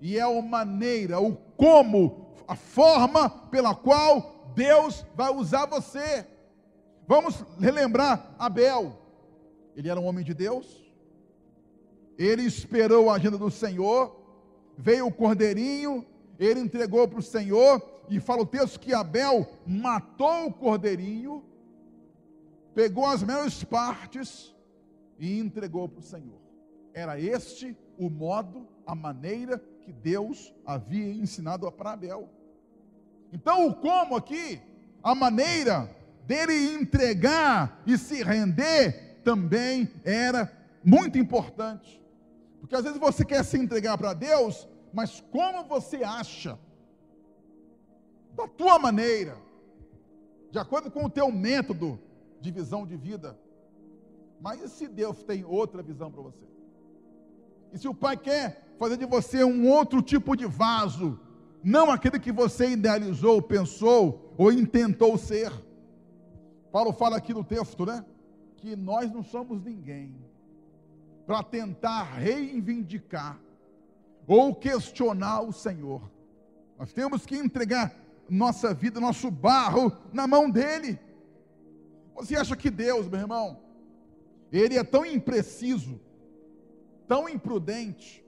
E 0.00 0.16
é 0.16 0.22
a 0.22 0.42
maneira, 0.42 1.20
o 1.20 1.34
como, 1.56 2.34
a 2.46 2.54
forma 2.54 3.28
pela 3.28 3.74
qual 3.74 4.52
Deus 4.54 5.04
vai 5.14 5.30
usar 5.30 5.66
você. 5.66 6.26
Vamos 7.06 7.44
relembrar 7.58 8.34
Abel. 8.38 8.96
Ele 9.76 9.88
era 9.88 10.00
um 10.00 10.06
homem 10.06 10.24
de 10.24 10.34
Deus. 10.34 10.84
Ele 12.16 12.42
esperou 12.42 13.10
a 13.10 13.14
agenda 13.14 13.38
do 13.38 13.50
Senhor. 13.50 14.16
Veio 14.76 15.06
o 15.06 15.12
cordeirinho, 15.12 16.06
ele 16.38 16.60
entregou 16.60 17.06
para 17.08 17.18
o 17.18 17.22
Senhor, 17.22 17.80
e 18.10 18.20
fala 18.20 18.42
o 18.42 18.46
texto 18.46 18.80
que 18.80 18.94
Abel 18.94 19.46
matou 19.66 20.46
o 20.46 20.52
cordeirinho, 20.52 21.44
pegou 22.74 23.06
as 23.06 23.22
melhores 23.22 23.64
partes 23.64 24.54
e 25.18 25.38
entregou 25.38 25.88
para 25.88 26.00
o 26.00 26.02
Senhor. 26.02 26.40
Era 26.94 27.20
este 27.20 27.76
o 27.98 28.08
modo, 28.08 28.66
a 28.86 28.94
maneira 28.94 29.58
que 29.80 29.92
Deus 29.92 30.54
havia 30.64 31.12
ensinado 31.12 31.70
para 31.72 31.92
Abel. 31.92 32.28
Então, 33.32 33.66
o 33.66 33.74
como 33.74 34.16
aqui, 34.16 34.60
a 35.02 35.14
maneira 35.14 35.90
dele 36.26 36.74
entregar 36.74 37.82
e 37.86 37.96
se 37.98 38.22
render, 38.22 39.20
também 39.24 39.90
era 40.04 40.50
muito 40.84 41.18
importante. 41.18 42.02
Porque 42.60 42.74
às 42.74 42.84
vezes 42.84 42.98
você 42.98 43.24
quer 43.24 43.44
se 43.44 43.58
entregar 43.58 43.96
para 43.98 44.14
Deus, 44.14 44.68
mas 44.92 45.20
como 45.30 45.64
você 45.64 46.02
acha, 46.02 46.58
da 48.38 48.46
tua 48.46 48.78
maneira, 48.78 49.36
de 50.52 50.60
acordo 50.60 50.92
com 50.92 51.04
o 51.04 51.10
teu 51.10 51.30
método 51.32 51.98
de 52.40 52.52
visão 52.52 52.86
de 52.86 52.96
vida. 52.96 53.36
Mas 54.40 54.62
e 54.62 54.68
se 54.68 54.86
Deus 54.86 55.24
tem 55.24 55.44
outra 55.44 55.82
visão 55.82 56.08
para 56.08 56.22
você? 56.22 56.46
E 57.72 57.78
se 57.78 57.88
o 57.88 57.94
Pai 57.94 58.16
quer 58.16 58.64
fazer 58.78 58.96
de 58.96 59.04
você 59.04 59.42
um 59.42 59.68
outro 59.68 60.00
tipo 60.00 60.36
de 60.36 60.46
vaso, 60.46 61.18
não 61.64 61.90
aquele 61.90 62.20
que 62.20 62.30
você 62.30 62.70
idealizou, 62.70 63.42
pensou 63.42 64.32
ou 64.38 64.52
intentou 64.52 65.18
ser? 65.18 65.52
Paulo 66.70 66.92
fala 66.92 67.16
aqui 67.16 67.34
no 67.34 67.42
texto, 67.42 67.84
né? 67.84 68.04
Que 68.58 68.76
nós 68.76 69.12
não 69.12 69.24
somos 69.24 69.64
ninguém 69.64 70.14
para 71.26 71.42
tentar 71.42 72.04
reivindicar 72.04 73.36
ou 74.28 74.54
questionar 74.54 75.40
o 75.40 75.52
Senhor. 75.52 76.08
Nós 76.78 76.92
temos 76.92 77.26
que 77.26 77.36
entregar 77.36 77.92
nossa 78.28 78.74
vida, 78.74 79.00
nosso 79.00 79.30
barro 79.30 79.92
na 80.12 80.26
mão 80.26 80.50
dele. 80.50 80.98
Você 82.14 82.36
acha 82.36 82.56
que 82.56 82.70
Deus, 82.70 83.08
meu 83.08 83.20
irmão, 83.20 83.60
ele 84.52 84.76
é 84.76 84.84
tão 84.84 85.04
impreciso, 85.04 86.00
tão 87.06 87.28
imprudente, 87.28 88.24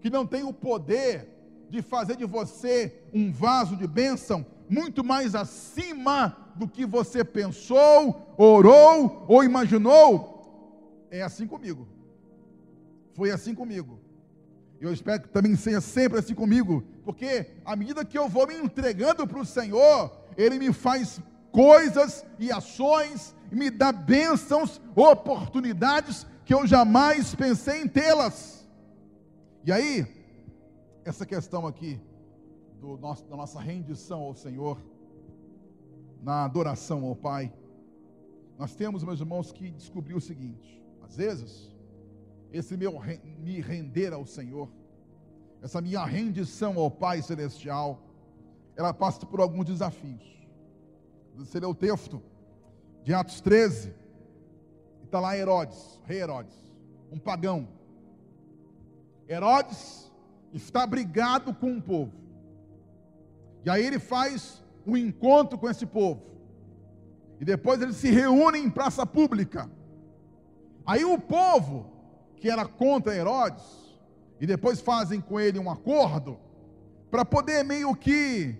que 0.00 0.10
não 0.10 0.26
tem 0.26 0.42
o 0.42 0.52
poder 0.52 1.28
de 1.70 1.80
fazer 1.80 2.16
de 2.16 2.26
você 2.26 3.02
um 3.14 3.32
vaso 3.32 3.76
de 3.76 3.86
bênção 3.86 4.44
muito 4.68 5.04
mais 5.04 5.34
acima 5.34 6.36
do 6.56 6.68
que 6.68 6.84
você 6.84 7.24
pensou, 7.24 8.34
orou 8.36 9.24
ou 9.28 9.44
imaginou? 9.44 11.06
É 11.10 11.22
assim 11.22 11.46
comigo. 11.46 11.88
Foi 13.14 13.30
assim 13.30 13.54
comigo. 13.54 14.01
Eu 14.82 14.92
espero 14.92 15.22
que 15.22 15.28
também 15.28 15.54
seja 15.54 15.80
sempre 15.80 16.18
assim 16.18 16.34
comigo, 16.34 16.82
porque 17.04 17.46
à 17.64 17.76
medida 17.76 18.04
que 18.04 18.18
eu 18.18 18.28
vou 18.28 18.48
me 18.48 18.56
entregando 18.56 19.24
para 19.28 19.38
o 19.38 19.46
Senhor, 19.46 20.10
Ele 20.36 20.58
me 20.58 20.72
faz 20.72 21.20
coisas 21.52 22.26
e 22.36 22.50
ações, 22.50 23.32
me 23.52 23.70
dá 23.70 23.92
bênçãos, 23.92 24.80
oportunidades 24.96 26.26
que 26.44 26.52
eu 26.52 26.66
jamais 26.66 27.32
pensei 27.32 27.80
em 27.80 27.86
tê-las. 27.86 28.68
E 29.64 29.70
aí, 29.70 30.04
essa 31.04 31.24
questão 31.24 31.64
aqui 31.64 32.00
do 32.80 32.96
nosso, 32.96 33.24
da 33.26 33.36
nossa 33.36 33.60
rendição 33.60 34.22
ao 34.22 34.34
Senhor, 34.34 34.82
na 36.20 36.44
adoração 36.44 37.04
ao 37.04 37.14
Pai, 37.14 37.52
nós 38.58 38.74
temos, 38.74 39.04
meus 39.04 39.20
irmãos, 39.20 39.52
que 39.52 39.70
descobrir 39.70 40.14
o 40.14 40.20
seguinte: 40.20 40.82
às 41.04 41.16
vezes, 41.16 41.72
esse 42.52 42.76
meu 42.76 43.00
me 43.38 43.60
render 43.60 44.12
ao 44.12 44.26
Senhor, 44.26 44.68
essa 45.62 45.80
minha 45.80 46.04
rendição 46.04 46.78
ao 46.78 46.90
Pai 46.90 47.22
Celestial, 47.22 48.02
ela 48.76 48.92
passa 48.92 49.24
por 49.24 49.40
alguns 49.40 49.66
desafios. 49.66 50.22
Você 51.36 51.58
lê 51.58 51.66
o 51.66 51.74
texto 51.74 52.22
de 53.02 53.14
Atos 53.14 53.40
13, 53.40 53.94
e 55.00 55.04
está 55.04 55.18
lá 55.18 55.36
Herodes, 55.36 56.00
rei 56.04 56.20
Herodes, 56.20 56.54
um 57.10 57.18
pagão. 57.18 57.68
Herodes 59.28 60.12
está 60.52 60.86
brigado 60.86 61.54
com 61.54 61.76
o 61.76 61.82
povo. 61.82 62.12
E 63.64 63.70
aí 63.70 63.84
ele 63.84 63.98
faz 63.98 64.62
um 64.86 64.96
encontro 64.96 65.56
com 65.56 65.70
esse 65.70 65.86
povo. 65.86 66.22
E 67.40 67.44
depois 67.44 67.80
eles 67.80 67.96
se 67.96 68.10
reúnem 68.10 68.64
em 68.64 68.70
praça 68.70 69.06
pública. 69.06 69.70
Aí 70.84 71.04
o 71.04 71.18
povo 71.18 71.90
que 72.42 72.50
era 72.50 72.66
contra 72.66 73.14
Herodes, 73.14 73.62
e 74.40 74.46
depois 74.48 74.80
fazem 74.80 75.20
com 75.20 75.38
ele 75.38 75.60
um 75.60 75.70
acordo, 75.70 76.40
para 77.08 77.24
poder 77.24 77.62
meio 77.62 77.94
que 77.94 78.56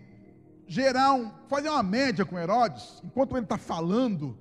gerar 0.68 1.14
um, 1.14 1.33
fazer 1.49 1.68
uma 1.68 1.83
média 1.83 2.24
com 2.24 2.39
Herodes, 2.39 3.03
enquanto 3.03 3.37
ele 3.37 3.45
está 3.45 3.59
falando, 3.59 4.39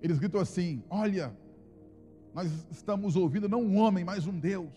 eles 0.00 0.20
gritam 0.20 0.40
assim: 0.40 0.84
Olha, 0.88 1.36
nós 2.32 2.48
estamos 2.70 3.16
ouvindo 3.16 3.48
não 3.48 3.60
um 3.60 3.76
homem, 3.76 4.04
mas 4.04 4.28
um 4.28 4.38
Deus. 4.38 4.70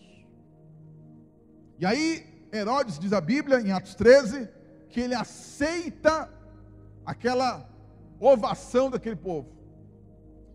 E 1.78 1.86
aí, 1.86 2.26
Herodes 2.52 2.98
diz 2.98 3.12
a 3.12 3.20
Bíblia, 3.20 3.60
em 3.60 3.70
Atos 3.70 3.94
13, 3.94 4.48
que 4.90 4.98
ele 4.98 5.14
aceita 5.14 6.28
aquela 7.04 7.70
ovação 8.18 8.90
daquele 8.90 9.14
povo. 9.14 9.48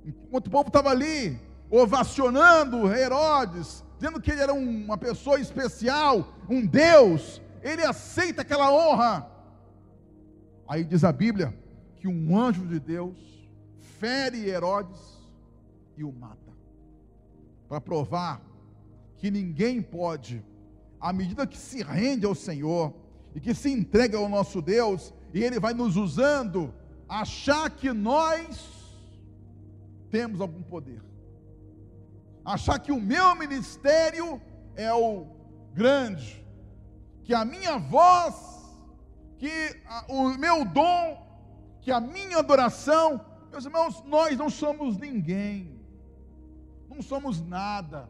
Enquanto 0.04 0.48
o 0.48 0.52
povo 0.52 0.68
estava 0.68 0.90
ali, 0.90 1.40
ovacionando 1.72 2.94
Herodes, 2.94 3.84
dizendo 3.98 4.20
que 4.20 4.30
ele 4.30 4.42
era 4.42 4.54
uma 4.54 4.98
pessoa 4.98 5.40
especial, 5.40 6.36
um 6.50 6.66
Deus, 6.66 7.42
ele 7.64 7.82
aceita 7.84 8.42
aquela 8.42 8.70
honra. 8.72 9.26
Aí 10.68 10.84
diz 10.84 11.06
a 11.06 11.14
Bíblia 11.14 11.58
que 11.96 12.10
um 12.10 12.38
anjo 12.38 12.66
de 12.68 12.80
Deus 12.80 13.16
fere 14.00 14.50
Herodes 14.50 15.00
e 15.96 16.04
o 16.04 16.12
mata, 16.12 16.52
para 17.70 17.80
provar 17.80 18.42
que 19.18 19.32
ninguém 19.32 19.82
pode, 19.82 20.44
à 21.00 21.14
medida 21.14 21.48
que 21.48 21.58
se 21.58 21.82
rende 21.84 22.26
ao 22.26 22.36
Senhor 22.36 22.94
e 23.34 23.40
que 23.40 23.54
se 23.54 23.72
entrega 23.72 24.18
ao 24.18 24.28
nosso 24.28 24.62
Deus, 24.62 25.14
e 25.34 25.42
Ele 25.42 25.60
vai 25.60 25.74
nos 25.74 25.96
usando, 25.96 26.74
achar 27.08 27.70
que 27.70 27.94
nós 27.94 28.68
temos 30.10 30.42
algum 30.42 30.62
poder 30.62 31.11
achar 32.44 32.80
que 32.80 32.92
o 32.92 33.00
meu 33.00 33.36
ministério 33.36 34.42
é 34.76 34.94
o 34.94 35.28
grande, 35.74 36.46
que 37.24 37.34
a 37.34 37.46
minha 37.46 37.78
voz, 37.78 38.36
que 39.38 39.52
a, 39.86 40.06
o 40.10 40.38
meu 40.38 40.66
dom, 40.66 41.28
que 41.82 41.92
a 41.92 42.00
minha 42.00 42.38
adoração, 42.38 43.22
meus 43.52 43.66
irmãos, 43.66 44.04
nós 44.06 44.38
não 44.38 44.50
somos 44.50 44.98
ninguém, 44.98 45.80
não 46.90 47.02
somos 47.02 47.42
nada. 47.42 48.10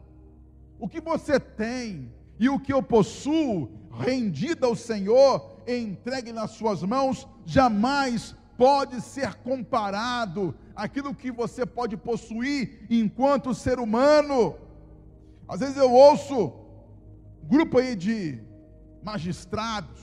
O 0.78 0.88
que 0.88 1.00
você 1.00 1.38
tem 1.38 2.12
e 2.38 2.48
o 2.48 2.58
que 2.58 2.72
eu 2.72 2.82
possuo, 2.82 3.70
rendido 3.92 4.66
ao 4.66 4.74
Senhor, 4.74 5.62
entregue 5.66 6.32
nas 6.32 6.52
suas 6.52 6.82
mãos, 6.82 7.28
jamais 7.44 8.34
pode 8.56 9.00
ser 9.00 9.34
comparado 9.36 10.54
aquilo 10.74 11.14
que 11.14 11.30
você 11.30 11.64
pode 11.64 11.96
possuir 11.96 12.86
enquanto 12.90 13.54
ser 13.54 13.78
humano. 13.78 14.56
Às 15.48 15.60
vezes 15.60 15.76
eu 15.76 15.92
ouço 15.92 16.52
um 17.42 17.48
grupo 17.48 17.78
aí 17.78 17.96
de 17.96 18.40
magistrados, 19.02 20.00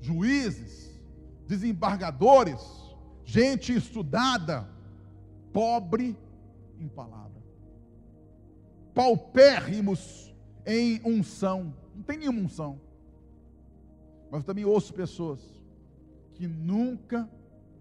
juízes, 0.00 0.98
desembargadores, 1.46 2.60
gente 3.24 3.74
estudada, 3.74 4.68
pobre 5.52 6.16
em 6.78 6.88
palavra, 6.88 7.42
paupérrimos 8.94 10.34
em 10.64 11.00
unção, 11.04 11.74
não 11.94 12.02
tem 12.02 12.18
nenhuma 12.18 12.40
unção. 12.40 12.80
Mas 14.30 14.40
eu 14.40 14.46
também 14.46 14.64
ouço 14.64 14.92
pessoas 14.92 15.40
que 16.36 16.46
nunca 16.46 17.28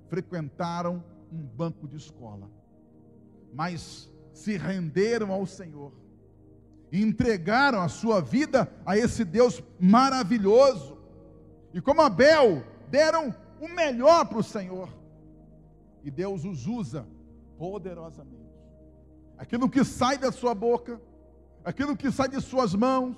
frequentaram 0.08 1.04
um 1.32 1.42
banco 1.42 1.88
de 1.88 1.98
escola, 1.98 2.50
mas 3.54 4.10
se 4.34 4.58
renderam 4.58 5.32
ao 5.32 5.46
Senhor 5.46 5.94
entregaram 6.92 7.82
a 7.82 7.88
sua 7.88 8.22
vida 8.22 8.72
a 8.86 8.98
esse 8.98 9.24
Deus 9.24 9.62
maravilhoso. 9.80 10.96
e 11.74 11.82
como 11.82 12.02
Abel 12.02 12.64
deram 12.90 13.36
o 13.60 13.68
melhor 13.68 14.26
para 14.26 14.38
o 14.38 14.44
Senhor. 14.44 14.90
E 16.04 16.10
Deus 16.10 16.46
os 16.46 16.68
usa 16.68 17.06
poderosamente. 17.58 18.46
Aquilo 19.38 19.70
que 19.70 19.84
sai 19.84 20.18
da 20.18 20.32
sua 20.32 20.56
boca, 20.56 21.02
aquilo 21.66 21.98
que 21.98 22.10
sai 22.12 22.30
de 22.30 22.40
suas 22.40 22.74
mãos, 22.74 23.18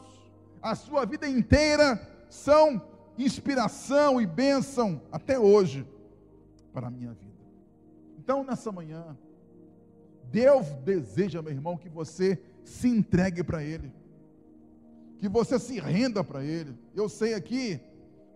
a 0.59 0.73
sua 0.73 1.05
vida 1.05 1.29
inteira 1.29 2.01
são 2.29 2.81
inspiração 3.17 4.21
e 4.21 4.25
bênção 4.25 5.01
até 5.11 5.39
hoje 5.39 5.87
para 6.73 6.87
a 6.87 6.91
minha 6.91 7.13
vida. 7.13 7.27
Então, 8.17 8.43
nessa 8.43 8.71
manhã, 8.71 9.17
Deus 10.25 10.67
deseja, 10.83 11.41
meu 11.41 11.51
irmão, 11.51 11.77
que 11.77 11.89
você 11.89 12.41
se 12.63 12.87
entregue 12.87 13.43
para 13.43 13.63
Ele, 13.63 13.91
que 15.17 15.27
você 15.27 15.57
se 15.57 15.79
renda 15.79 16.23
para 16.23 16.43
Ele. 16.43 16.77
Eu 16.93 17.07
sei 17.07 17.33
aqui 17.33 17.79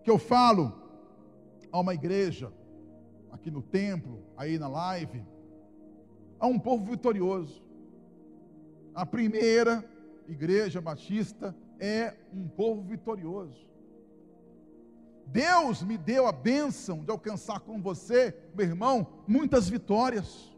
que 0.02 0.10
eu 0.10 0.18
falo 0.18 0.72
a 1.70 1.80
uma 1.80 1.94
igreja, 1.94 2.52
aqui 3.30 3.50
no 3.50 3.62
templo, 3.62 4.22
aí 4.36 4.58
na 4.58 4.68
live, 4.68 5.22
a 6.40 6.46
um 6.46 6.58
povo 6.58 6.84
vitorioso. 6.84 7.62
A 8.94 9.06
primeira 9.06 9.84
igreja 10.26 10.80
batista 10.80 11.54
é 11.78 12.14
um 12.32 12.48
povo 12.48 12.82
vitorioso. 12.82 13.71
Deus 15.26 15.82
me 15.82 15.96
deu 15.96 16.26
a 16.26 16.32
bênção 16.32 17.04
de 17.04 17.10
alcançar 17.10 17.60
com 17.60 17.80
você, 17.80 18.36
meu 18.54 18.66
irmão, 18.66 19.06
muitas 19.26 19.68
vitórias. 19.68 20.50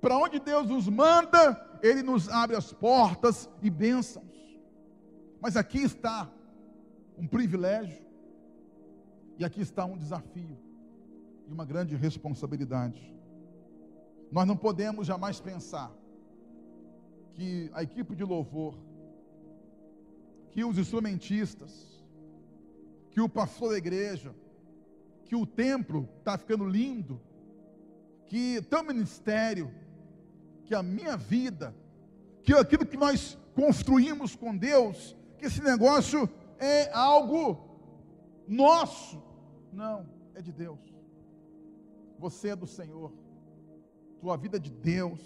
Para 0.00 0.18
onde 0.18 0.38
Deus 0.38 0.68
nos 0.68 0.88
manda, 0.88 1.78
Ele 1.82 2.02
nos 2.02 2.28
abre 2.28 2.56
as 2.56 2.72
portas 2.72 3.48
e 3.62 3.70
bênçãos. 3.70 4.24
Mas 5.40 5.56
aqui 5.56 5.82
está 5.82 6.30
um 7.18 7.26
privilégio, 7.26 8.04
e 9.38 9.44
aqui 9.44 9.60
está 9.60 9.84
um 9.84 9.96
desafio, 9.96 10.58
e 11.46 11.52
uma 11.52 11.64
grande 11.64 11.94
responsabilidade. 11.96 13.14
Nós 14.30 14.46
não 14.46 14.56
podemos 14.56 15.06
jamais 15.06 15.40
pensar 15.40 15.92
que 17.34 17.70
a 17.72 17.82
equipe 17.82 18.14
de 18.14 18.24
louvor, 18.24 18.74
que 20.50 20.64
os 20.64 20.78
instrumentistas, 20.78 22.03
que 23.14 23.20
o 23.20 23.28
pastor 23.28 23.70
da 23.70 23.78
igreja, 23.78 24.34
que 25.24 25.36
o 25.36 25.46
templo 25.46 26.08
está 26.18 26.36
ficando 26.36 26.66
lindo, 26.66 27.20
que 28.26 28.60
teu 28.62 28.82
ministério, 28.82 29.72
que 30.64 30.74
a 30.74 30.82
minha 30.82 31.16
vida, 31.16 31.72
que 32.42 32.52
aquilo 32.52 32.84
que 32.84 32.96
nós 32.96 33.38
construímos 33.54 34.34
com 34.34 34.56
Deus, 34.56 35.16
que 35.38 35.46
esse 35.46 35.62
negócio 35.62 36.28
é 36.58 36.90
algo 36.92 37.78
nosso. 38.48 39.22
Não, 39.72 40.08
é 40.34 40.42
de 40.42 40.50
Deus. 40.50 40.80
Você 42.18 42.48
é 42.48 42.56
do 42.56 42.66
Senhor. 42.66 43.12
Tua 44.20 44.36
vida 44.36 44.56
é 44.56 44.60
de 44.60 44.72
Deus. 44.72 45.20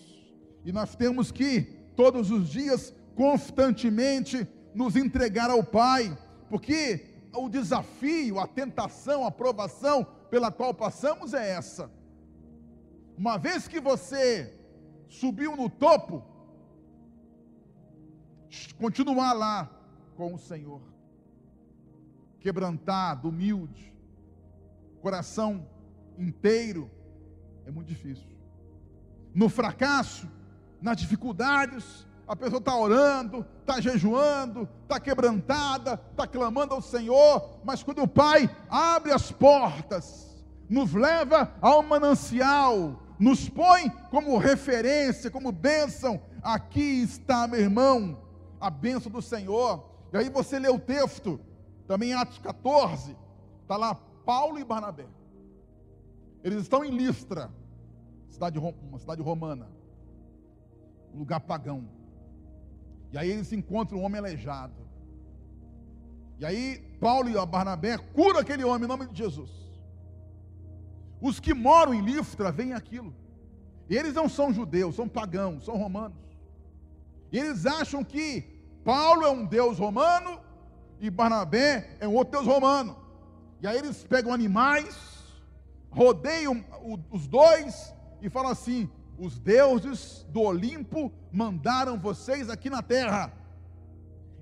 E 0.62 0.72
nós 0.72 0.94
temos 0.94 1.32
que, 1.32 1.62
todos 1.96 2.30
os 2.30 2.50
dias, 2.50 2.94
constantemente, 3.14 4.46
nos 4.74 4.94
entregar 4.94 5.48
ao 5.48 5.64
Pai, 5.64 6.16
porque 6.50 7.16
o 7.44 7.48
desafio, 7.48 8.38
a 8.38 8.46
tentação, 8.46 9.26
a 9.26 9.30
provação 9.30 10.04
pela 10.30 10.50
qual 10.50 10.74
passamos 10.74 11.34
é 11.34 11.50
essa. 11.50 11.90
Uma 13.16 13.36
vez 13.36 13.66
que 13.66 13.80
você 13.80 14.54
subiu 15.08 15.56
no 15.56 15.68
topo, 15.68 16.22
continuar 18.78 19.32
lá 19.32 19.70
com 20.16 20.34
o 20.34 20.38
Senhor, 20.38 20.82
quebrantado, 22.40 23.28
humilde, 23.28 23.92
coração 25.00 25.66
inteiro, 26.16 26.90
é 27.66 27.70
muito 27.70 27.88
difícil. 27.88 28.28
No 29.34 29.48
fracasso, 29.48 30.28
nas 30.80 30.96
dificuldades, 30.96 32.06
a 32.28 32.36
pessoa 32.36 32.58
está 32.58 32.76
orando, 32.76 33.44
está 33.60 33.80
jejuando, 33.80 34.68
está 34.82 35.00
quebrantada, 35.00 35.98
está 36.10 36.26
clamando 36.26 36.74
ao 36.74 36.82
Senhor, 36.82 37.58
mas 37.64 37.82
quando 37.82 38.02
o 38.02 38.08
Pai 38.08 38.54
abre 38.68 39.12
as 39.12 39.32
portas, 39.32 40.44
nos 40.68 40.92
leva 40.92 41.50
ao 41.62 41.82
manancial, 41.82 43.02
nos 43.18 43.48
põe 43.48 43.88
como 44.10 44.36
referência, 44.36 45.30
como 45.30 45.50
bênção, 45.50 46.20
aqui 46.42 47.02
está, 47.02 47.48
meu 47.48 47.60
irmão, 47.60 48.18
a 48.60 48.68
bênção 48.68 49.10
do 49.10 49.22
Senhor. 49.22 49.88
E 50.12 50.18
aí 50.18 50.28
você 50.28 50.58
lê 50.58 50.68
o 50.68 50.78
texto, 50.78 51.40
também 51.86 52.10
em 52.10 52.14
Atos 52.14 52.38
14, 52.38 53.16
está 53.62 53.78
lá 53.78 53.94
Paulo 53.94 54.58
e 54.58 54.64
Barnabé. 54.64 55.06
Eles 56.44 56.60
estão 56.60 56.84
em 56.84 56.90
Listra, 56.90 57.50
cidade, 58.28 58.58
uma 58.58 58.98
cidade 58.98 59.22
romana, 59.22 59.66
um 61.14 61.20
lugar 61.20 61.40
pagão. 61.40 61.97
E 63.12 63.18
aí 63.18 63.30
eles 63.30 63.52
encontram 63.52 63.98
um 63.98 64.04
homem 64.04 64.18
aleijado. 64.18 64.74
E 66.38 66.44
aí 66.44 66.78
Paulo 67.00 67.28
e 67.28 67.46
Barnabé 67.46 67.96
curam 67.98 68.40
aquele 68.40 68.64
homem 68.64 68.84
em 68.84 68.88
nome 68.88 69.06
de 69.08 69.18
Jesus. 69.18 69.50
Os 71.20 71.40
que 71.40 71.52
moram 71.52 71.94
em 71.94 72.00
Listra 72.00 72.52
veem 72.52 72.72
aquilo. 72.72 73.14
E 73.88 73.96
eles 73.96 74.14
não 74.14 74.28
são 74.28 74.52
judeus, 74.52 74.94
são 74.94 75.08
pagãos, 75.08 75.64
são 75.64 75.76
romanos. 75.76 76.18
E 77.32 77.38
eles 77.38 77.66
acham 77.66 78.04
que 78.04 78.42
Paulo 78.84 79.24
é 79.24 79.30
um 79.30 79.44
deus 79.44 79.78
romano 79.78 80.40
e 81.00 81.10
Barnabé 81.10 81.96
é 82.00 82.06
um 82.06 82.14
outro 82.14 82.32
deus 82.32 82.46
romano. 82.46 82.96
E 83.60 83.66
aí 83.66 83.76
eles 83.76 84.04
pegam 84.04 84.32
animais, 84.32 84.96
rodeiam 85.90 86.64
os 87.10 87.26
dois 87.26 87.92
e 88.22 88.28
falam 88.28 88.50
assim: 88.50 88.88
os 89.18 89.38
deuses 89.38 90.24
do 90.30 90.40
Olimpo 90.40 91.12
mandaram 91.32 91.98
vocês 91.98 92.48
aqui 92.48 92.70
na 92.70 92.82
terra. 92.82 93.32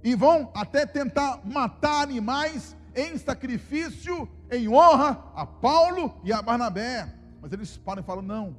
E 0.05 0.15
vão 0.15 0.51
até 0.55 0.87
tentar 0.87 1.41
matar 1.45 2.03
animais 2.03 2.77
em 2.95 3.17
sacrifício, 3.19 4.29
em 4.51 4.69
honra 4.69 5.33
a 5.35 5.47
Paulo 5.47 6.21
e 6.23 6.33
a 6.33 6.41
Barnabé. 6.41 7.13
Mas 7.41 7.53
eles 7.53 7.77
param 7.77 8.03
e 8.03 8.05
falam: 8.05 8.23
não, 8.23 8.57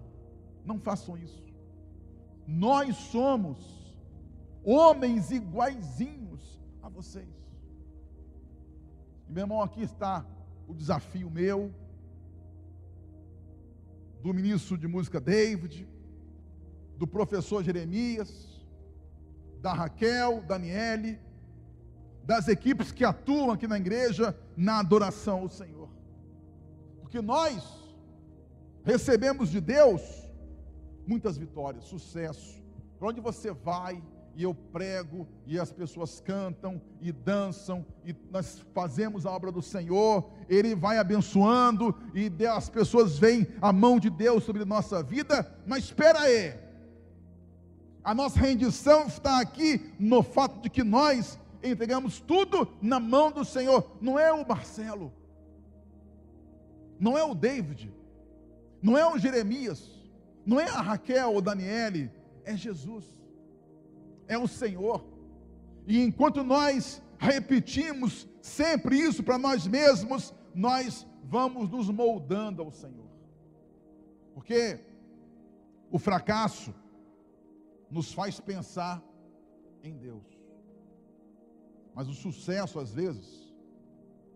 não 0.65 0.79
façam 0.79 1.17
isso. 1.17 1.43
Nós 2.45 2.95
somos 2.95 3.57
homens 4.63 5.31
iguaizinhos 5.31 6.59
a 6.81 6.89
vocês. 6.89 7.27
E 9.29 9.31
meu 9.31 9.43
irmão, 9.43 9.61
aqui 9.61 9.83
está 9.83 10.25
o 10.67 10.73
desafio 10.73 11.29
meu, 11.29 11.73
do 14.21 14.33
ministro 14.33 14.77
de 14.77 14.87
música 14.87 15.19
David, 15.19 15.87
do 16.97 17.07
professor 17.07 17.63
Jeremias, 17.63 18.47
da 19.61 19.73
Raquel, 19.73 20.43
Daniele, 20.47 21.19
das 22.23 22.47
equipes 22.47 22.91
que 22.91 23.05
atuam 23.05 23.51
aqui 23.51 23.67
na 23.67 23.77
igreja 23.77 24.37
na 24.55 24.79
adoração 24.79 25.39
ao 25.39 25.49
Senhor. 25.49 25.89
Porque 27.01 27.21
nós 27.21 27.63
recebemos 28.83 29.49
de 29.49 29.61
Deus 29.61 30.01
muitas 31.07 31.37
vitórias, 31.37 31.85
sucesso. 31.85 32.61
Para 32.99 33.09
onde 33.09 33.21
você 33.21 33.51
vai, 33.51 34.03
e 34.35 34.43
eu 34.43 34.53
prego, 34.53 35.27
e 35.47 35.57
as 35.59 35.71
pessoas 35.71 36.19
cantam 36.19 36.81
e 37.01 37.11
dançam, 37.11 37.85
e 38.05 38.15
nós 38.29 38.63
fazemos 38.73 39.25
a 39.25 39.31
obra 39.31 39.51
do 39.51 39.61
Senhor, 39.61 40.29
Ele 40.47 40.75
vai 40.75 40.97
abençoando, 40.97 41.95
e 42.13 42.45
as 42.45 42.69
pessoas 42.69 43.17
veem 43.17 43.47
a 43.61 43.73
mão 43.73 43.99
de 43.99 44.09
Deus 44.09 44.43
sobre 44.43 44.63
nossa 44.65 45.01
vida, 45.01 45.49
mas 45.65 45.85
espera 45.85 46.19
aí, 46.19 46.66
a 48.07 48.15
nossa 48.15 48.39
rendição 48.39 49.07
está 49.07 49.41
aqui 49.41 49.93
no 49.99 50.23
fato 50.23 50.61
de 50.61 50.69
que 50.69 50.81
nós 50.81 51.37
entregamos 51.61 52.21
tudo 52.21 52.65
na 52.81 53.01
mão 53.01 53.29
do 53.29 53.43
Senhor. 53.43 53.97
Não 53.99 54.17
é 54.17 54.31
o 54.31 54.47
Marcelo, 54.47 55.11
não 56.97 57.17
é 57.17 57.23
o 57.25 57.35
David, 57.35 57.93
não 58.81 58.97
é 58.97 59.05
o 59.05 59.17
Jeremias, 59.17 59.91
não 60.45 60.57
é 60.57 60.69
a 60.69 60.79
Raquel 60.79 61.33
ou 61.33 61.41
Daniele, 61.41 62.09
é 62.45 62.55
Jesus, 62.55 63.03
é 64.25 64.37
o 64.37 64.47
Senhor. 64.47 65.03
E 65.85 66.01
enquanto 66.01 66.45
nós 66.45 67.03
repetimos 67.17 68.25
sempre 68.41 68.97
isso 68.97 69.21
para 69.21 69.37
nós 69.37 69.67
mesmos, 69.67 70.33
nós 70.55 71.05
vamos 71.25 71.69
nos 71.69 71.89
moldando 71.89 72.61
ao 72.61 72.71
Senhor. 72.71 73.09
Porque 74.33 74.79
o 75.91 75.99
fracasso, 75.99 76.73
nos 77.89 78.13
faz 78.13 78.39
pensar 78.39 79.01
em 79.83 79.95
Deus. 79.97 80.25
Mas 81.93 82.07
o 82.07 82.13
sucesso, 82.13 82.79
às 82.79 82.93
vezes, 82.93 83.53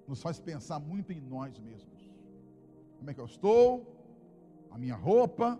nos 0.08 0.22
faz 0.22 0.40
pensar 0.40 0.80
muito 0.80 1.12
em 1.12 1.22
nós 1.22 1.60
mesmos. 1.60 2.10
Como 2.98 3.10
é 3.10 3.14
que 3.14 3.20
eu 3.20 3.26
estou? 3.26 3.98
A 4.72 4.78
minha 4.78 4.96
roupa, 4.96 5.60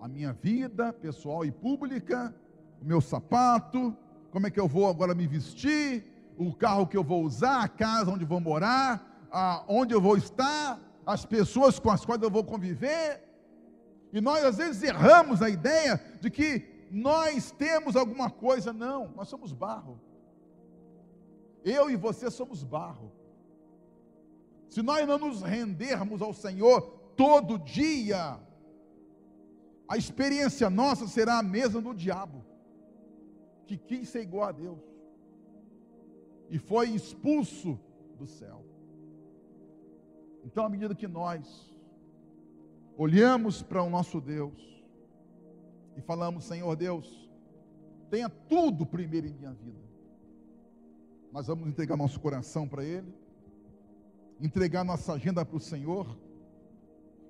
a 0.00 0.08
minha 0.08 0.32
vida 0.32 0.92
pessoal 0.92 1.44
e 1.44 1.50
pública, 1.50 2.34
o 2.80 2.84
meu 2.84 3.00
sapato, 3.00 3.96
como 4.30 4.46
é 4.46 4.50
que 4.50 4.60
eu 4.60 4.68
vou 4.68 4.88
agora 4.88 5.14
me 5.14 5.26
vestir, 5.26 6.04
o 6.36 6.54
carro 6.54 6.86
que 6.86 6.96
eu 6.96 7.02
vou 7.02 7.24
usar, 7.24 7.62
a 7.62 7.68
casa 7.68 8.10
onde 8.10 8.24
vou 8.24 8.40
morar, 8.40 9.26
a, 9.30 9.64
onde 9.66 9.92
eu 9.92 10.00
vou 10.00 10.16
estar, 10.16 10.80
as 11.04 11.24
pessoas 11.24 11.78
com 11.78 11.90
as 11.90 12.04
quais 12.04 12.22
eu 12.22 12.30
vou 12.30 12.44
conviver. 12.44 13.24
E 14.12 14.20
nós 14.20 14.44
às 14.44 14.56
vezes 14.56 14.82
erramos 14.82 15.42
a 15.42 15.50
ideia 15.50 16.00
de 16.20 16.30
que 16.30 16.77
nós 16.90 17.50
temos 17.50 17.96
alguma 17.96 18.30
coisa. 18.30 18.72
Não, 18.72 19.08
nós 19.08 19.28
somos 19.28 19.52
barro. 19.52 20.00
Eu 21.64 21.90
e 21.90 21.96
você 21.96 22.30
somos 22.30 22.62
barro. 22.62 23.12
Se 24.68 24.82
nós 24.82 25.06
não 25.06 25.18
nos 25.18 25.42
rendermos 25.42 26.20
ao 26.20 26.32
Senhor 26.32 26.80
todo 27.16 27.58
dia, 27.58 28.38
a 29.88 29.96
experiência 29.96 30.68
nossa 30.68 31.06
será 31.06 31.38
a 31.38 31.42
mesma 31.42 31.80
do 31.80 31.94
diabo, 31.94 32.44
que 33.66 33.76
quis 33.76 34.08
ser 34.08 34.22
igual 34.22 34.48
a 34.48 34.52
Deus 34.52 34.78
e 36.50 36.58
foi 36.58 36.90
expulso 36.90 37.78
do 38.16 38.26
céu. 38.26 38.64
Então, 40.44 40.64
à 40.64 40.68
medida 40.68 40.94
que 40.94 41.06
nós 41.06 41.74
olhamos 42.96 43.62
para 43.62 43.82
o 43.82 43.90
nosso 43.90 44.20
Deus 44.20 44.77
e 45.98 46.00
falamos, 46.00 46.44
Senhor 46.44 46.76
Deus, 46.76 47.28
tenha 48.08 48.28
tudo 48.30 48.86
primeiro 48.86 49.26
em 49.26 49.34
minha 49.34 49.52
vida, 49.52 49.82
nós 51.32 51.48
vamos 51.48 51.66
entregar 51.66 51.96
nosso 51.96 52.20
coração 52.20 52.68
para 52.68 52.84
Ele, 52.84 53.12
entregar 54.40 54.84
nossa 54.84 55.14
agenda 55.14 55.44
para 55.44 55.56
o 55.56 55.60
Senhor 55.60 56.16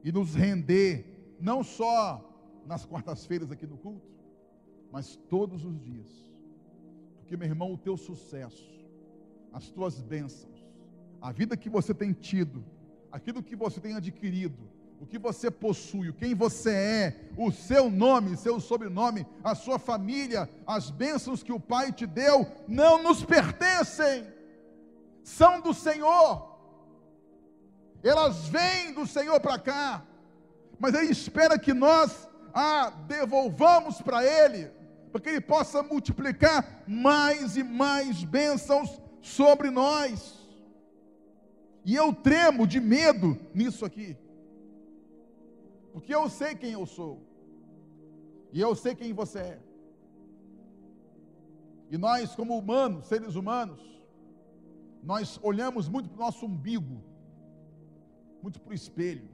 e 0.05 0.13
nos 0.13 0.35
render, 0.35 1.37
não 1.41 1.65
só 1.65 2.23
nas 2.67 2.85
quartas-feiras 2.85 3.51
aqui 3.51 3.67
no 3.67 3.79
culto, 3.79 4.07
mas 4.93 5.17
todos 5.17 5.65
os 5.65 5.81
dias. 5.81 6.31
Porque, 7.17 7.39
meu 7.39 7.49
irmão, 7.49 7.73
o 7.73 7.79
teu 7.79 7.97
sucesso, 7.97 8.87
as 9.51 9.71
tuas 9.71 9.99
bênçãos, 10.03 10.63
a 11.23 11.33
vida 11.33 11.57
que 11.57 11.71
você 11.71 11.95
tem 11.95 12.13
tido, 12.13 12.63
aquilo 13.11 13.43
que 13.43 13.57
você 13.57 13.81
tem 13.81 13.95
adquirido, 13.95 14.69
o 15.01 15.07
que 15.07 15.19
você 15.19 15.51
possui, 15.51 16.13
quem 16.13 16.35
você 16.35 16.71
é, 16.71 17.17
o 17.37 17.53
seu 17.53 17.91
nome, 17.91 18.37
seu 18.37 18.59
sobrenome, 18.59 19.27
a 19.45 19.55
sua 19.55 19.79
família, 19.79 20.51
as 20.67 20.91
bênçãos 20.91 21.43
que 21.43 21.53
o 21.53 21.61
Pai 21.61 21.93
te 21.93 22.07
deu, 22.07 22.47
não 22.67 23.03
nos 23.03 23.25
pertencem, 23.25 24.27
são 25.23 25.61
do 25.61 25.73
Senhor. 25.73 26.59
Elas 28.03 28.49
vêm 28.49 28.93
do 28.93 29.07
Senhor 29.07 29.39
para 29.41 29.59
cá, 29.59 30.05
mas 30.79 30.95
Ele 30.95 31.13
espera 31.13 31.59
que 31.59 31.73
nós 31.73 32.29
a 32.53 32.91
devolvamos 32.91 34.01
para 34.03 34.25
Ele, 34.25 34.71
para 35.13 35.21
que 35.21 35.29
Ele 35.29 35.41
possa 35.41 35.83
multiplicar 35.83 36.83
mais 36.87 37.57
e 37.57 37.63
mais 37.63 38.25
bênçãos 38.25 39.01
sobre 39.21 39.71
nós. 39.71 40.37
E 41.85 41.95
eu 41.95 42.13
tremo 42.13 42.67
de 42.67 42.81
medo 42.81 43.39
nisso 43.55 43.85
aqui. 43.85 44.17
Porque 45.93 46.15
eu 46.15 46.29
sei 46.29 46.55
quem 46.55 46.73
eu 46.73 46.87
sou. 46.87 47.23
E 48.53 48.61
eu 48.61 48.75
sei 48.75 48.95
quem 48.95 49.13
você 49.13 49.39
é. 49.39 49.61
E 51.91 51.97
nós, 51.97 52.35
como 52.35 52.57
humanos, 52.57 53.07
seres 53.07 53.35
humanos, 53.35 53.81
nós 55.03 55.39
olhamos 55.43 55.89
muito 55.89 56.09
para 56.09 56.17
o 56.17 56.25
nosso 56.25 56.47
umbigo, 56.47 57.03
muito 58.43 58.61
para 58.61 58.73
o 58.73 58.75
espelho. 58.75 59.29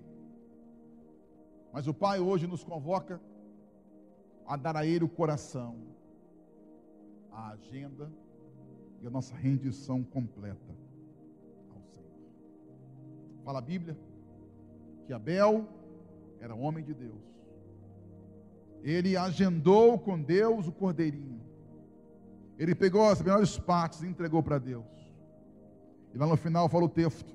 Mas 1.73 1.89
o 1.89 1.95
Pai 1.95 2.21
hoje 2.21 2.47
nos 2.47 2.63
convoca 2.63 3.21
a 4.47 4.57
dar 4.57 4.77
a 4.77 4.87
Ele 4.87 5.05
o 5.05 5.09
coração, 5.09 5.77
a 7.33 7.49
agenda 7.49 8.13
e 9.03 9.07
a 9.07 9.11
nossa 9.11 9.35
rendição 9.35 10.05
completa 10.05 10.77
ao 11.75 11.83
Senhor. 11.83 12.15
Fala 13.45 13.59
a 13.59 13.63
Bíblia 13.63 13.97
que 15.07 15.13
Abel 15.13 15.67
era 16.45 16.55
homem 16.55 16.85
de 16.85 16.93
Deus. 16.93 17.23
Ele 18.83 19.17
agendou 19.17 19.99
com 19.99 20.21
Deus 20.21 20.69
o 20.69 20.73
cordeirinho. 20.73 21.41
Ele 22.59 22.75
pegou 22.75 23.09
as 23.09 23.23
melhores 23.23 23.59
partes 23.59 24.03
e 24.03 24.07
entregou 24.07 24.43
para 24.43 24.59
Deus. 24.59 24.85
E 26.13 26.19
lá 26.19 26.27
no 26.27 26.37
final 26.37 26.69
fala 26.69 26.85
o 26.85 26.89
texto. 26.89 27.35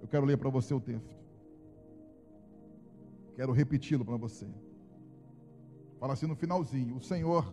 Eu 0.00 0.08
quero 0.08 0.24
ler 0.24 0.38
para 0.38 0.48
você 0.48 0.72
o 0.72 0.80
texto. 0.80 1.14
Quero 3.36 3.52
repeti-lo 3.52 4.02
para 4.02 4.16
você. 4.16 4.48
Fala 6.00 6.14
assim 6.14 6.26
no 6.26 6.34
finalzinho: 6.34 6.96
O 6.96 7.02
Senhor 7.02 7.52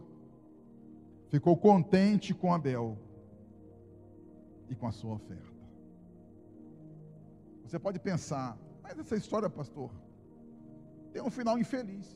ficou 1.27 1.57
contente 1.57 2.33
com 2.33 2.53
Abel 2.53 2.97
e 4.69 4.75
com 4.75 4.87
a 4.87 4.93
sua 4.93 5.15
oferta. 5.15 5.53
Você 7.65 7.77
pode 7.77 7.99
pensar, 7.99 8.57
mas 8.81 8.97
essa 8.97 9.17
história, 9.17 9.49
pastor, 9.49 9.91
tem 11.16 11.24
um 11.24 11.32
final 11.32 11.57
infeliz. 11.57 12.07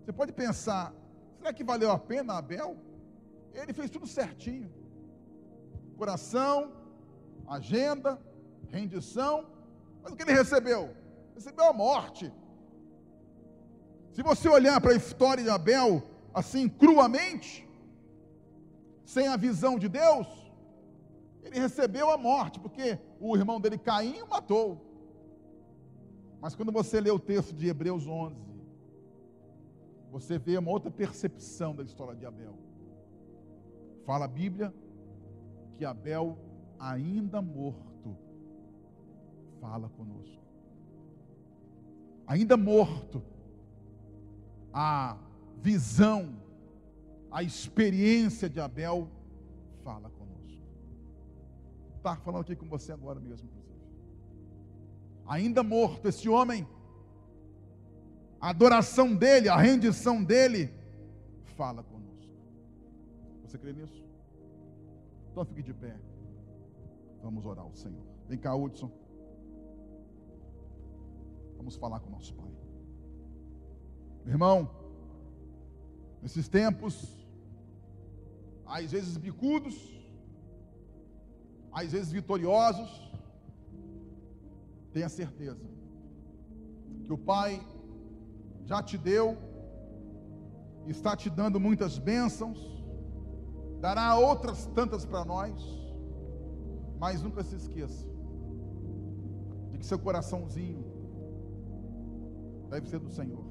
Você 0.00 0.12
pode 0.20 0.32
pensar, 0.32 0.84
será 1.36 1.52
que 1.52 1.62
valeu 1.62 1.90
a 1.90 1.98
pena 1.98 2.38
Abel? 2.38 2.78
Ele 3.52 3.74
fez 3.74 3.90
tudo 3.90 4.06
certinho. 4.06 4.70
Coração, 5.98 6.72
agenda, 7.46 8.18
rendição, 8.70 9.34
mas 10.02 10.12
o 10.12 10.16
que 10.16 10.22
ele 10.22 10.32
recebeu? 10.32 10.96
Recebeu 11.34 11.66
a 11.68 11.74
morte. 11.74 12.32
Se 14.14 14.22
você 14.22 14.48
olhar 14.48 14.80
para 14.80 14.92
a 14.92 15.00
história 15.02 15.44
de 15.44 15.50
Abel 15.50 16.02
assim 16.32 16.66
cruamente, 16.70 17.68
sem 19.04 19.28
a 19.28 19.36
visão 19.36 19.78
de 19.78 19.90
Deus, 19.90 20.26
ele 21.42 21.60
recebeu 21.60 22.08
a 22.10 22.16
morte, 22.16 22.58
porque 22.58 22.98
o 23.20 23.36
irmão 23.36 23.60
dele 23.60 23.76
Caim 23.76 24.22
matou. 24.26 24.93
Mas 26.44 26.54
quando 26.54 26.70
você 26.70 27.00
lê 27.00 27.10
o 27.10 27.18
texto 27.18 27.54
de 27.54 27.68
Hebreus 27.68 28.06
11, 28.06 28.36
você 30.10 30.38
vê 30.38 30.58
uma 30.58 30.70
outra 30.70 30.90
percepção 30.90 31.74
da 31.74 31.82
história 31.82 32.14
de 32.14 32.26
Abel. 32.26 32.54
Fala 34.04 34.26
a 34.26 34.28
Bíblia 34.28 34.70
que 35.78 35.86
Abel, 35.86 36.36
ainda 36.78 37.40
morto, 37.40 38.14
fala 39.58 39.88
conosco. 39.88 40.44
Ainda 42.26 42.58
morto, 42.58 43.22
a 44.70 45.16
visão, 45.62 46.36
a 47.30 47.42
experiência 47.42 48.50
de 48.50 48.60
Abel 48.60 49.08
fala 49.82 50.10
conosco. 50.10 50.62
Está 51.96 52.16
falando 52.16 52.42
aqui 52.42 52.54
com 52.54 52.68
você 52.68 52.92
agora 52.92 53.18
mesmo 53.18 53.53
ainda 55.26 55.62
morto, 55.62 56.08
esse 56.08 56.28
homem, 56.28 56.66
a 58.40 58.50
adoração 58.50 59.14
dele, 59.14 59.48
a 59.48 59.56
rendição 59.56 60.22
dele, 60.22 60.72
fala 61.56 61.82
conosco. 61.82 62.32
Você 63.42 63.58
crê 63.58 63.72
nisso? 63.72 64.04
Então 65.30 65.44
fique 65.44 65.62
de 65.62 65.72
pé. 65.72 65.96
Vamos 67.22 67.46
orar 67.46 67.64
ao 67.64 67.74
Senhor. 67.74 68.04
Vem 68.28 68.38
cá, 68.38 68.54
Hudson. 68.54 68.90
Vamos 71.56 71.76
falar 71.76 72.00
com 72.00 72.10
nosso 72.10 72.34
Pai. 72.34 72.50
Irmão, 74.26 74.70
nesses 76.22 76.48
tempos, 76.48 77.26
às 78.66 78.92
vezes 78.92 79.16
bicudos, 79.16 79.74
às 81.72 81.92
vezes 81.92 82.12
vitoriosos, 82.12 83.10
Tenha 84.94 85.08
certeza 85.08 85.68
que 87.04 87.12
o 87.12 87.18
Pai 87.18 87.60
já 88.64 88.80
te 88.80 88.96
deu, 88.96 89.36
está 90.86 91.16
te 91.16 91.28
dando 91.28 91.58
muitas 91.58 91.98
bênçãos, 91.98 92.60
dará 93.80 94.16
outras 94.16 94.66
tantas 94.66 95.04
para 95.04 95.24
nós, 95.24 95.60
mas 96.96 97.20
nunca 97.20 97.42
se 97.42 97.56
esqueça 97.56 98.06
de 99.72 99.78
que 99.78 99.84
seu 99.84 99.98
coraçãozinho 99.98 100.84
deve 102.70 102.86
ser 102.88 103.00
do 103.00 103.10
Senhor, 103.10 103.44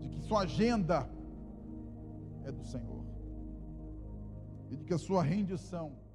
de 0.00 0.08
que 0.08 0.22
sua 0.22 0.40
agenda 0.44 1.06
é 2.44 2.50
do 2.50 2.64
Senhor, 2.64 3.04
e 4.70 4.76
de 4.78 4.84
que 4.86 4.94
a 4.94 4.98
sua 4.98 5.22
rendição 5.22 6.07